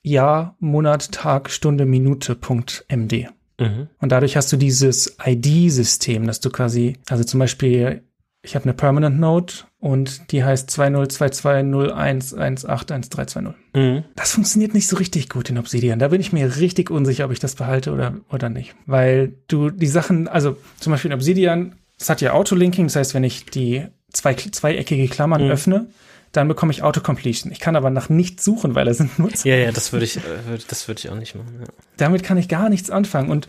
Jahr, 0.04 0.56
Monat, 0.60 1.12
Tag, 1.12 1.50
Stunde, 1.50 1.86
Minute.md. 1.86 3.30
Mhm. 3.60 3.88
Und 4.00 4.12
dadurch 4.12 4.38
hast 4.38 4.52
du 4.52 4.58
dieses 4.58 5.18
ID-System, 5.24 6.28
dass 6.28 6.42
du 6.42 6.50
quasi, 6.50 6.98
also 7.10 7.24
zum 7.24 7.40
Beispiel, 7.40 8.04
ich 8.46 8.56
habe 8.56 8.66
eine 8.66 8.74
Permanent 8.74 9.20
Node 9.20 9.54
und 9.80 10.32
die 10.32 10.44
heißt 10.44 10.70
202201181320. 10.70 13.54
Mhm. 13.74 14.04
Das 14.16 14.34
funktioniert 14.34 14.74
nicht 14.74 14.88
so 14.88 14.98
richtig 14.98 15.30
gut 15.30 15.50
in 15.50 15.58
Obsidian. 15.58 15.98
Da 16.00 16.10
bin 16.10 16.22
ich 16.22 16.32
mir 16.32 16.58
richtig 16.58 16.92
unsicher, 16.92 17.26
ob 17.26 17.32
ich 17.32 17.40
das 17.40 17.56
behalte 17.56 17.92
oder, 17.92 18.14
oder 18.30 18.50
nicht. 18.50 18.76
Weil 18.86 19.34
du 19.48 19.72
die 19.72 19.88
Sachen, 19.88 20.28
also 20.28 20.58
zum 20.80 20.92
Beispiel 20.92 21.10
in 21.12 21.16
Obsidian, 21.16 21.74
es 22.00 22.08
hat 22.10 22.22
ja 22.22 22.34
Autolinking, 22.34 22.86
das 22.86 22.96
heißt, 22.96 23.16
wenn 23.16 23.24
ich 23.24 23.46
die 23.46 23.88
zwei, 24.12 24.36
zweieckige 24.36 25.08
Klammern 25.08 25.46
mhm. 25.46 25.52
öffne, 25.52 25.88
dann 26.32 26.48
bekomme 26.48 26.72
ich 26.72 26.84
Autocompletion. 26.84 27.52
Ich 27.52 27.60
kann 27.60 27.76
aber 27.76 27.90
nach 27.90 28.10
nichts 28.10 28.44
suchen, 28.44 28.76
weil 28.76 28.86
da 28.86 28.94
sind 28.94 29.18
nur 29.18 29.32
zwei. 29.32 29.50
Ja, 29.50 29.56
ja, 29.56 29.72
das 29.72 29.92
würde 29.94 30.06
ich, 30.06 30.18
äh, 30.18 30.20
das 30.68 30.88
würde 30.88 31.00
ich 31.00 31.10
auch 31.10 31.16
nicht 31.16 31.34
machen. 31.36 31.62
Ja. 31.62 31.68
Damit 31.98 32.22
kann 32.24 32.38
ich 32.38 32.48
gar 32.48 32.70
nichts 32.70 32.92
anfangen. 32.92 33.32
Und 33.32 33.48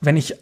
wenn 0.00 0.16
ich, 0.16 0.34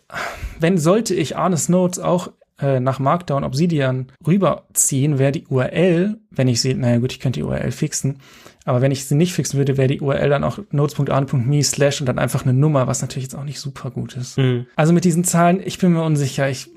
wenn 0.59 0.79
sollte 0.79 1.15
ich 1.15 1.37
Arnes 1.37 1.69
Notes 1.69 1.99
auch 1.99 2.31
äh, 2.65 2.81
nach 2.81 2.99
Markdown 2.99 3.45
Obsidian 3.45 4.11
rüberziehen, 4.27 5.19
wäre 5.19 5.33
die 5.33 5.47
URL, 5.47 6.19
wenn 6.31 6.49
ich 6.49 6.61
sie, 6.61 6.75
naja 6.75 6.99
gut, 6.99 7.13
ich 7.13 7.21
könnte 7.21 7.41
die 7.41 7.45
URL 7.45 7.73
fixen, 7.73 8.21
aber 8.65 8.81
wenn 8.81 8.91
ich 8.91 9.05
sie 9.05 9.15
nicht 9.15 9.35
fixen 9.35 9.59
würde, 9.59 9.77
wäre 9.77 9.89
die 9.89 10.01
URL 10.01 10.31
dann 10.31 10.45
auch 10.45 10.59
notes.an.me 10.71 11.63
slash 11.63 12.01
und 12.01 12.07
dann 12.07 12.19
einfach 12.19 12.45
eine 12.45 12.55
Nummer, 12.55 12.87
was 12.87 13.03
natürlich 13.03 13.25
jetzt 13.25 13.35
auch 13.35 13.45
nicht 13.45 13.61
super 13.61 13.91
gut 13.91 14.17
ist. 14.17 14.39
Mhm. 14.39 14.67
Also 14.77 14.93
mit 14.93 15.05
diesen 15.05 15.25
Zahlen, 15.25 15.61
ich 15.63 15.79
bin 15.79 15.93
mir 15.93 16.03
unsicher, 16.03 16.49
ich, 16.49 16.71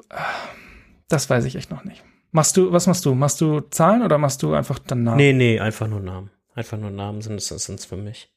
das 1.08 1.30
weiß 1.30 1.46
ich 1.46 1.56
echt 1.56 1.72
noch 1.72 1.86
nicht. 1.86 2.04
Machst 2.32 2.58
du, 2.58 2.74
was 2.74 2.88
machst 2.88 3.06
du? 3.06 3.16
Machst 3.16 3.40
du 3.40 3.62
Zahlen 3.62 4.04
oder 4.04 4.18
machst 4.18 4.44
du 4.44 4.54
einfach 4.54 4.80
dann 4.80 5.04
Namen? 5.04 5.18
Nee, 5.18 5.32
nee, 5.32 5.60
einfach 5.60 5.88
nur 5.88 6.02
Namen. 6.02 6.30
Einfach 6.54 6.78
nur 6.78 6.92
Namen 6.92 7.22
sind 7.22 7.40
es 7.40 7.86
für 7.86 7.96
mich. 7.96 8.30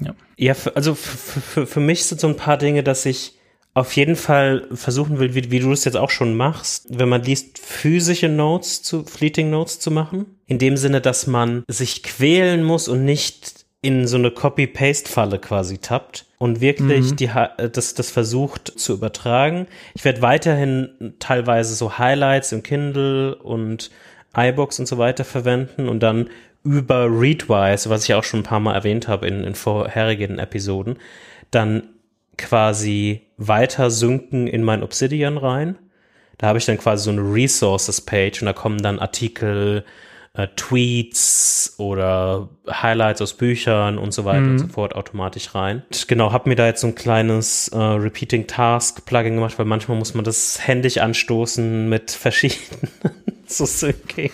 Ja. 0.00 0.14
Ja, 0.36 0.54
für, 0.54 0.74
also 0.76 0.94
für, 0.94 1.66
für 1.66 1.80
mich 1.80 2.04
sind 2.06 2.20
so 2.20 2.28
ein 2.28 2.36
paar 2.36 2.56
Dinge, 2.56 2.82
dass 2.82 3.04
ich 3.04 3.35
auf 3.76 3.94
jeden 3.94 4.16
Fall 4.16 4.66
versuchen 4.72 5.18
will, 5.18 5.34
wie, 5.34 5.50
wie 5.50 5.60
du 5.60 5.70
es 5.70 5.84
jetzt 5.84 5.98
auch 5.98 6.08
schon 6.08 6.34
machst, 6.34 6.86
wenn 6.88 7.10
man 7.10 7.22
liest, 7.22 7.58
physische 7.58 8.30
Notes 8.30 8.82
zu, 8.82 9.04
Fleeting 9.04 9.50
Notes 9.50 9.80
zu 9.80 9.90
machen. 9.90 10.38
In 10.46 10.58
dem 10.58 10.78
Sinne, 10.78 11.02
dass 11.02 11.26
man 11.26 11.62
sich 11.68 12.02
quälen 12.02 12.64
muss 12.64 12.88
und 12.88 13.04
nicht 13.04 13.66
in 13.82 14.06
so 14.06 14.16
eine 14.16 14.30
Copy-Paste-Falle 14.30 15.38
quasi 15.40 15.76
tappt 15.76 16.24
und 16.38 16.62
wirklich 16.62 17.10
mhm. 17.10 17.16
die, 17.16 17.30
das, 17.70 17.92
das 17.92 18.10
versucht 18.10 18.72
zu 18.78 18.94
übertragen. 18.94 19.66
Ich 19.94 20.06
werde 20.06 20.22
weiterhin 20.22 21.14
teilweise 21.18 21.74
so 21.74 21.98
Highlights 21.98 22.52
im 22.52 22.62
Kindle 22.62 23.36
und 23.36 23.90
iBox 24.34 24.80
und 24.80 24.86
so 24.86 24.96
weiter 24.96 25.24
verwenden 25.24 25.90
und 25.90 26.02
dann 26.02 26.30
über 26.64 27.08
Readwise, 27.10 27.90
was 27.90 28.04
ich 28.04 28.14
auch 28.14 28.24
schon 28.24 28.40
ein 28.40 28.44
paar 28.44 28.60
Mal 28.60 28.74
erwähnt 28.74 29.06
habe 29.06 29.26
in, 29.26 29.44
in 29.44 29.54
vorherigen 29.54 30.38
Episoden, 30.38 30.96
dann 31.50 31.90
quasi 32.36 33.22
weiter 33.36 33.90
synken 33.90 34.46
in 34.46 34.62
mein 34.62 34.82
Obsidian 34.82 35.38
rein. 35.38 35.78
Da 36.38 36.48
habe 36.48 36.58
ich 36.58 36.66
dann 36.66 36.78
quasi 36.78 37.04
so 37.04 37.10
eine 37.10 37.22
Resources-Page 37.22 38.42
und 38.42 38.46
da 38.46 38.52
kommen 38.52 38.82
dann 38.82 38.98
Artikel, 38.98 39.84
äh, 40.34 40.48
Tweets 40.54 41.74
oder 41.78 42.50
Highlights 42.70 43.22
aus 43.22 43.34
Büchern 43.34 43.98
und 43.98 44.12
so 44.12 44.24
weiter 44.24 44.40
mhm. 44.40 44.50
und 44.50 44.58
so 44.58 44.68
fort 44.68 44.94
automatisch 44.94 45.54
rein. 45.54 45.82
Und 45.90 46.08
genau, 46.08 46.32
habe 46.32 46.48
mir 46.48 46.56
da 46.56 46.66
jetzt 46.66 46.82
so 46.82 46.88
ein 46.88 46.94
kleines 46.94 47.68
äh, 47.68 47.78
Repeating 47.78 48.46
Task 48.46 49.06
Plugin 49.06 49.36
gemacht, 49.36 49.58
weil 49.58 49.66
manchmal 49.66 49.96
muss 49.96 50.14
man 50.14 50.24
das 50.24 50.66
händisch 50.66 50.98
anstoßen 50.98 51.88
mit 51.88 52.10
verschiedenen 52.10 52.90
so 53.46 53.64
Syncing. 53.64 54.30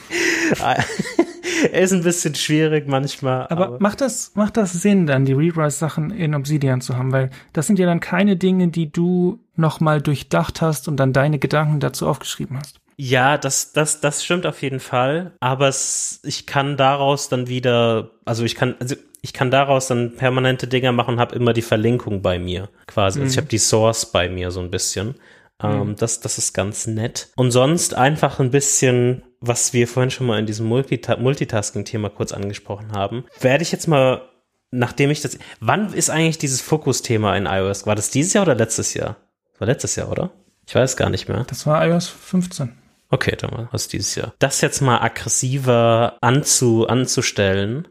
ist 1.73 1.93
ein 1.93 2.03
bisschen 2.03 2.35
schwierig 2.35 2.89
manchmal. 2.89 3.47
Aber, 3.49 3.67
aber, 3.67 3.81
macht 3.81 4.01
das, 4.01 4.33
macht 4.35 4.57
das 4.57 4.73
Sinn, 4.73 5.07
dann 5.07 5.25
die 5.25 5.33
Rewrite-Sachen 5.33 6.11
in 6.11 6.35
Obsidian 6.35 6.81
zu 6.81 6.97
haben? 6.97 7.13
Weil 7.13 7.31
das 7.53 7.67
sind 7.67 7.79
ja 7.79 7.87
dann 7.87 8.01
keine 8.01 8.37
Dinge, 8.37 8.69
die 8.69 8.91
du 8.91 9.41
nochmal 9.57 10.01
durchdacht 10.01 10.63
hast 10.63 10.89
und 10.89 10.97
dann 10.97 11.13
deine 11.13 11.39
Gedanken 11.39 11.81
dazu 11.81 12.07
aufgeschrieben 12.07 12.59
hast. 12.59 12.81
Ja, 12.97 13.39
das, 13.39 13.73
das, 13.73 14.01
das 14.01 14.25
stimmt 14.25 14.47
auf 14.47 14.63
jeden 14.63 14.81
Fall. 14.81 15.33
Aber 15.41 15.69
es, 15.69 16.21
ich 16.25 16.47
kann 16.47 16.77
daraus 16.77 17.29
dann 17.29 17.49
wieder, 17.49 18.11
also 18.25 18.45
ich 18.45 18.55
kann, 18.55 18.77
also 18.81 18.95
ich 19.23 19.33
kann 19.33 19.51
daraus 19.51 19.87
dann 19.87 20.17
permanente 20.17 20.67
Dinger 20.67 20.93
machen, 20.93 21.19
habe 21.19 21.35
immer 21.35 21.53
die 21.53 21.63
Verlinkung 21.63 22.23
bei 22.23 22.39
mir 22.39 22.69
quasi. 22.87 23.19
Mhm. 23.19 23.25
Also 23.25 23.33
ich 23.33 23.37
mhm. 23.37 23.41
habe 23.41 23.51
die 23.51 23.59
Source 23.59 24.07
bei 24.07 24.29
mir 24.29 24.51
so 24.51 24.61
ein 24.61 24.71
bisschen. 24.71 25.15
Ähm, 25.63 25.91
mhm. 25.91 25.97
das, 25.97 26.21
das 26.21 26.39
ist 26.39 26.53
ganz 26.53 26.87
nett. 26.87 27.31
Und 27.37 27.51
sonst 27.53 27.95
einfach 27.95 28.41
ein 28.41 28.51
bisschen, 28.51 29.23
was 29.43 29.73
wir 29.73 29.87
vorhin 29.89 30.11
schon 30.11 30.27
mal 30.27 30.39
in 30.39 30.47
diesem 30.47 30.67
Multita 30.67 31.17
Multitasking-Thema 31.17 32.09
kurz 32.09 32.33
angesprochen 32.33 32.93
haben, 32.93 33.25
werde 33.41 33.63
ich 33.63 33.73
jetzt 33.73 33.89
mal, 33.89 34.23
nachdem 34.71 35.11
ich 35.11 35.21
das, 35.21 35.39
wann 35.61 35.93
ist 35.93 36.09
eigentlich 36.09 36.39
dieses 36.39 36.63
Fokus-Thema 36.63 37.37
in 37.37 37.47
iOS? 37.47 37.87
War 37.87 37.97
das 37.97 38.11
dieses 38.11 38.33
Jahr 38.33 38.45
oder 38.45 38.55
letztes 38.55 38.95
Jahr? 38.95 39.17
Das 39.51 39.61
war 39.61 39.67
letztes 39.67 39.97
Jahr, 39.97 40.11
oder? 40.11 40.31
Ich 40.67 40.75
weiß 40.75 40.97
gar 40.97 41.11
nicht 41.11 41.29
mehr. 41.29 41.45
Das 41.49 41.67
war 41.67 41.85
iOS 41.87 42.09
15. 42.09 42.73
Okay, 43.11 43.37
dann 43.37 43.51
war 43.51 43.69
es 43.75 43.89
dieses 43.89 44.15
Jahr. 44.15 44.33
Das 44.39 44.61
jetzt 44.63 44.81
mal 44.81 45.03
aggressiver 45.03 46.17
anzu, 46.21 46.87
anzustellen 46.87 47.89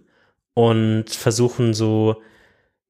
und 0.53 1.09
versuchen 1.09 1.73
so 1.73 2.21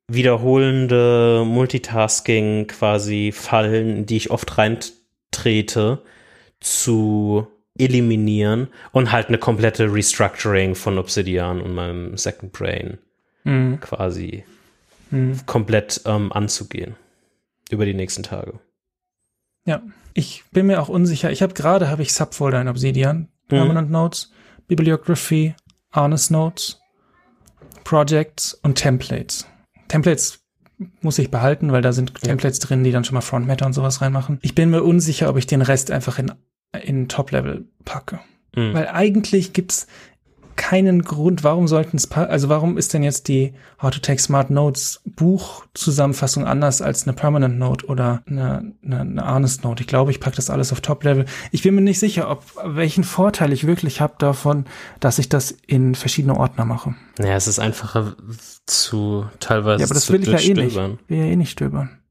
wiederholende 0.08 1.44
Multitasking 1.46 2.68
quasi 2.68 3.32
Fallen, 3.34 3.98
in 3.98 4.06
die 4.06 4.18
ich 4.18 4.30
oft 4.30 4.58
reintrete, 4.58 6.04
zu 6.60 7.48
eliminieren 7.78 8.68
und 8.92 9.12
halt 9.12 9.28
eine 9.28 9.38
komplette 9.38 9.92
Restructuring 9.92 10.76
von 10.76 10.98
Obsidian 10.98 11.62
und 11.62 11.74
meinem 11.74 12.18
Second 12.18 12.52
Brain 12.52 12.98
mhm. 13.44 13.80
quasi 13.80 14.44
mhm. 15.10 15.40
komplett 15.46 16.02
ähm, 16.06 16.32
anzugehen 16.32 16.96
über 17.70 17.86
die 17.86 17.94
nächsten 17.94 18.24
Tage. 18.24 18.60
Ja, 19.66 19.82
ich 20.14 20.44
bin 20.52 20.68
mir 20.68 20.82
auch 20.82 20.90
unsicher. 20.90 21.32
Ich 21.32 21.42
habe 21.42 21.54
gerade 21.54 21.90
habe 21.90 22.02
ich 22.02 22.14
Subfolder 22.14 22.60
in 22.60 22.68
Obsidian, 22.68 23.18
mhm. 23.18 23.28
Permanent 23.48 23.88
mhm. 23.88 23.94
Notes, 23.94 24.32
Bibliography, 24.68 25.56
Honest 25.96 26.32
Notes, 26.32 26.82
Projects 27.84 28.54
und 28.54 28.76
Templates. 28.76 29.48
Templates 29.88 30.40
muss 31.02 31.20
ich 31.20 31.30
behalten, 31.30 31.72
weil 31.72 31.82
da 31.82 31.94
sind 31.94 32.12
ja. 32.22 32.30
Templates 32.30 32.60
drin, 32.60 32.84
die 32.84 32.92
dann 32.92 33.04
schon 33.04 33.16
mal 33.16 33.22
Frontmatter 33.22 33.66
und 33.66 33.74
sowas 33.74 34.02
reinmachen. 34.02 34.40
Ich 34.42 34.56
bin 34.56 34.70
mir 34.70 34.84
unsicher, 34.84 35.30
ob 35.30 35.38
ich 35.38 35.48
den 35.48 35.62
Rest 35.62 35.92
einfach 35.92 36.18
in, 36.18 36.32
in 36.74 37.08
Top-Level 37.08 37.66
packe. 37.86 38.20
Mhm. 38.56 38.74
Weil 38.74 38.88
eigentlich 38.88 39.54
gibt's 39.54 39.88
keinen 40.62 41.02
Grund, 41.02 41.44
warum 41.44 41.68
sollten 41.68 41.98
es, 41.98 42.12
also 42.12 42.50
warum 42.50 42.78
ist 42.78 42.94
denn 42.94 43.02
jetzt 43.02 43.28
die 43.28 43.54
How 43.82 43.90
to 43.90 44.00
Take 44.00 44.22
Smart 44.22 44.52
Notes 44.52 45.02
Buchzusammenfassung 45.06 46.46
anders 46.46 46.82
als 46.82 47.04
eine 47.08 47.14
Permanent 47.14 47.58
Note 47.58 47.88
oder 47.88 48.22
eine, 48.28 48.74
eine, 48.84 49.00
eine 49.00 49.34
Honest 49.34 49.64
Note? 49.64 49.82
Ich 49.82 49.88
glaube, 49.88 50.12
ich 50.12 50.20
packe 50.20 50.36
das 50.36 50.50
alles 50.50 50.72
auf 50.72 50.82
Top-Level. 50.82 51.26
Ich 51.52 51.64
bin 51.64 51.74
mir 51.74 51.82
nicht 51.82 52.00
sicher, 52.00 52.30
ob 52.30 52.44
welchen 52.64 53.04
Vorteil 53.04 53.54
ich 53.54 53.66
wirklich 53.66 54.02
habe 54.02 54.14
davon, 54.20 54.66
dass 55.00 55.18
ich 55.20 55.30
das 55.30 55.52
in 55.52 55.96
verschiedene 55.96 56.38
Ordner 56.38 56.66
mache. 56.66 56.96
Ja, 57.18 57.36
es 57.36 57.48
ist 57.48 57.60
einfacher 57.60 58.16
zu 58.68 59.26
teilweise. 59.40 59.82
Ja, 59.82 59.88
aber 59.88 59.96
das 59.96 60.12
will 60.12 60.22
ich 60.22 60.30
ja 60.30 60.40
eh 60.40 60.54
nicht. 60.54 60.78
Ich 60.78 61.10
will 61.10 61.18
ja 61.18 61.26
eh 61.26 61.36
nicht 61.36 61.52
stöbern. 61.52 62.02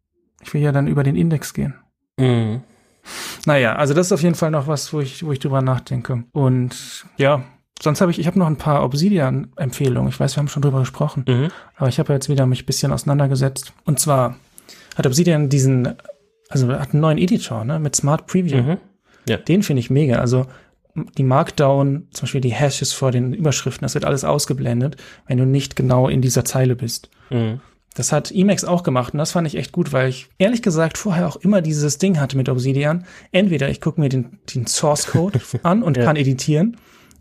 Ich 0.42 0.52
will 0.54 0.62
ja 0.62 0.72
dann 0.72 0.88
über 0.88 1.04
den 1.04 1.14
Index 1.14 1.54
gehen. 1.54 1.74
Mhm. 2.18 2.62
Naja, 3.46 3.74
also 3.76 3.94
das 3.94 4.06
ist 4.06 4.12
auf 4.12 4.22
jeden 4.22 4.34
Fall 4.34 4.50
noch 4.50 4.66
was, 4.66 4.92
wo 4.92 5.00
ich, 5.00 5.24
wo 5.24 5.32
ich 5.32 5.38
drüber 5.38 5.62
nachdenke. 5.62 6.24
Und 6.32 7.06
ja, 7.16 7.42
sonst 7.82 8.00
habe 8.00 8.10
ich, 8.10 8.18
ich 8.18 8.26
habe 8.26 8.38
noch 8.38 8.46
ein 8.46 8.56
paar 8.56 8.84
Obsidian-Empfehlungen. 8.84 10.10
Ich 10.10 10.20
weiß, 10.20 10.36
wir 10.36 10.40
haben 10.40 10.48
schon 10.48 10.62
drüber 10.62 10.80
gesprochen, 10.80 11.24
mhm. 11.26 11.48
aber 11.76 11.88
ich 11.88 11.98
habe 11.98 12.12
jetzt 12.12 12.28
wieder 12.28 12.46
mich 12.46 12.62
ein 12.62 12.66
bisschen 12.66 12.92
auseinandergesetzt. 12.92 13.72
Und 13.84 13.98
zwar 13.98 14.36
hat 14.96 15.06
Obsidian 15.06 15.48
diesen, 15.48 15.94
also 16.48 16.68
hat 16.68 16.92
einen 16.92 17.00
neuen 17.00 17.18
Editor, 17.18 17.64
ne, 17.64 17.78
mit 17.78 17.96
Smart 17.96 18.26
Preview. 18.26 18.62
Mhm. 18.62 18.76
Ja. 19.28 19.36
Den 19.36 19.62
finde 19.62 19.80
ich 19.80 19.90
mega. 19.90 20.16
Also 20.16 20.46
die 20.94 21.22
Markdown, 21.22 22.08
zum 22.10 22.22
Beispiel 22.22 22.40
die 22.40 22.52
Hashes 22.52 22.92
vor 22.92 23.12
den 23.12 23.32
Überschriften, 23.32 23.84
das 23.84 23.94
wird 23.94 24.04
alles 24.04 24.24
ausgeblendet, 24.24 24.96
wenn 25.26 25.38
du 25.38 25.46
nicht 25.46 25.76
genau 25.76 26.08
in 26.08 26.20
dieser 26.20 26.44
Zeile 26.44 26.76
bist. 26.76 27.10
Mhm. 27.30 27.60
Das 27.94 28.12
hat 28.12 28.30
Emacs 28.30 28.64
auch 28.64 28.82
gemacht 28.82 29.14
und 29.14 29.18
das 29.18 29.32
fand 29.32 29.46
ich 29.46 29.56
echt 29.56 29.72
gut, 29.72 29.92
weil 29.92 30.08
ich 30.08 30.28
ehrlich 30.38 30.62
gesagt 30.62 30.96
vorher 30.96 31.26
auch 31.26 31.36
immer 31.36 31.60
dieses 31.60 31.98
Ding 31.98 32.20
hatte 32.20 32.36
mit 32.36 32.48
Obsidian. 32.48 33.04
Entweder 33.32 33.68
ich 33.68 33.80
gucke 33.80 34.00
mir 34.00 34.08
den, 34.08 34.38
den 34.54 34.66
Source 34.66 35.08
Code 35.08 35.40
an 35.62 35.82
und 35.82 35.96
ja. 35.96 36.04
kann 36.04 36.16
editieren 36.16 36.76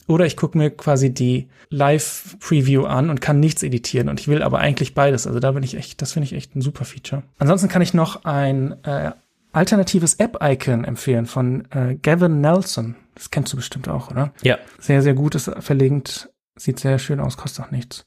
oder 0.10 0.26
ich 0.26 0.36
gucke 0.36 0.58
mir 0.58 0.72
quasi 0.72 1.14
die 1.14 1.50
Live-Preview 1.70 2.86
an 2.86 3.12
und 3.12 3.22
kann 3.22 3.40
nichts 3.40 3.62
editieren. 3.62 4.10
Und 4.10 4.20
ich 4.20 4.28
will 4.28 4.42
aber 4.42 4.58
eigentlich 4.58 4.96
beides. 4.96 5.28
Also 5.28 5.40
da 5.40 5.52
bin 5.52 5.62
ich 5.62 5.76
echt, 5.76 6.02
das 6.02 6.14
finde 6.14 6.26
ich 6.26 6.34
echt 6.34 6.56
ein 6.56 6.62
super 6.62 6.84
Feature. 6.84 7.22
Ansonsten 7.38 7.68
kann 7.68 7.84
ich 7.84 7.94
noch 7.94 8.26
ein 8.26 8.84
äh, 8.84 9.12
alternatives 9.52 10.16
App-Icon 10.16 10.84
empfehlen 10.84 11.28
von 11.28 11.68
äh, 11.72 11.96
Gavin 11.96 12.42
Nelson. 12.42 12.96
Das 13.14 13.30
kennst 13.30 13.54
du 13.54 13.58
bestimmt 13.58 13.88
auch, 13.88 14.10
oder? 14.10 14.34
Ja. 14.42 14.58
Sehr, 14.80 15.04
sehr 15.04 15.14
gut, 15.14 15.36
ist 15.36 15.52
verlinkt. 15.60 16.30
Sieht 16.56 16.80
sehr 16.80 16.98
schön 16.98 17.20
aus, 17.20 17.38
kostet 17.38 17.66
auch 17.66 17.72
nichts. 17.72 18.04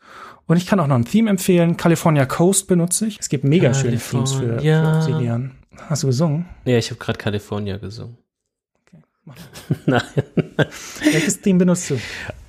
Und 0.46 0.56
ich 0.56 0.66
kann 0.66 0.80
auch 0.80 0.86
noch 0.86 0.96
ein 0.96 1.04
Theme 1.04 1.30
empfehlen. 1.30 1.76
California 1.76 2.26
Coast 2.26 2.66
benutze 2.66 3.06
ich. 3.06 3.18
Es 3.20 3.28
gibt 3.28 3.44
mega 3.44 3.70
California. 3.72 3.98
schöne 3.98 4.26
Themes 4.26 4.32
für, 4.32 4.60
für 4.60 4.96
Obsidian. 4.96 5.52
Hast 5.88 6.02
du 6.02 6.08
gesungen? 6.08 6.46
Ja, 6.64 6.76
ich 6.76 6.90
habe 6.90 6.98
gerade 6.98 7.18
California 7.18 7.76
gesungen. 7.78 8.18
Nein. 9.86 10.02
Welches 11.00 11.40
Team 11.40 11.58
benutzt 11.58 11.90
du? 11.90 11.94
Um, 11.94 12.00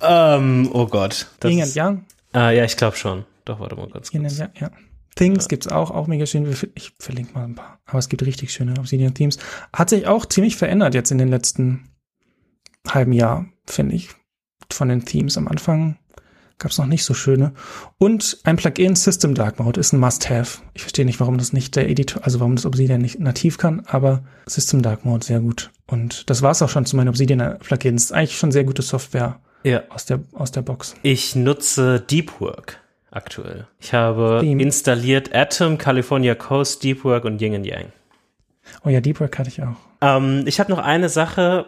ähm, 0.02 0.70
oh 0.72 0.86
Gott. 0.86 1.26
Yin 1.44 1.62
and 1.62 1.74
Yang? 1.74 2.04
Ah, 2.32 2.50
ja, 2.50 2.64
ich 2.64 2.76
glaube 2.76 2.96
schon. 2.96 3.24
Doch, 3.44 3.60
warte 3.60 3.76
mal 3.76 3.88
ganz 3.88 4.10
kurz. 4.10 4.38
Yang, 4.38 4.50
ja. 4.58 4.70
Things 5.14 5.44
ja. 5.44 5.48
gibt's 5.48 5.68
auch, 5.68 5.90
auch 5.92 6.08
mega 6.08 6.26
schön. 6.26 6.52
Ich 6.74 6.92
verlinke 6.98 7.34
mal 7.34 7.44
ein 7.44 7.54
paar. 7.54 7.78
Aber 7.86 7.98
es 7.98 8.08
gibt 8.08 8.24
richtig 8.24 8.52
schöne 8.52 8.74
Obsidian-Themes. 8.78 9.38
Hat 9.72 9.90
sich 9.90 10.06
auch 10.06 10.26
ziemlich 10.26 10.56
verändert 10.56 10.94
jetzt 10.94 11.12
in 11.12 11.18
den 11.18 11.28
letzten 11.28 11.90
halben 12.88 13.12
Jahr, 13.12 13.46
finde 13.66 13.94
ich. 13.94 14.10
Von 14.70 14.88
den 14.88 15.04
Themes 15.04 15.38
am 15.38 15.46
Anfang 15.46 15.98
gab 16.58 16.70
es 16.70 16.78
noch 16.78 16.86
nicht 16.86 17.04
so 17.04 17.14
schöne. 17.14 17.52
Und 17.98 18.38
ein 18.44 18.56
Plugin 18.56 18.96
System 18.96 19.34
Dark 19.34 19.58
Mode 19.58 19.80
ist 19.80 19.92
ein 19.92 20.00
Must-Have. 20.00 20.60
Ich 20.74 20.82
verstehe 20.82 21.04
nicht, 21.04 21.20
warum 21.20 21.38
das 21.38 21.52
nicht 21.52 21.76
der 21.76 21.88
Editor, 21.88 22.24
also 22.24 22.40
warum 22.40 22.56
das 22.56 22.66
Obsidian 22.66 23.00
nicht 23.00 23.20
nativ 23.20 23.58
kann, 23.58 23.82
aber 23.86 24.24
System 24.46 24.82
Dark 24.82 25.04
Mode 25.04 25.24
sehr 25.24 25.40
gut. 25.40 25.70
Und 25.86 26.28
das 26.30 26.42
war's 26.42 26.62
auch 26.62 26.68
schon 26.68 26.86
zu 26.86 26.96
meinen 26.96 27.08
Obsidian 27.08 27.58
Plugins. 27.58 28.12
Eigentlich 28.12 28.38
schon 28.38 28.52
sehr 28.52 28.64
gute 28.64 28.82
Software 28.82 29.40
ja. 29.64 29.82
aus 29.88 30.06
der 30.06 30.20
aus 30.32 30.52
der 30.52 30.62
Box. 30.62 30.94
Ich 31.02 31.34
nutze 31.34 32.00
Deepwork 32.00 32.80
aktuell. 33.10 33.66
Ich 33.80 33.92
habe 33.92 34.38
Theme. 34.40 34.62
installiert 34.62 35.34
Atom, 35.34 35.78
California 35.78 36.34
Coast, 36.34 36.82
Deepwork 36.82 37.24
und 37.24 37.40
Yin 37.40 37.54
and 37.54 37.66
Yang. 37.66 37.92
Oh 38.84 38.88
ja, 38.88 39.00
Deepwork 39.00 39.38
hatte 39.38 39.48
ich 39.48 39.62
auch. 39.62 39.76
Ähm, 40.00 40.44
ich 40.46 40.60
habe 40.60 40.70
noch 40.70 40.78
eine 40.78 41.08
Sache, 41.08 41.66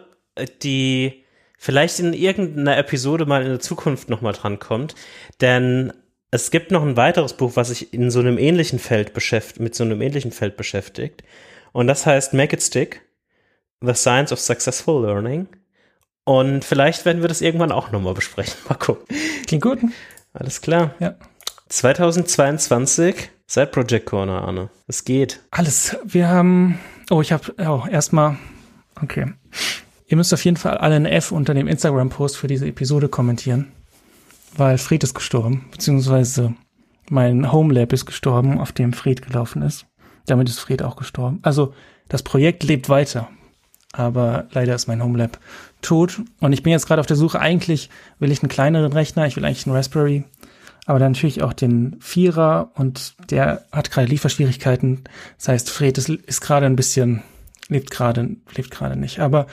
die 0.63 1.23
vielleicht 1.57 1.99
in 1.99 2.13
irgendeiner 2.13 2.77
Episode 2.77 3.25
mal 3.25 3.41
in 3.41 3.49
der 3.49 3.59
Zukunft 3.59 4.09
nochmal 4.09 4.33
dran 4.33 4.59
kommt. 4.59 4.95
Denn 5.41 5.91
es 6.31 6.51
gibt 6.51 6.71
noch 6.71 6.83
ein 6.83 6.97
weiteres 6.97 7.33
Buch, 7.33 7.53
was 7.55 7.69
sich 7.69 7.93
in 7.93 8.11
so 8.11 8.19
einem 8.19 8.37
ähnlichen 8.37 8.79
Feld 8.79 9.13
beschäftigt, 9.13 9.59
mit 9.59 9.75
so 9.75 9.83
einem 9.83 10.01
ähnlichen 10.01 10.31
Feld 10.31 10.57
beschäftigt. 10.57 11.23
Und 11.73 11.87
das 11.87 12.05
heißt 12.05 12.33
Make 12.33 12.55
It 12.55 12.63
Stick, 12.63 13.01
The 13.81 13.93
Science 13.93 14.31
of 14.31 14.39
Successful 14.39 15.03
Learning. 15.03 15.47
Und 16.23 16.65
vielleicht 16.65 17.05
werden 17.05 17.21
wir 17.21 17.29
das 17.29 17.41
irgendwann 17.41 17.71
auch 17.71 17.91
nochmal 17.91 18.13
besprechen. 18.13 18.55
Mal 18.69 18.75
gucken. 18.75 19.05
Klingt 19.47 19.63
gut. 19.63 19.79
Alles 20.33 20.61
klar. 20.61 20.93
Ja. 20.99 21.15
2022, 21.69 23.29
Side 23.45 23.67
Project 23.67 24.05
Corner, 24.05 24.41
Arne. 24.41 24.69
Es 24.87 25.05
geht. 25.05 25.41
Alles. 25.51 25.97
Wir 26.03 26.27
haben, 26.27 26.79
oh, 27.09 27.21
ich 27.21 27.31
habe, 27.31 27.53
oh, 27.59 27.83
erstmal, 27.89 28.37
okay. 29.01 29.33
Ihr 30.07 30.15
müsst 30.15 30.33
auf 30.33 30.45
jeden 30.45 30.57
Fall 30.57 30.77
alle 30.77 30.95
ein 30.95 31.05
F 31.05 31.33
unter 31.33 31.53
dem 31.53 31.67
Instagram-Post 31.67 32.37
für 32.37 32.47
diese 32.47 32.65
Episode 32.65 33.09
kommentieren, 33.09 33.67
weil 34.55 34.77
Fred 34.77 35.03
ist 35.03 35.13
gestorben, 35.13 35.65
beziehungsweise 35.71 36.53
mein 37.09 37.51
Homelab 37.51 37.91
ist 37.91 38.05
gestorben, 38.05 38.59
auf 38.59 38.71
dem 38.71 38.93
Fred 38.93 39.21
gelaufen 39.21 39.61
ist. 39.61 39.85
Damit 40.25 40.47
ist 40.47 40.59
Fred 40.59 40.81
auch 40.81 40.95
gestorben. 40.95 41.39
Also 41.41 41.73
das 42.07 42.23
Projekt 42.23 42.63
lebt 42.63 42.87
weiter, 42.87 43.27
aber 43.91 44.47
leider 44.51 44.75
ist 44.75 44.87
mein 44.87 45.03
Homelab 45.03 45.39
tot 45.81 46.21
und 46.39 46.53
ich 46.53 46.63
bin 46.63 46.71
jetzt 46.71 46.87
gerade 46.87 47.01
auf 47.01 47.05
der 47.05 47.17
Suche. 47.17 47.41
Eigentlich 47.41 47.89
will 48.17 48.31
ich 48.31 48.41
einen 48.41 48.49
kleineren 48.49 48.93
Rechner, 48.93 49.27
ich 49.27 49.35
will 49.35 49.43
eigentlich 49.43 49.67
einen 49.67 49.75
Raspberry, 49.75 50.23
aber 50.85 50.99
dann 50.99 51.11
natürlich 51.11 51.43
auch 51.43 51.51
den 51.51 51.97
Vierer 51.99 52.71
und 52.75 53.15
der 53.29 53.65
hat 53.73 53.91
gerade 53.91 54.07
Lieferschwierigkeiten. 54.07 55.03
Das 55.37 55.49
heißt, 55.49 55.69
Fred 55.69 55.97
ist, 55.97 56.07
ist 56.07 56.39
gerade 56.39 56.65
ein 56.65 56.77
bisschen 56.77 57.23
lebt 57.67 57.91
gerade 57.91 58.37
lebt 58.55 58.71
gerade 58.71 58.97
nicht, 58.97 59.19
aber 59.19 59.47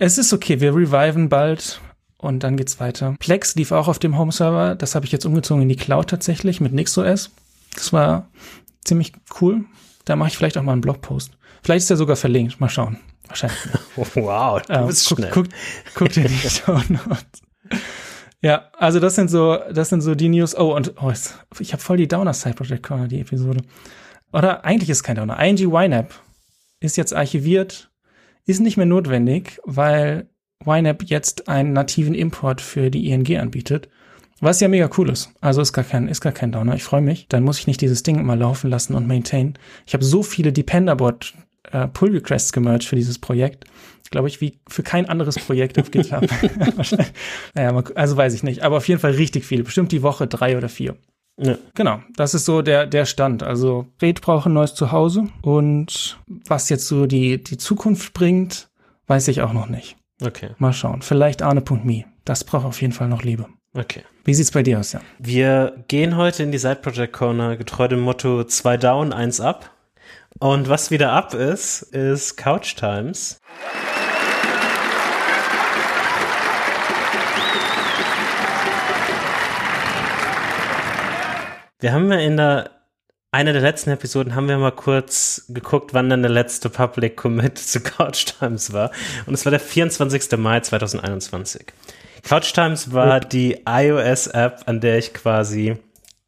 es 0.00 0.16
ist 0.16 0.32
okay, 0.32 0.60
wir 0.60 0.74
reviven 0.74 1.28
bald 1.28 1.80
und 2.16 2.42
dann 2.42 2.56
geht's 2.56 2.80
weiter. 2.80 3.14
Plex 3.20 3.54
lief 3.54 3.70
auch 3.70 3.86
auf 3.86 3.98
dem 3.98 4.18
Home-Server. 4.18 4.74
Das 4.74 4.94
habe 4.94 5.04
ich 5.04 5.12
jetzt 5.12 5.26
umgezogen 5.26 5.62
in 5.62 5.68
die 5.68 5.76
Cloud 5.76 6.08
tatsächlich 6.08 6.60
mit 6.60 6.72
NixOS. 6.72 7.30
Das 7.74 7.92
war 7.92 8.28
ziemlich 8.82 9.12
cool. 9.40 9.66
Da 10.06 10.16
mache 10.16 10.30
ich 10.30 10.38
vielleicht 10.38 10.56
auch 10.56 10.62
mal 10.62 10.72
einen 10.72 10.80
Blogpost. 10.80 11.32
Vielleicht 11.62 11.84
ist 11.84 11.90
er 11.90 11.98
sogar 11.98 12.16
verlinkt. 12.16 12.60
Mal 12.60 12.70
schauen. 12.70 12.98
Wahrscheinlich. 13.28 13.58
Wow, 14.14 14.62
du 14.62 14.72
ähm, 14.72 14.86
bist 14.86 15.06
guck, 15.06 15.18
schnell. 15.18 15.30
Guck, 15.32 15.48
guck 15.94 16.08
dir 16.08 16.26
die 16.26 16.34
Show 16.48 16.80
Ja, 18.40 18.70
also 18.78 19.00
das 19.00 19.16
sind 19.16 19.28
so, 19.28 19.58
das 19.70 19.90
sind 19.90 20.00
so 20.00 20.14
die 20.14 20.30
News. 20.30 20.56
Oh, 20.56 20.74
und 20.74 20.94
oh, 21.02 21.12
ich 21.58 21.72
habe 21.74 21.82
voll 21.82 21.98
die 21.98 22.08
Downer 22.08 22.32
Side 22.32 22.54
Project 22.54 22.82
Corner, 22.82 23.06
die 23.06 23.20
Episode. 23.20 23.62
Oder 24.32 24.64
eigentlich 24.64 24.88
ist 24.88 25.02
kein 25.02 25.16
Downer. 25.16 25.38
ING 25.38 25.58
YNAB 25.58 26.14
ist 26.80 26.96
jetzt 26.96 27.14
archiviert 27.14 27.89
ist 28.50 28.60
nicht 28.60 28.76
mehr 28.76 28.86
notwendig, 28.86 29.60
weil 29.64 30.28
YNAB 30.64 31.04
jetzt 31.04 31.48
einen 31.48 31.72
nativen 31.72 32.14
Import 32.14 32.60
für 32.60 32.90
die 32.90 33.08
ING 33.08 33.38
anbietet. 33.38 33.88
Was 34.40 34.60
ja 34.60 34.68
mega 34.68 34.88
cool 34.96 35.10
ist. 35.10 35.30
Also 35.40 35.60
ist 35.60 35.74
gar 35.74 35.84
kein, 35.84 36.08
ist 36.08 36.22
gar 36.22 36.32
kein 36.32 36.52
Downer. 36.52 36.74
Ich 36.74 36.82
freue 36.82 37.02
mich. 37.02 37.26
Dann 37.28 37.42
muss 37.42 37.58
ich 37.58 37.66
nicht 37.66 37.80
dieses 37.82 38.02
Ding 38.02 38.18
immer 38.18 38.36
laufen 38.36 38.70
lassen 38.70 38.94
und 38.94 39.06
maintain. 39.06 39.54
Ich 39.86 39.92
habe 39.92 40.04
so 40.04 40.22
viele 40.22 40.52
Dependabot 40.52 41.34
äh, 41.72 41.88
Pull 41.88 42.12
Requests 42.12 42.52
gemerged 42.52 42.84
für 42.84 42.96
dieses 42.96 43.18
Projekt. 43.18 43.64
Glaube 44.10 44.28
ich, 44.28 44.40
wie 44.40 44.58
für 44.66 44.82
kein 44.82 45.08
anderes 45.08 45.36
Projekt 45.36 45.78
auf 45.78 45.90
GitHub. 45.90 46.22
naja, 47.54 47.84
also 47.94 48.16
weiß 48.16 48.34
ich 48.34 48.42
nicht. 48.42 48.62
Aber 48.62 48.78
auf 48.78 48.88
jeden 48.88 49.00
Fall 49.00 49.12
richtig 49.12 49.44
viele. 49.44 49.62
Bestimmt 49.62 49.92
die 49.92 50.02
Woche 50.02 50.26
drei 50.26 50.56
oder 50.56 50.68
vier. 50.68 50.96
Ja. 51.42 51.56
Genau, 51.74 52.00
das 52.16 52.34
ist 52.34 52.44
so 52.44 52.62
der, 52.62 52.86
der 52.86 53.06
Stand. 53.06 53.42
Also 53.42 53.86
Red 54.00 54.20
braucht 54.20 54.46
ein 54.46 54.52
neues 54.52 54.74
Zuhause 54.74 55.24
und 55.42 56.18
was 56.46 56.68
jetzt 56.68 56.86
so 56.86 57.06
die, 57.06 57.42
die 57.42 57.56
Zukunft 57.56 58.12
bringt, 58.12 58.68
weiß 59.06 59.28
ich 59.28 59.40
auch 59.42 59.52
noch 59.52 59.68
nicht. 59.68 59.96
Okay. 60.22 60.50
Mal 60.58 60.72
schauen. 60.72 61.02
Vielleicht 61.02 61.42
Arne.me. 61.42 62.04
Das 62.24 62.44
braucht 62.44 62.66
auf 62.66 62.80
jeden 62.80 62.92
Fall 62.92 63.08
noch 63.08 63.22
Liebe. 63.22 63.46
Okay. 63.72 64.02
Wie 64.24 64.34
sieht's 64.34 64.50
bei 64.50 64.62
dir 64.62 64.78
aus, 64.78 64.92
ja? 64.92 65.00
Wir 65.18 65.84
gehen 65.88 66.16
heute 66.16 66.42
in 66.42 66.52
die 66.52 66.58
Side 66.58 66.76
Project 66.76 67.12
Corner 67.14 67.56
getreu 67.56 67.88
dem 67.88 68.00
Motto 68.00 68.44
zwei 68.44 68.76
down, 68.76 69.12
eins 69.12 69.40
up. 69.40 69.70
Und 70.38 70.68
was 70.68 70.90
wieder 70.90 71.12
up 71.12 71.34
ist, 71.34 71.82
ist 71.82 72.36
Couch 72.36 72.76
Times. 72.76 73.40
Wir 81.80 81.92
haben 81.92 82.10
ja 82.12 82.18
in 82.18 82.36
der 82.36 82.70
einer 83.32 83.52
der 83.52 83.62
letzten 83.62 83.90
Episoden 83.90 84.34
haben 84.34 84.48
wir 84.48 84.58
mal 84.58 84.72
kurz 84.72 85.44
geguckt, 85.48 85.94
wann 85.94 86.10
dann 86.10 86.22
der 86.22 86.32
letzte 86.32 86.68
Public 86.68 87.16
Commit 87.16 87.58
zu 87.58 87.80
Couch 87.80 88.26
Times 88.38 88.72
war. 88.72 88.90
Und 89.26 89.34
es 89.34 89.44
war 89.44 89.50
der 89.50 89.60
24. 89.60 90.36
Mai 90.36 90.60
2021. 90.60 91.66
Couch 92.24 92.52
Times 92.52 92.92
war 92.92 93.20
die 93.20 93.62
iOS-App, 93.66 94.62
an 94.66 94.80
der 94.80 94.98
ich 94.98 95.14
quasi 95.14 95.76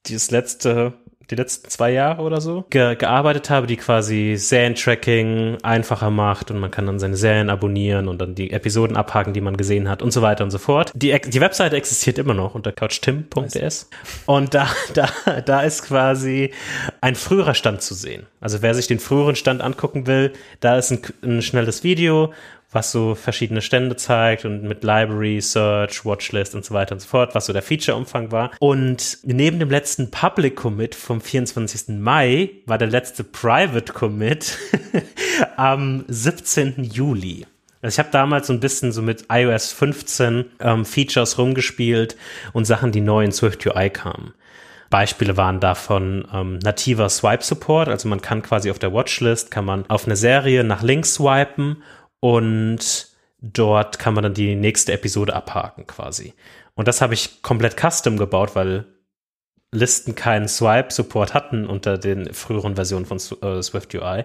dieses 0.06 0.30
letzte 0.30 0.94
die 1.30 1.34
letzten 1.34 1.68
zwei 1.68 1.92
Jahre 1.92 2.22
oder 2.22 2.40
so 2.40 2.64
ge 2.70 2.96
gearbeitet 2.96 3.50
habe, 3.50 3.66
die 3.66 3.76
quasi 3.76 4.34
Serientracking 4.36 5.58
einfacher 5.62 6.10
macht 6.10 6.50
und 6.50 6.58
man 6.58 6.70
kann 6.70 6.86
dann 6.86 6.98
seine 6.98 7.16
Serien 7.16 7.50
abonnieren 7.50 8.08
und 8.08 8.20
dann 8.20 8.34
die 8.34 8.50
Episoden 8.50 8.96
abhaken, 8.96 9.32
die 9.32 9.40
man 9.40 9.56
gesehen 9.56 9.88
hat 9.88 10.02
und 10.02 10.12
so 10.12 10.22
weiter 10.22 10.44
und 10.44 10.50
so 10.50 10.58
fort. 10.58 10.92
Die, 10.94 11.18
die 11.20 11.40
Webseite 11.40 11.76
existiert 11.76 12.18
immer 12.18 12.34
noch 12.34 12.54
unter 12.54 12.72
couchtim.ds 12.72 13.88
und 14.26 14.54
da, 14.54 14.68
da, 14.94 15.08
da 15.44 15.62
ist 15.62 15.82
quasi 15.82 16.52
ein 17.00 17.14
früherer 17.14 17.54
Stand 17.54 17.82
zu 17.82 17.94
sehen. 17.94 18.26
Also 18.40 18.62
wer 18.62 18.74
sich 18.74 18.86
den 18.86 18.98
früheren 18.98 19.36
Stand 19.36 19.60
angucken 19.60 20.06
will, 20.06 20.32
da 20.60 20.76
ist 20.76 20.90
ein, 20.90 21.00
ein 21.22 21.42
schnelles 21.42 21.84
Video, 21.84 22.32
was 22.72 22.90
so 22.90 23.14
verschiedene 23.14 23.62
Stände 23.62 23.96
zeigt 23.96 24.44
und 24.44 24.62
mit 24.62 24.82
Library, 24.82 25.40
Search, 25.40 26.04
Watchlist 26.04 26.54
und 26.54 26.64
so 26.64 26.74
weiter 26.74 26.94
und 26.94 27.00
so 27.00 27.08
fort, 27.08 27.34
was 27.34 27.46
so 27.46 27.52
der 27.52 27.62
Feature-Umfang 27.62 28.32
war. 28.32 28.50
Und 28.58 29.18
neben 29.22 29.58
dem 29.58 29.70
letzten 29.70 30.10
Public 30.10 30.56
Commit 30.56 30.94
vom 30.94 31.20
24. 31.20 31.98
Mai 32.00 32.50
war 32.66 32.78
der 32.78 32.88
letzte 32.88 33.24
Private 33.24 33.92
Commit 33.92 34.58
am 35.56 36.04
17. 36.08 36.82
Juli. 36.84 37.46
Also 37.82 37.94
ich 37.94 37.98
habe 37.98 38.12
damals 38.12 38.46
so 38.46 38.52
ein 38.52 38.60
bisschen 38.60 38.92
so 38.92 39.02
mit 39.02 39.26
iOS 39.28 39.72
15 39.72 40.44
ähm, 40.60 40.84
Features 40.84 41.36
rumgespielt 41.36 42.16
und 42.52 42.64
Sachen, 42.64 42.92
die 42.92 43.00
neu 43.00 43.24
in 43.24 43.32
Swift 43.32 43.66
UI 43.66 43.90
kamen. 43.90 44.34
Beispiele 44.88 45.36
waren 45.36 45.58
davon 45.58 46.28
ähm, 46.32 46.58
nativer 46.58 47.08
Swipe 47.08 47.42
Support, 47.42 47.88
also 47.88 48.08
man 48.08 48.20
kann 48.20 48.42
quasi 48.42 48.70
auf 48.70 48.78
der 48.78 48.92
Watchlist, 48.92 49.50
kann 49.50 49.64
man 49.64 49.88
auf 49.88 50.04
eine 50.04 50.16
Serie 50.16 50.64
nach 50.64 50.82
links 50.82 51.14
swipen 51.14 51.82
und 52.22 53.08
dort 53.40 53.98
kann 53.98 54.14
man 54.14 54.22
dann 54.22 54.34
die 54.34 54.54
nächste 54.54 54.92
Episode 54.92 55.34
abhaken 55.34 55.88
quasi. 55.88 56.34
Und 56.74 56.86
das 56.86 57.00
habe 57.00 57.14
ich 57.14 57.42
komplett 57.42 57.76
custom 57.76 58.16
gebaut, 58.16 58.54
weil 58.54 58.86
Listen 59.72 60.14
keinen 60.14 60.46
Swipe-Support 60.48 61.34
hatten 61.34 61.66
unter 61.66 61.98
den 61.98 62.32
früheren 62.32 62.76
Versionen 62.76 63.06
von 63.06 63.16
äh, 63.16 63.62
Swift 63.62 63.92
UI. 63.94 64.24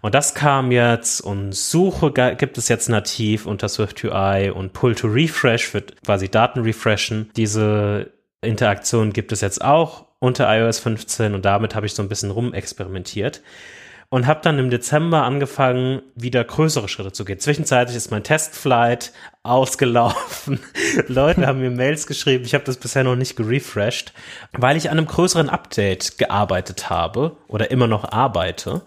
Und 0.00 0.14
das 0.14 0.34
kam 0.34 0.70
jetzt 0.70 1.22
und 1.22 1.54
Suche 1.54 2.12
gibt 2.12 2.56
es 2.58 2.68
jetzt 2.68 2.88
nativ 2.88 3.46
unter 3.46 3.68
Swift 3.68 4.04
UI 4.04 4.50
und 4.50 4.72
Pull 4.72 4.94
to 4.94 5.08
Refresh 5.08 5.74
wird 5.74 6.02
quasi 6.04 6.28
Daten 6.28 6.60
refreshen. 6.60 7.30
Diese 7.34 8.12
Interaktion 8.42 9.12
gibt 9.12 9.32
es 9.32 9.40
jetzt 9.40 9.64
auch 9.64 10.04
unter 10.20 10.46
iOS 10.54 10.78
15 10.78 11.34
und 11.34 11.44
damit 11.44 11.74
habe 11.74 11.86
ich 11.86 11.94
so 11.94 12.02
ein 12.02 12.08
bisschen 12.08 12.30
rumexperimentiert 12.30 13.40
und 14.08 14.26
habe 14.26 14.40
dann 14.42 14.58
im 14.58 14.70
Dezember 14.70 15.22
angefangen, 15.22 16.02
wieder 16.14 16.44
größere 16.44 16.88
Schritte 16.88 17.12
zu 17.12 17.24
gehen. 17.24 17.38
Zwischenzeitlich 17.38 17.96
ist 17.96 18.10
mein 18.10 18.24
Testflight 18.24 19.12
ausgelaufen. 19.42 20.60
Leute 21.08 21.46
haben 21.46 21.60
mir 21.60 21.70
Mails 21.70 22.06
geschrieben, 22.06 22.44
ich 22.44 22.54
habe 22.54 22.64
das 22.64 22.76
bisher 22.76 23.04
noch 23.04 23.16
nicht 23.16 23.36
gerefreshed, 23.36 24.12
weil 24.52 24.76
ich 24.76 24.90
an 24.90 24.98
einem 24.98 25.06
größeren 25.06 25.50
Update 25.50 26.18
gearbeitet 26.18 26.90
habe 26.90 27.36
oder 27.48 27.70
immer 27.70 27.86
noch 27.86 28.10
arbeite. 28.10 28.82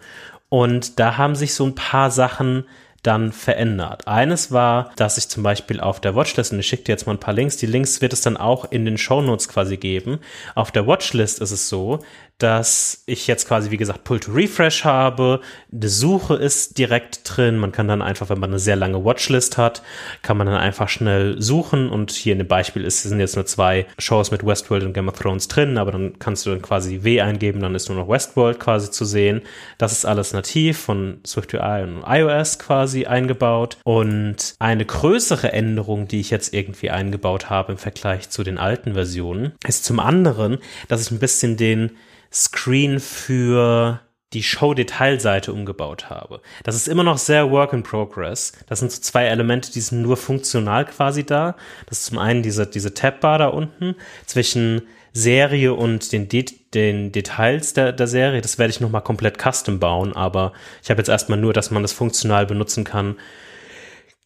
Und 0.50 1.00
da 1.00 1.18
haben 1.18 1.36
sich 1.36 1.54
so 1.54 1.66
ein 1.66 1.76
paar 1.76 2.10
Sachen 2.10 2.66
dann 3.04 3.32
verändert. 3.32 4.08
Eines 4.08 4.52
war, 4.52 4.92
dass 4.98 5.18
ich 5.18 5.30
zum 5.30 5.44
Beispiel 5.44 5.80
auf 5.80 6.02
der 6.02 6.16
Watchlist, 6.16 6.52
und 6.52 6.60
ich 6.60 6.68
schicke 6.68 6.84
dir 6.84 6.92
jetzt 6.92 7.06
mal 7.06 7.14
ein 7.14 7.20
paar 7.20 7.34
Links, 7.34 7.58
die 7.58 7.66
Links 7.66 8.02
wird 8.02 8.12
es 8.12 8.22
dann 8.22 8.38
auch 8.38 8.70
in 8.72 8.86
den 8.86 8.98
Show 8.98 9.22
Notes 9.22 9.48
quasi 9.48 9.78
geben. 9.78 10.20
Auf 10.56 10.72
der 10.72 10.88
Watchlist 10.88 11.40
ist 11.40 11.52
es 11.52 11.70
so, 11.70 12.00
dass 12.38 13.04
ich 13.08 13.26
jetzt 13.26 13.48
quasi, 13.48 13.72
wie 13.72 13.78
gesagt, 13.78 14.04
Pull 14.04 14.20
to 14.20 14.32
Refresh 14.32 14.84
habe. 14.84 15.42
Die 15.70 15.88
Suche 15.88 16.36
ist 16.36 16.78
direkt 16.78 17.22
drin. 17.24 17.58
Man 17.58 17.72
kann 17.72 17.88
dann 17.88 18.04
einfach, 18.04 18.30
wenn 18.30 18.40
man 18.40 18.52
eine 18.52 18.60
sehr 18.60 18.76
lange 18.76 19.04
Watchlist 19.04 19.58
hat, 19.58 19.82
kann 20.22 20.38
man 20.38 20.46
dann 20.46 20.58
einfach 20.58 20.88
schnell 20.88 21.42
suchen. 21.42 21.90
Und 21.90 22.12
hier 22.12 22.34
in 22.34 22.40
dem 22.40 22.48
Beispiel 22.48 22.84
ist, 22.84 23.02
sind 23.02 23.20
jetzt 23.20 23.36
nur 23.36 23.48
zwei 23.48 23.88
Shows 23.98 24.30
mit 24.30 24.46
Westworld 24.46 24.84
und 24.84 24.94
Game 24.94 25.08
of 25.08 25.18
Thrones 25.18 25.48
drin, 25.48 25.78
aber 25.78 25.92
dann 25.92 26.20
kannst 26.20 26.46
du 26.46 26.52
dann 26.52 26.62
quasi 26.62 27.04
W 27.04 27.22
eingeben, 27.22 27.60
dann 27.60 27.74
ist 27.74 27.90
nur 27.90 27.98
noch 27.98 28.08
Westworld 28.08 28.60
quasi 28.60 28.92
zu 28.92 29.06
sehen. 29.06 29.42
Das 29.80 29.92
ist 29.92 30.06
alles 30.06 30.34
nativ 30.34 30.78
von 30.78 31.20
SwiftUI 31.26 31.84
und 31.84 32.04
iOS 32.08 32.60
quasi 32.60 33.08
eingebaut. 33.08 33.78
Und 33.84 34.56
eine 34.60 34.86
größere 34.86 35.52
Änderung, 35.52 36.08
die 36.08 36.20
ich 36.20 36.30
jetzt 36.30 36.54
irgendwie 36.54 36.92
eingebaut 36.92 37.50
habe 37.50 37.72
im 37.72 37.78
Vergleich 37.80 38.30
zu 38.30 38.44
den 38.44 38.60
alten 38.60 38.94
Versionen, 38.94 39.54
ist 39.68 39.86
zum 39.86 40.00
anderen, 40.00 40.60
dass 40.88 41.02
ich 41.02 41.12
ein 41.12 41.20
bisschen 41.20 41.58
den 41.58 41.92
Screen 42.32 43.00
für 43.00 44.02
die 44.34 44.44
Show-Detail-Seite 44.44 45.54
umgebaut 45.54 46.10
habe. 46.10 46.42
Das 46.64 46.76
ist 46.76 46.88
immer 46.88 47.04
noch 47.04 47.18
sehr 47.18 47.50
Work 47.50 47.74
in 47.74 47.84
Progress. 47.84 48.52
Das 48.68 48.80
sind 48.80 48.92
so 48.92 49.02
zwei 49.02 49.26
Elemente, 49.26 49.72
die 49.72 49.80
sind 49.80 50.02
nur 50.02 50.18
funktional 50.18 50.86
quasi 50.86 51.24
da. 51.24 51.56
Das 51.86 52.00
ist 52.00 52.06
zum 52.08 52.18
einen 52.18 52.44
diese, 52.44 52.68
diese 52.68 52.94
Tab-Bar 52.94 53.38
da 53.38 53.48
unten 53.48 53.96
zwischen 54.26 54.82
Serie 55.14 55.74
und 55.74 56.12
den, 56.12 56.28
De 56.28 56.46
den 56.74 57.12
Details 57.14 57.74
der, 57.74 57.94
der 57.94 58.08
Serie. 58.08 58.42
Das 58.42 58.60
werde 58.60 58.72
ich 58.72 58.82
nochmal 58.82 59.02
komplett 59.02 59.42
custom 59.42 59.80
bauen, 59.80 60.14
aber 60.14 60.52
ich 60.84 60.90
habe 60.90 61.00
jetzt 61.00 61.10
erstmal 61.10 61.40
nur, 61.40 61.54
dass 61.54 61.72
man 61.72 61.82
das 61.82 61.94
funktional 61.94 62.46
benutzen 62.46 62.84
kann 62.84 63.16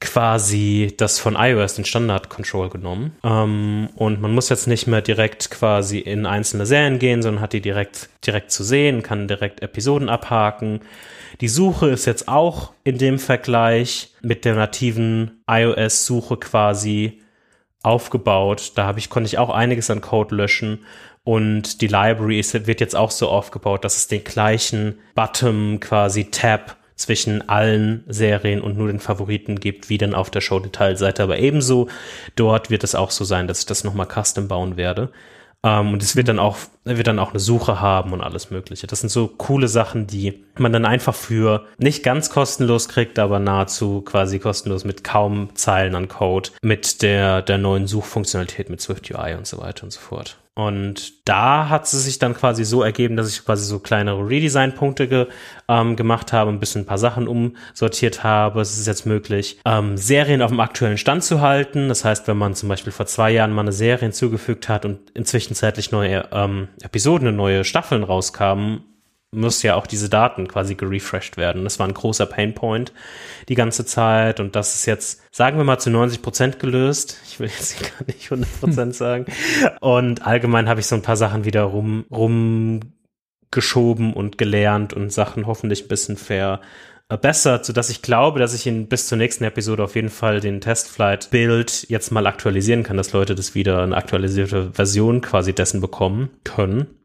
quasi 0.01 0.93
das 0.97 1.19
von 1.19 1.35
iOS, 1.37 1.75
den 1.75 1.85
Standard 1.85 2.29
Control 2.29 2.69
genommen. 2.69 3.15
Ähm, 3.23 3.89
und 3.95 4.19
man 4.19 4.33
muss 4.33 4.49
jetzt 4.49 4.67
nicht 4.67 4.87
mehr 4.87 5.01
direkt 5.01 5.51
quasi 5.51 5.99
in 5.99 6.25
einzelne 6.25 6.65
Serien 6.65 6.99
gehen, 6.99 7.21
sondern 7.21 7.41
hat 7.41 7.53
die 7.53 7.61
direkt, 7.61 8.09
direkt 8.25 8.51
zu 8.51 8.63
sehen, 8.63 9.03
kann 9.03 9.27
direkt 9.27 9.61
Episoden 9.61 10.09
abhaken. 10.09 10.81
Die 11.39 11.47
Suche 11.47 11.89
ist 11.89 12.05
jetzt 12.05 12.27
auch 12.27 12.73
in 12.83 12.97
dem 12.97 13.19
Vergleich 13.19 14.13
mit 14.21 14.43
der 14.43 14.55
nativen 14.55 15.43
iOS-Suche 15.47 16.37
quasi 16.37 17.21
aufgebaut. 17.83 18.73
Da 18.75 18.85
habe 18.85 18.99
ich, 18.99 19.09
konnte 19.09 19.27
ich 19.27 19.37
auch 19.37 19.49
einiges 19.49 19.89
an 19.89 20.01
Code 20.01 20.35
löschen. 20.35 20.83
Und 21.23 21.81
die 21.81 21.87
Library 21.87 22.39
ist, 22.39 22.65
wird 22.65 22.81
jetzt 22.81 22.95
auch 22.95 23.11
so 23.11 23.29
aufgebaut, 23.29 23.85
dass 23.85 23.97
es 23.97 24.07
den 24.07 24.23
gleichen 24.23 24.97
Button 25.13 25.79
quasi 25.79 26.25
Tab 26.25 26.77
zwischen 27.01 27.49
allen 27.49 28.03
Serien 28.07 28.61
und 28.61 28.77
nur 28.77 28.87
den 28.87 28.99
Favoriten 28.99 29.59
gibt, 29.59 29.89
wie 29.89 29.97
dann 29.97 30.13
auf 30.13 30.29
der 30.29 30.41
Show-Detail-Seite. 30.41 31.23
Aber 31.23 31.39
ebenso 31.39 31.87
dort 32.35 32.69
wird 32.69 32.83
es 32.83 32.95
auch 32.95 33.11
so 33.11 33.25
sein, 33.25 33.47
dass 33.47 33.59
ich 33.59 33.65
das 33.65 33.83
nochmal 33.83 34.07
custom 34.07 34.47
bauen 34.47 34.77
werde. 34.77 35.11
Um, 35.63 35.93
und 35.93 36.01
es 36.01 36.15
wird 36.15 36.27
dann 36.27 36.39
auch, 36.39 36.57
wird 36.85 37.05
dann 37.05 37.19
auch 37.19 37.29
eine 37.29 37.39
Suche 37.39 37.79
haben 37.79 38.13
und 38.13 38.21
alles 38.21 38.49
Mögliche. 38.49 38.87
Das 38.87 39.01
sind 39.01 39.09
so 39.09 39.27
coole 39.27 39.67
Sachen, 39.67 40.07
die 40.07 40.43
man 40.57 40.73
dann 40.73 40.85
einfach 40.85 41.13
für 41.13 41.67
nicht 41.77 42.01
ganz 42.01 42.31
kostenlos 42.31 42.89
kriegt, 42.89 43.19
aber 43.19 43.37
nahezu 43.37 44.01
quasi 44.01 44.39
kostenlos 44.39 44.85
mit 44.85 45.03
kaum 45.03 45.49
Zeilen 45.53 45.93
an 45.93 46.07
Code, 46.07 46.49
mit 46.63 47.03
der, 47.03 47.43
der 47.43 47.59
neuen 47.59 47.85
Suchfunktionalität 47.85 48.71
mit 48.71 48.81
Swift 48.81 49.11
UI 49.11 49.35
und 49.35 49.45
so 49.45 49.59
weiter 49.59 49.83
und 49.83 49.91
so 49.91 49.99
fort. 49.99 50.40
Und 50.53 51.27
da 51.27 51.69
hat 51.69 51.85
es 51.85 51.91
sich 51.91 52.19
dann 52.19 52.33
quasi 52.33 52.65
so 52.65 52.83
ergeben, 52.83 53.15
dass 53.15 53.29
ich 53.29 53.45
quasi 53.45 53.65
so 53.65 53.79
kleinere 53.79 54.27
Redesign-Punkte 54.27 55.07
ge, 55.07 55.27
ähm, 55.69 55.95
gemacht 55.95 56.33
habe, 56.33 56.51
ein 56.51 56.59
bisschen 56.59 56.81
ein 56.81 56.85
paar 56.85 56.97
Sachen 56.97 57.27
umsortiert 57.27 58.23
habe. 58.23 58.59
Es 58.59 58.77
ist 58.77 58.85
jetzt 58.85 59.05
möglich, 59.05 59.59
ähm, 59.65 59.95
Serien 59.95 60.41
auf 60.41 60.51
dem 60.51 60.59
aktuellen 60.59 60.97
Stand 60.97 61.23
zu 61.23 61.39
halten. 61.39 61.87
Das 61.87 62.03
heißt, 62.03 62.27
wenn 62.27 62.37
man 62.37 62.53
zum 62.53 62.67
Beispiel 62.67 62.91
vor 62.91 63.05
zwei 63.05 63.31
Jahren 63.31 63.53
mal 63.53 63.61
eine 63.61 63.71
Serie 63.71 64.07
hinzugefügt 64.07 64.67
hat 64.67 64.83
und 64.83 65.09
inzwischen 65.13 65.55
zeitlich 65.55 65.91
neue 65.91 66.27
ähm, 66.33 66.67
Episoden, 66.81 67.33
neue 67.33 67.63
Staffeln 67.63 68.03
rauskamen, 68.03 68.83
muss 69.33 69.63
ja 69.63 69.75
auch 69.75 69.87
diese 69.87 70.09
Daten 70.09 70.49
quasi 70.49 70.75
gerefreshed 70.75 71.37
werden. 71.37 71.63
Das 71.63 71.79
war 71.79 71.87
ein 71.87 71.93
großer 71.93 72.25
Painpoint 72.25 72.91
die 73.47 73.55
ganze 73.55 73.85
Zeit 73.85 74.41
und 74.41 74.57
das 74.57 74.75
ist 74.75 74.85
jetzt, 74.85 75.21
sagen 75.31 75.55
wir 75.57 75.63
mal, 75.63 75.79
zu 75.79 75.89
90 75.89 76.21
Prozent 76.21 76.59
gelöst. 76.59 77.17
Ich 77.27 77.39
will 77.39 77.47
jetzt 77.47 77.81
gar 77.81 78.05
nicht 78.05 78.29
100 78.29 78.59
Prozent 78.59 78.93
sagen. 78.95 79.25
Und 79.79 80.27
allgemein 80.27 80.67
habe 80.67 80.81
ich 80.81 80.87
so 80.87 80.95
ein 80.95 81.01
paar 81.01 81.15
Sachen 81.15 81.45
wieder 81.45 81.63
rum, 81.63 82.03
rumgeschoben 82.11 84.13
und 84.13 84.37
gelernt 84.37 84.91
und 84.93 85.13
Sachen 85.13 85.47
hoffentlich 85.47 85.85
ein 85.85 85.87
bisschen 85.87 86.17
verbessert, 86.17 87.65
sodass 87.65 87.89
ich 87.89 88.01
glaube, 88.01 88.39
dass 88.39 88.53
ich 88.53 88.67
in, 88.67 88.87
bis 88.87 89.07
zur 89.07 89.17
nächsten 89.17 89.45
Episode 89.45 89.85
auf 89.85 89.95
jeden 89.95 90.09
Fall 90.09 90.41
den 90.41 90.59
Testflight-Bild 90.59 91.89
jetzt 91.89 92.11
mal 92.11 92.27
aktualisieren 92.27 92.83
kann, 92.83 92.97
dass 92.97 93.13
Leute 93.13 93.33
das 93.33 93.55
wieder 93.55 93.83
eine 93.83 93.95
aktualisierte 93.95 94.71
Version 94.73 95.21
quasi 95.21 95.53
dessen 95.53 95.79
bekommen 95.79 96.31
können. 96.43 97.00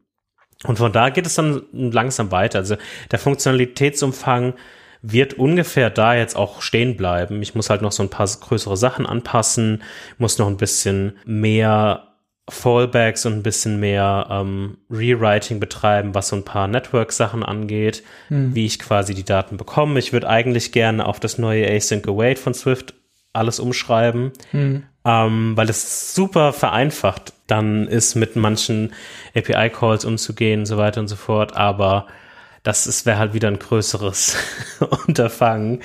Und 0.63 0.77
von 0.77 0.91
da 0.91 1.09
geht 1.09 1.25
es 1.25 1.35
dann 1.35 1.63
langsam 1.71 2.31
weiter. 2.31 2.59
Also 2.59 2.77
der 3.11 3.19
Funktionalitätsumfang 3.19 4.53
wird 5.01 5.35
ungefähr 5.35 5.89
da 5.89 6.15
jetzt 6.15 6.35
auch 6.35 6.61
stehen 6.61 6.97
bleiben. 6.97 7.41
Ich 7.41 7.55
muss 7.55 7.69
halt 7.69 7.81
noch 7.81 7.91
so 7.91 8.03
ein 8.03 8.09
paar 8.09 8.27
größere 8.27 8.77
Sachen 8.77 9.05
anpassen, 9.05 9.83
muss 10.17 10.37
noch 10.37 10.47
ein 10.47 10.57
bisschen 10.57 11.17
mehr 11.25 12.07
Fallbacks 12.49 13.25
und 13.25 13.33
ein 13.33 13.43
bisschen 13.43 13.79
mehr 13.79 14.27
ähm, 14.29 14.77
Rewriting 14.89 15.59
betreiben, 15.59 16.15
was 16.15 16.29
so 16.29 16.37
ein 16.37 16.45
paar 16.45 16.67
Network-Sachen 16.67 17.43
angeht, 17.43 18.03
hm. 18.29 18.55
wie 18.55 18.65
ich 18.65 18.79
quasi 18.79 19.13
die 19.13 19.25
Daten 19.25 19.57
bekomme. 19.57 19.99
Ich 19.99 20.13
würde 20.13 20.29
eigentlich 20.29 20.71
gerne 20.71 21.05
auf 21.05 21.19
das 21.19 21.37
neue 21.37 21.69
Async 21.69 22.07
Await 22.07 22.39
von 22.39 22.53
Swift 22.53 22.93
alles 23.37 23.59
umschreiben, 23.59 24.31
mhm. 24.51 24.83
ähm, 25.05 25.53
weil 25.55 25.69
es 25.69 26.13
super 26.13 26.53
vereinfacht 26.53 27.33
dann 27.47 27.87
ist, 27.87 28.15
mit 28.15 28.35
manchen 28.35 28.93
API-Calls 29.35 30.05
umzugehen 30.05 30.61
und 30.61 30.65
so 30.65 30.77
weiter 30.77 30.99
und 30.99 31.07
so 31.07 31.15
fort. 31.15 31.55
Aber 31.55 32.07
das 32.63 33.05
wäre 33.05 33.17
halt 33.17 33.33
wieder 33.33 33.47
ein 33.47 33.59
größeres 33.59 34.35
Unterfangen, 35.07 35.81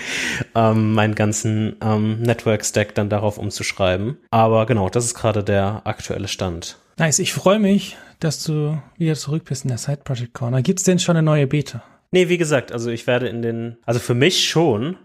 ähm, 0.54 0.94
meinen 0.94 1.14
ganzen 1.14 1.76
ähm, 1.80 2.20
Network-Stack 2.22 2.94
dann 2.96 3.08
darauf 3.08 3.38
umzuschreiben. 3.38 4.18
Aber 4.30 4.66
genau, 4.66 4.88
das 4.88 5.04
ist 5.04 5.14
gerade 5.14 5.44
der 5.44 5.82
aktuelle 5.84 6.26
Stand. 6.26 6.78
Nice, 6.98 7.20
ich 7.20 7.32
freue 7.32 7.60
mich, 7.60 7.96
dass 8.18 8.42
du 8.42 8.82
wieder 8.98 9.14
zurück 9.14 9.44
bist 9.44 9.64
in 9.64 9.68
der 9.68 9.78
Side 9.78 10.00
Project 10.04 10.34
Corner. 10.34 10.62
Gibt 10.62 10.80
es 10.80 10.84
denn 10.84 10.98
schon 10.98 11.16
eine 11.16 11.24
neue 11.24 11.46
Beta? 11.46 11.82
Nee, 12.10 12.28
wie 12.28 12.38
gesagt, 12.38 12.72
also 12.72 12.90
ich 12.90 13.06
werde 13.06 13.28
in 13.28 13.42
den, 13.42 13.78
also 13.86 14.00
für 14.00 14.14
mich 14.14 14.48
schon. 14.48 14.96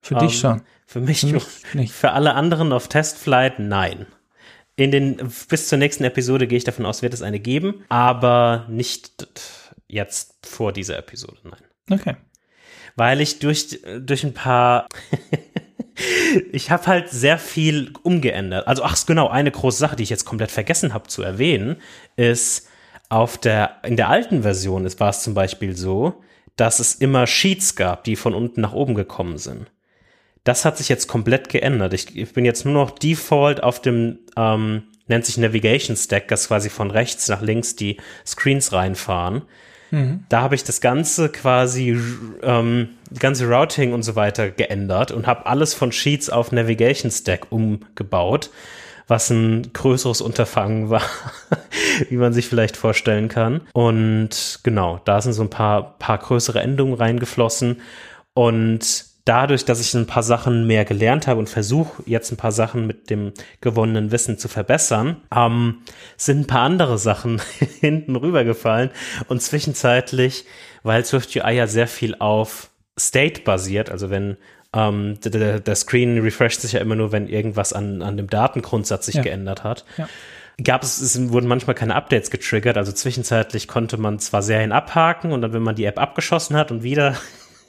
Für 0.00 0.14
ähm, 0.14 0.20
dich 0.20 0.38
schon. 0.38 0.62
Für 0.86 1.00
mich, 1.00 1.20
für 1.20 1.26
mich 1.26 1.44
nicht. 1.74 1.92
Für 1.92 2.12
alle 2.12 2.34
anderen 2.34 2.72
auf 2.72 2.88
Testflight, 2.88 3.58
nein. 3.58 4.06
In 4.76 4.90
den, 4.90 5.32
bis 5.48 5.68
zur 5.68 5.78
nächsten 5.78 6.04
Episode 6.04 6.46
gehe 6.46 6.58
ich 6.58 6.64
davon 6.64 6.86
aus, 6.86 7.02
wird 7.02 7.14
es 7.14 7.22
eine 7.22 7.40
geben, 7.40 7.84
aber 7.88 8.66
nicht 8.68 9.26
jetzt 9.88 10.34
vor 10.46 10.72
dieser 10.72 10.98
Episode, 10.98 11.38
nein. 11.44 11.98
Okay. 11.98 12.16
Weil 12.94 13.20
ich 13.20 13.38
durch, 13.38 13.80
durch 14.00 14.24
ein 14.24 14.34
paar, 14.34 14.88
ich 16.52 16.70
habe 16.70 16.86
halt 16.86 17.10
sehr 17.10 17.38
viel 17.38 17.92
umgeändert. 18.02 18.66
Also, 18.66 18.82
ach 18.82 18.96
genau, 19.06 19.28
eine 19.28 19.50
große 19.50 19.78
Sache, 19.78 19.96
die 19.96 20.02
ich 20.02 20.10
jetzt 20.10 20.24
komplett 20.24 20.50
vergessen 20.50 20.94
habe 20.94 21.08
zu 21.08 21.22
erwähnen, 21.22 21.76
ist, 22.16 22.68
auf 23.08 23.38
der, 23.38 23.76
in 23.84 23.96
der 23.96 24.08
alten 24.08 24.42
Version 24.42 24.84
war 24.98 25.10
es 25.10 25.22
zum 25.22 25.34
Beispiel 25.34 25.76
so, 25.76 26.22
dass 26.56 26.80
es 26.80 26.94
immer 26.94 27.26
Sheets 27.26 27.76
gab, 27.76 28.04
die 28.04 28.16
von 28.16 28.34
unten 28.34 28.60
nach 28.60 28.72
oben 28.72 28.94
gekommen 28.94 29.38
sind. 29.38 29.70
Das 30.46 30.64
hat 30.64 30.78
sich 30.78 30.88
jetzt 30.88 31.08
komplett 31.08 31.48
geändert. 31.48 31.92
Ich, 31.92 32.16
ich 32.16 32.32
bin 32.32 32.44
jetzt 32.44 32.64
nur 32.64 32.74
noch 32.74 32.92
default 32.92 33.64
auf 33.64 33.82
dem, 33.82 34.20
ähm, 34.36 34.84
nennt 35.08 35.26
sich 35.26 35.38
Navigation 35.38 35.96
Stack, 35.96 36.28
das 36.28 36.46
quasi 36.46 36.70
von 36.70 36.92
rechts 36.92 37.26
nach 37.26 37.42
links 37.42 37.74
die 37.74 37.96
Screens 38.24 38.72
reinfahren. 38.72 39.42
Mhm. 39.90 40.24
Da 40.28 40.42
habe 40.42 40.54
ich 40.54 40.62
das 40.62 40.80
Ganze 40.80 41.30
quasi, 41.30 42.00
ähm, 42.42 42.90
die 43.10 43.18
ganze 43.18 43.48
Routing 43.48 43.92
und 43.92 44.04
so 44.04 44.14
weiter 44.14 44.48
geändert 44.50 45.10
und 45.10 45.26
habe 45.26 45.46
alles 45.46 45.74
von 45.74 45.90
Sheets 45.90 46.30
auf 46.30 46.52
Navigation 46.52 47.10
Stack 47.10 47.50
umgebaut, 47.50 48.50
was 49.08 49.30
ein 49.30 49.72
größeres 49.72 50.20
Unterfangen 50.20 50.90
war, 50.90 51.02
wie 52.08 52.18
man 52.18 52.32
sich 52.32 52.46
vielleicht 52.46 52.76
vorstellen 52.76 53.26
kann. 53.26 53.62
Und 53.72 54.60
genau, 54.62 55.00
da 55.04 55.20
sind 55.20 55.32
so 55.32 55.42
ein 55.42 55.50
paar, 55.50 55.98
paar 55.98 56.18
größere 56.18 56.60
Endungen 56.60 56.94
reingeflossen 56.94 57.80
und 58.32 59.15
dadurch, 59.26 59.64
dass 59.64 59.80
ich 59.80 59.92
ein 59.92 60.06
paar 60.06 60.22
Sachen 60.22 60.66
mehr 60.66 60.86
gelernt 60.86 61.26
habe 61.26 61.40
und 61.40 61.50
versuche 61.50 62.02
jetzt 62.06 62.30
ein 62.32 62.36
paar 62.38 62.52
Sachen 62.52 62.86
mit 62.86 63.10
dem 63.10 63.32
gewonnenen 63.60 64.10
Wissen 64.12 64.38
zu 64.38 64.48
verbessern, 64.48 65.16
ähm, 65.34 65.82
sind 66.16 66.40
ein 66.40 66.46
paar 66.46 66.62
andere 66.62 66.96
Sachen 66.96 67.42
hinten 67.80 68.16
rübergefallen 68.16 68.90
und 69.28 69.42
zwischenzeitlich, 69.42 70.46
weil 70.84 71.04
SwiftUI 71.04 71.52
ja 71.52 71.66
sehr 71.66 71.88
viel 71.88 72.14
auf 72.18 72.70
State 72.98 73.42
basiert, 73.42 73.90
also 73.90 74.08
wenn 74.08 74.38
ähm, 74.72 75.18
der, 75.24 75.60
der, 75.60 75.74
Screen 75.74 76.18
refresht 76.20 76.60
sich 76.60 76.72
ja 76.72 76.80
immer 76.80 76.94
nur, 76.94 77.12
wenn 77.12 77.28
irgendwas 77.28 77.72
an, 77.72 78.02
an 78.02 78.16
dem 78.16 78.30
Datengrundsatz 78.30 79.06
sich 79.06 79.16
ja. 79.16 79.22
geändert 79.22 79.64
hat. 79.64 79.84
Ja 79.98 80.08
gab 80.64 80.82
es, 80.82 81.02
es 81.02 81.30
wurden 81.30 81.48
manchmal 81.48 81.74
keine 81.74 81.94
Updates 81.94 82.30
getriggert, 82.30 82.78
also 82.78 82.90
zwischenzeitlich 82.90 83.68
konnte 83.68 83.98
man 83.98 84.18
zwar 84.20 84.40
Serien 84.40 84.72
abhaken 84.72 85.32
und 85.32 85.42
dann, 85.42 85.52
wenn 85.52 85.62
man 85.62 85.76
die 85.76 85.84
App 85.84 86.00
abgeschossen 86.00 86.56
hat 86.56 86.70
und 86.70 86.82
wieder 86.82 87.14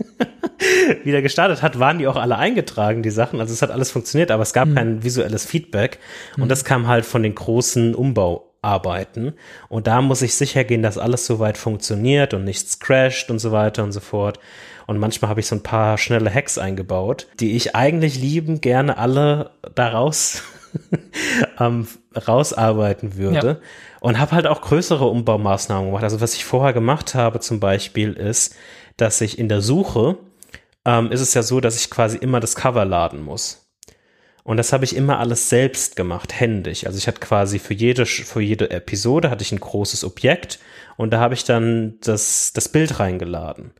wieder 1.03 1.21
gestartet 1.21 1.61
hat, 1.61 1.79
waren 1.79 1.99
die 1.99 2.07
auch 2.07 2.15
alle 2.15 2.37
eingetragen, 2.37 3.03
die 3.03 3.09
Sachen. 3.09 3.39
Also 3.39 3.53
es 3.53 3.61
hat 3.61 3.71
alles 3.71 3.91
funktioniert, 3.91 4.31
aber 4.31 4.43
es 4.43 4.53
gab 4.53 4.67
mhm. 4.67 4.75
kein 4.75 5.03
visuelles 5.03 5.45
Feedback. 5.45 5.99
Und 6.35 6.45
mhm. 6.45 6.49
das 6.49 6.65
kam 6.65 6.87
halt 6.87 7.05
von 7.05 7.23
den 7.23 7.35
großen 7.35 7.95
Umbauarbeiten. 7.95 9.33
Und 9.69 9.87
da 9.87 10.01
muss 10.01 10.21
ich 10.21 10.35
sicher 10.35 10.63
gehen, 10.63 10.81
dass 10.81 10.97
alles 10.97 11.25
soweit 11.25 11.57
funktioniert 11.57 12.33
und 12.33 12.43
nichts 12.43 12.79
crasht 12.79 13.29
und 13.29 13.39
so 13.39 13.51
weiter 13.51 13.83
und 13.83 13.91
so 13.91 13.99
fort. 13.99 14.39
Und 14.87 14.99
manchmal 14.99 15.29
habe 15.29 15.41
ich 15.41 15.47
so 15.47 15.55
ein 15.55 15.63
paar 15.63 15.97
schnelle 15.97 16.33
Hacks 16.33 16.57
eingebaut, 16.57 17.27
die 17.39 17.55
ich 17.55 17.75
eigentlich 17.75 18.17
lieben 18.17 18.61
gerne 18.61 18.97
alle 18.97 19.51
daraus 19.75 20.43
ähm, 21.59 21.87
rausarbeiten 22.15 23.17
würde. 23.17 23.47
Ja. 23.47 23.57
Und 23.99 24.19
habe 24.19 24.31
halt 24.31 24.47
auch 24.47 24.61
größere 24.61 25.05
Umbaumaßnahmen 25.05 25.87
gemacht. 25.87 26.03
Also 26.03 26.21
was 26.21 26.35
ich 26.35 26.45
vorher 26.45 26.71
gemacht 26.71 27.15
habe 27.15 27.39
zum 27.41 27.59
Beispiel 27.59 28.13
ist, 28.13 28.55
dass 28.97 29.21
ich 29.21 29.39
in 29.39 29.49
der 29.49 29.61
Suche 29.61 30.17
ähm, 30.85 31.11
ist 31.11 31.21
es 31.21 31.33
ja 31.33 31.43
so, 31.43 31.59
dass 31.59 31.75
ich 31.77 31.89
quasi 31.89 32.17
immer 32.17 32.39
das 32.39 32.55
Cover 32.55 32.85
laden 32.85 33.23
muss. 33.23 33.67
Und 34.43 34.55
das 34.55 34.71
habe 34.71 34.85
ich 34.85 34.95
immer 34.95 35.19
alles 35.19 35.49
selbst 35.49 35.97
gemacht, 35.97 36.39
händisch. 36.39 36.85
Also 36.85 36.97
ich 36.97 37.07
hatte 37.07 37.19
quasi 37.19 37.59
für 37.59 37.73
jede, 37.73 38.05
für 38.05 38.39
jede 38.39 38.69
Episode 38.69 39.29
hatte 39.29 39.43
ich 39.43 39.51
ein 39.51 39.59
großes 39.59 40.05
Objekt 40.05 40.59
und 40.95 41.11
da 41.11 41.19
habe 41.19 41.33
ich 41.33 41.43
dann 41.43 41.97
das, 42.01 42.53
das 42.53 42.69
Bild 42.69 43.01
reingeladen. 43.01 43.71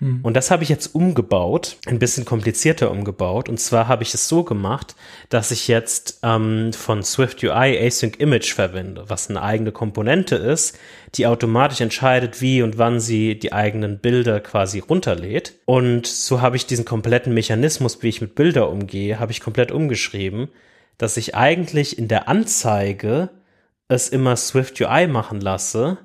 Hm. 0.00 0.20
Und 0.22 0.34
das 0.34 0.50
habe 0.50 0.62
ich 0.62 0.68
jetzt 0.68 0.94
umgebaut, 0.94 1.76
ein 1.86 1.98
bisschen 1.98 2.24
komplizierter 2.24 2.90
umgebaut. 2.90 3.48
Und 3.48 3.60
zwar 3.60 3.88
habe 3.88 4.02
ich 4.02 4.12
es 4.14 4.28
so 4.28 4.42
gemacht, 4.42 4.96
dass 5.28 5.50
ich 5.50 5.68
jetzt 5.68 6.20
ähm, 6.22 6.72
von 6.72 7.02
Swift 7.02 7.42
UI 7.42 7.78
Async 7.78 8.18
Image 8.18 8.52
verwende, 8.52 9.04
was 9.08 9.30
eine 9.30 9.42
eigene 9.42 9.72
Komponente 9.72 10.36
ist, 10.36 10.78
die 11.14 11.26
automatisch 11.26 11.80
entscheidet, 11.80 12.40
wie 12.40 12.62
und 12.62 12.78
wann 12.78 13.00
sie 13.00 13.38
die 13.38 13.52
eigenen 13.52 13.98
Bilder 13.98 14.40
quasi 14.40 14.80
runterlädt. 14.80 15.54
Und 15.64 16.06
so 16.06 16.40
habe 16.40 16.56
ich 16.56 16.66
diesen 16.66 16.84
kompletten 16.84 17.32
Mechanismus, 17.34 18.02
wie 18.02 18.08
ich 18.08 18.20
mit 18.20 18.34
Bilder 18.34 18.68
umgehe, 18.68 19.20
habe 19.20 19.32
ich 19.32 19.40
komplett 19.40 19.70
umgeschrieben, 19.70 20.48
dass 20.98 21.16
ich 21.16 21.34
eigentlich 21.34 21.98
in 21.98 22.08
der 22.08 22.28
Anzeige 22.28 23.30
es 23.88 24.08
immer 24.08 24.36
Swift 24.36 24.80
UI 24.80 25.06
machen 25.06 25.40
lasse, 25.40 25.98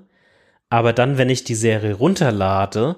aber 0.69 0.93
dann, 0.93 1.17
wenn 1.17 1.29
ich 1.29 1.43
die 1.43 1.55
Serie 1.55 1.95
runterlade, 1.95 2.97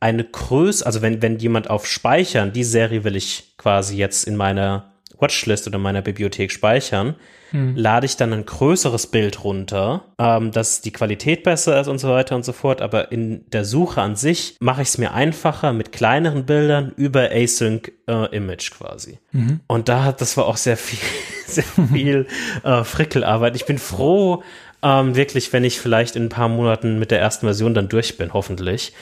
eine 0.00 0.24
Größe, 0.24 0.86
also 0.86 1.02
wenn, 1.02 1.22
wenn 1.22 1.38
jemand 1.38 1.70
auf 1.70 1.86
Speichern, 1.86 2.52
die 2.52 2.64
Serie 2.64 3.04
will 3.04 3.16
ich 3.16 3.54
quasi 3.56 3.96
jetzt 3.96 4.26
in 4.26 4.36
meiner 4.36 4.92
Watchlist 5.18 5.66
oder 5.66 5.78
meiner 5.78 6.02
Bibliothek 6.02 6.52
speichern, 6.52 7.16
hm. 7.50 7.74
lade 7.76 8.06
ich 8.06 8.16
dann 8.16 8.32
ein 8.32 8.46
größeres 8.46 9.08
Bild 9.08 9.42
runter, 9.42 10.04
ähm, 10.18 10.52
dass 10.52 10.80
die 10.80 10.92
Qualität 10.92 11.42
besser 11.42 11.80
ist 11.80 11.88
und 11.88 11.98
so 11.98 12.08
weiter 12.10 12.36
und 12.36 12.44
so 12.44 12.52
fort. 12.52 12.82
Aber 12.82 13.10
in 13.10 13.44
der 13.50 13.64
Suche 13.64 14.00
an 14.00 14.16
sich 14.16 14.56
mache 14.60 14.82
ich 14.82 14.88
es 14.88 14.98
mir 14.98 15.14
einfacher 15.14 15.72
mit 15.72 15.90
kleineren 15.90 16.44
Bildern 16.44 16.92
über 16.96 17.32
Async 17.32 17.92
äh, 18.06 18.36
Image 18.36 18.70
quasi. 18.70 19.18
Mhm. 19.32 19.60
Und 19.66 19.88
da, 19.88 20.12
das 20.12 20.36
war 20.36 20.46
auch 20.46 20.58
sehr 20.58 20.76
viel, 20.76 21.00
sehr 21.46 21.64
viel 21.64 22.26
äh, 22.62 22.84
Frickelarbeit. 22.84 23.56
Ich 23.56 23.66
bin 23.66 23.78
froh, 23.78 24.42
ähm, 24.82 25.16
wirklich, 25.16 25.52
wenn 25.52 25.64
ich 25.64 25.80
vielleicht 25.80 26.14
in 26.14 26.24
ein 26.24 26.28
paar 26.28 26.48
Monaten 26.48 26.98
mit 26.98 27.10
der 27.10 27.20
ersten 27.20 27.46
Version 27.46 27.74
dann 27.74 27.88
durch 27.88 28.16
bin, 28.16 28.32
hoffentlich. 28.32 28.92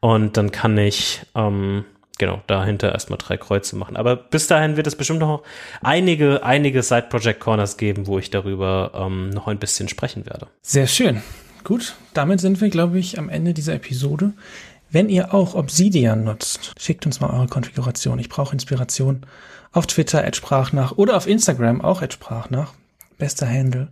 Und 0.00 0.36
dann 0.36 0.50
kann 0.50 0.78
ich 0.78 1.20
ähm, 1.34 1.84
genau 2.18 2.42
dahinter 2.46 2.92
erstmal 2.92 3.18
drei 3.18 3.36
Kreuze 3.36 3.76
machen. 3.76 3.96
Aber 3.96 4.16
bis 4.16 4.46
dahin 4.46 4.76
wird 4.76 4.86
es 4.86 4.96
bestimmt 4.96 5.20
noch 5.20 5.42
einige, 5.82 6.42
einige 6.44 6.82
Side 6.82 7.06
Project 7.10 7.40
Corners 7.40 7.76
geben, 7.76 8.06
wo 8.06 8.18
ich 8.18 8.30
darüber 8.30 8.92
ähm, 8.94 9.30
noch 9.30 9.48
ein 9.48 9.58
bisschen 9.58 9.88
sprechen 9.88 10.26
werde. 10.26 10.46
Sehr 10.62 10.86
schön. 10.86 11.22
Gut, 11.64 11.96
damit 12.14 12.40
sind 12.40 12.60
wir, 12.60 12.70
glaube 12.70 12.98
ich, 12.98 13.18
am 13.18 13.28
Ende 13.28 13.52
dieser 13.52 13.74
Episode. 13.74 14.32
Wenn 14.90 15.08
ihr 15.08 15.34
auch 15.34 15.54
Obsidian 15.54 16.24
nutzt, 16.24 16.72
schickt 16.78 17.06
uns 17.06 17.20
mal 17.20 17.30
eure 17.30 17.46
Konfiguration. 17.46 18.18
Ich 18.18 18.28
brauche 18.28 18.52
Inspiration. 18.52 19.26
Auf 19.72 19.86
Twitter 19.86 20.28
Sprachnach 20.32 20.92
oder 20.92 21.16
auf 21.16 21.26
Instagram 21.28 21.80
auch 21.80 22.02
Sprachnach. 22.10 22.74
Bester 23.18 23.48
Handle. 23.48 23.88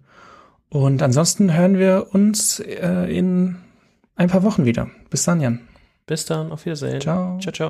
Und 0.70 1.02
ansonsten 1.02 1.54
hören 1.54 1.78
wir 1.78 2.08
uns 2.12 2.58
äh, 2.60 3.16
in 3.16 3.56
ein 4.16 4.28
paar 4.28 4.42
Wochen 4.42 4.64
wieder. 4.64 4.90
Bis 5.08 5.22
dann, 5.24 5.40
Jan. 5.40 5.60
Bis 6.08 6.24
dann, 6.24 6.50
auf 6.50 6.64
Wiedersehen. 6.64 7.00
Ciao. 7.02 7.38
Ciao, 7.38 7.52
ciao. 7.52 7.66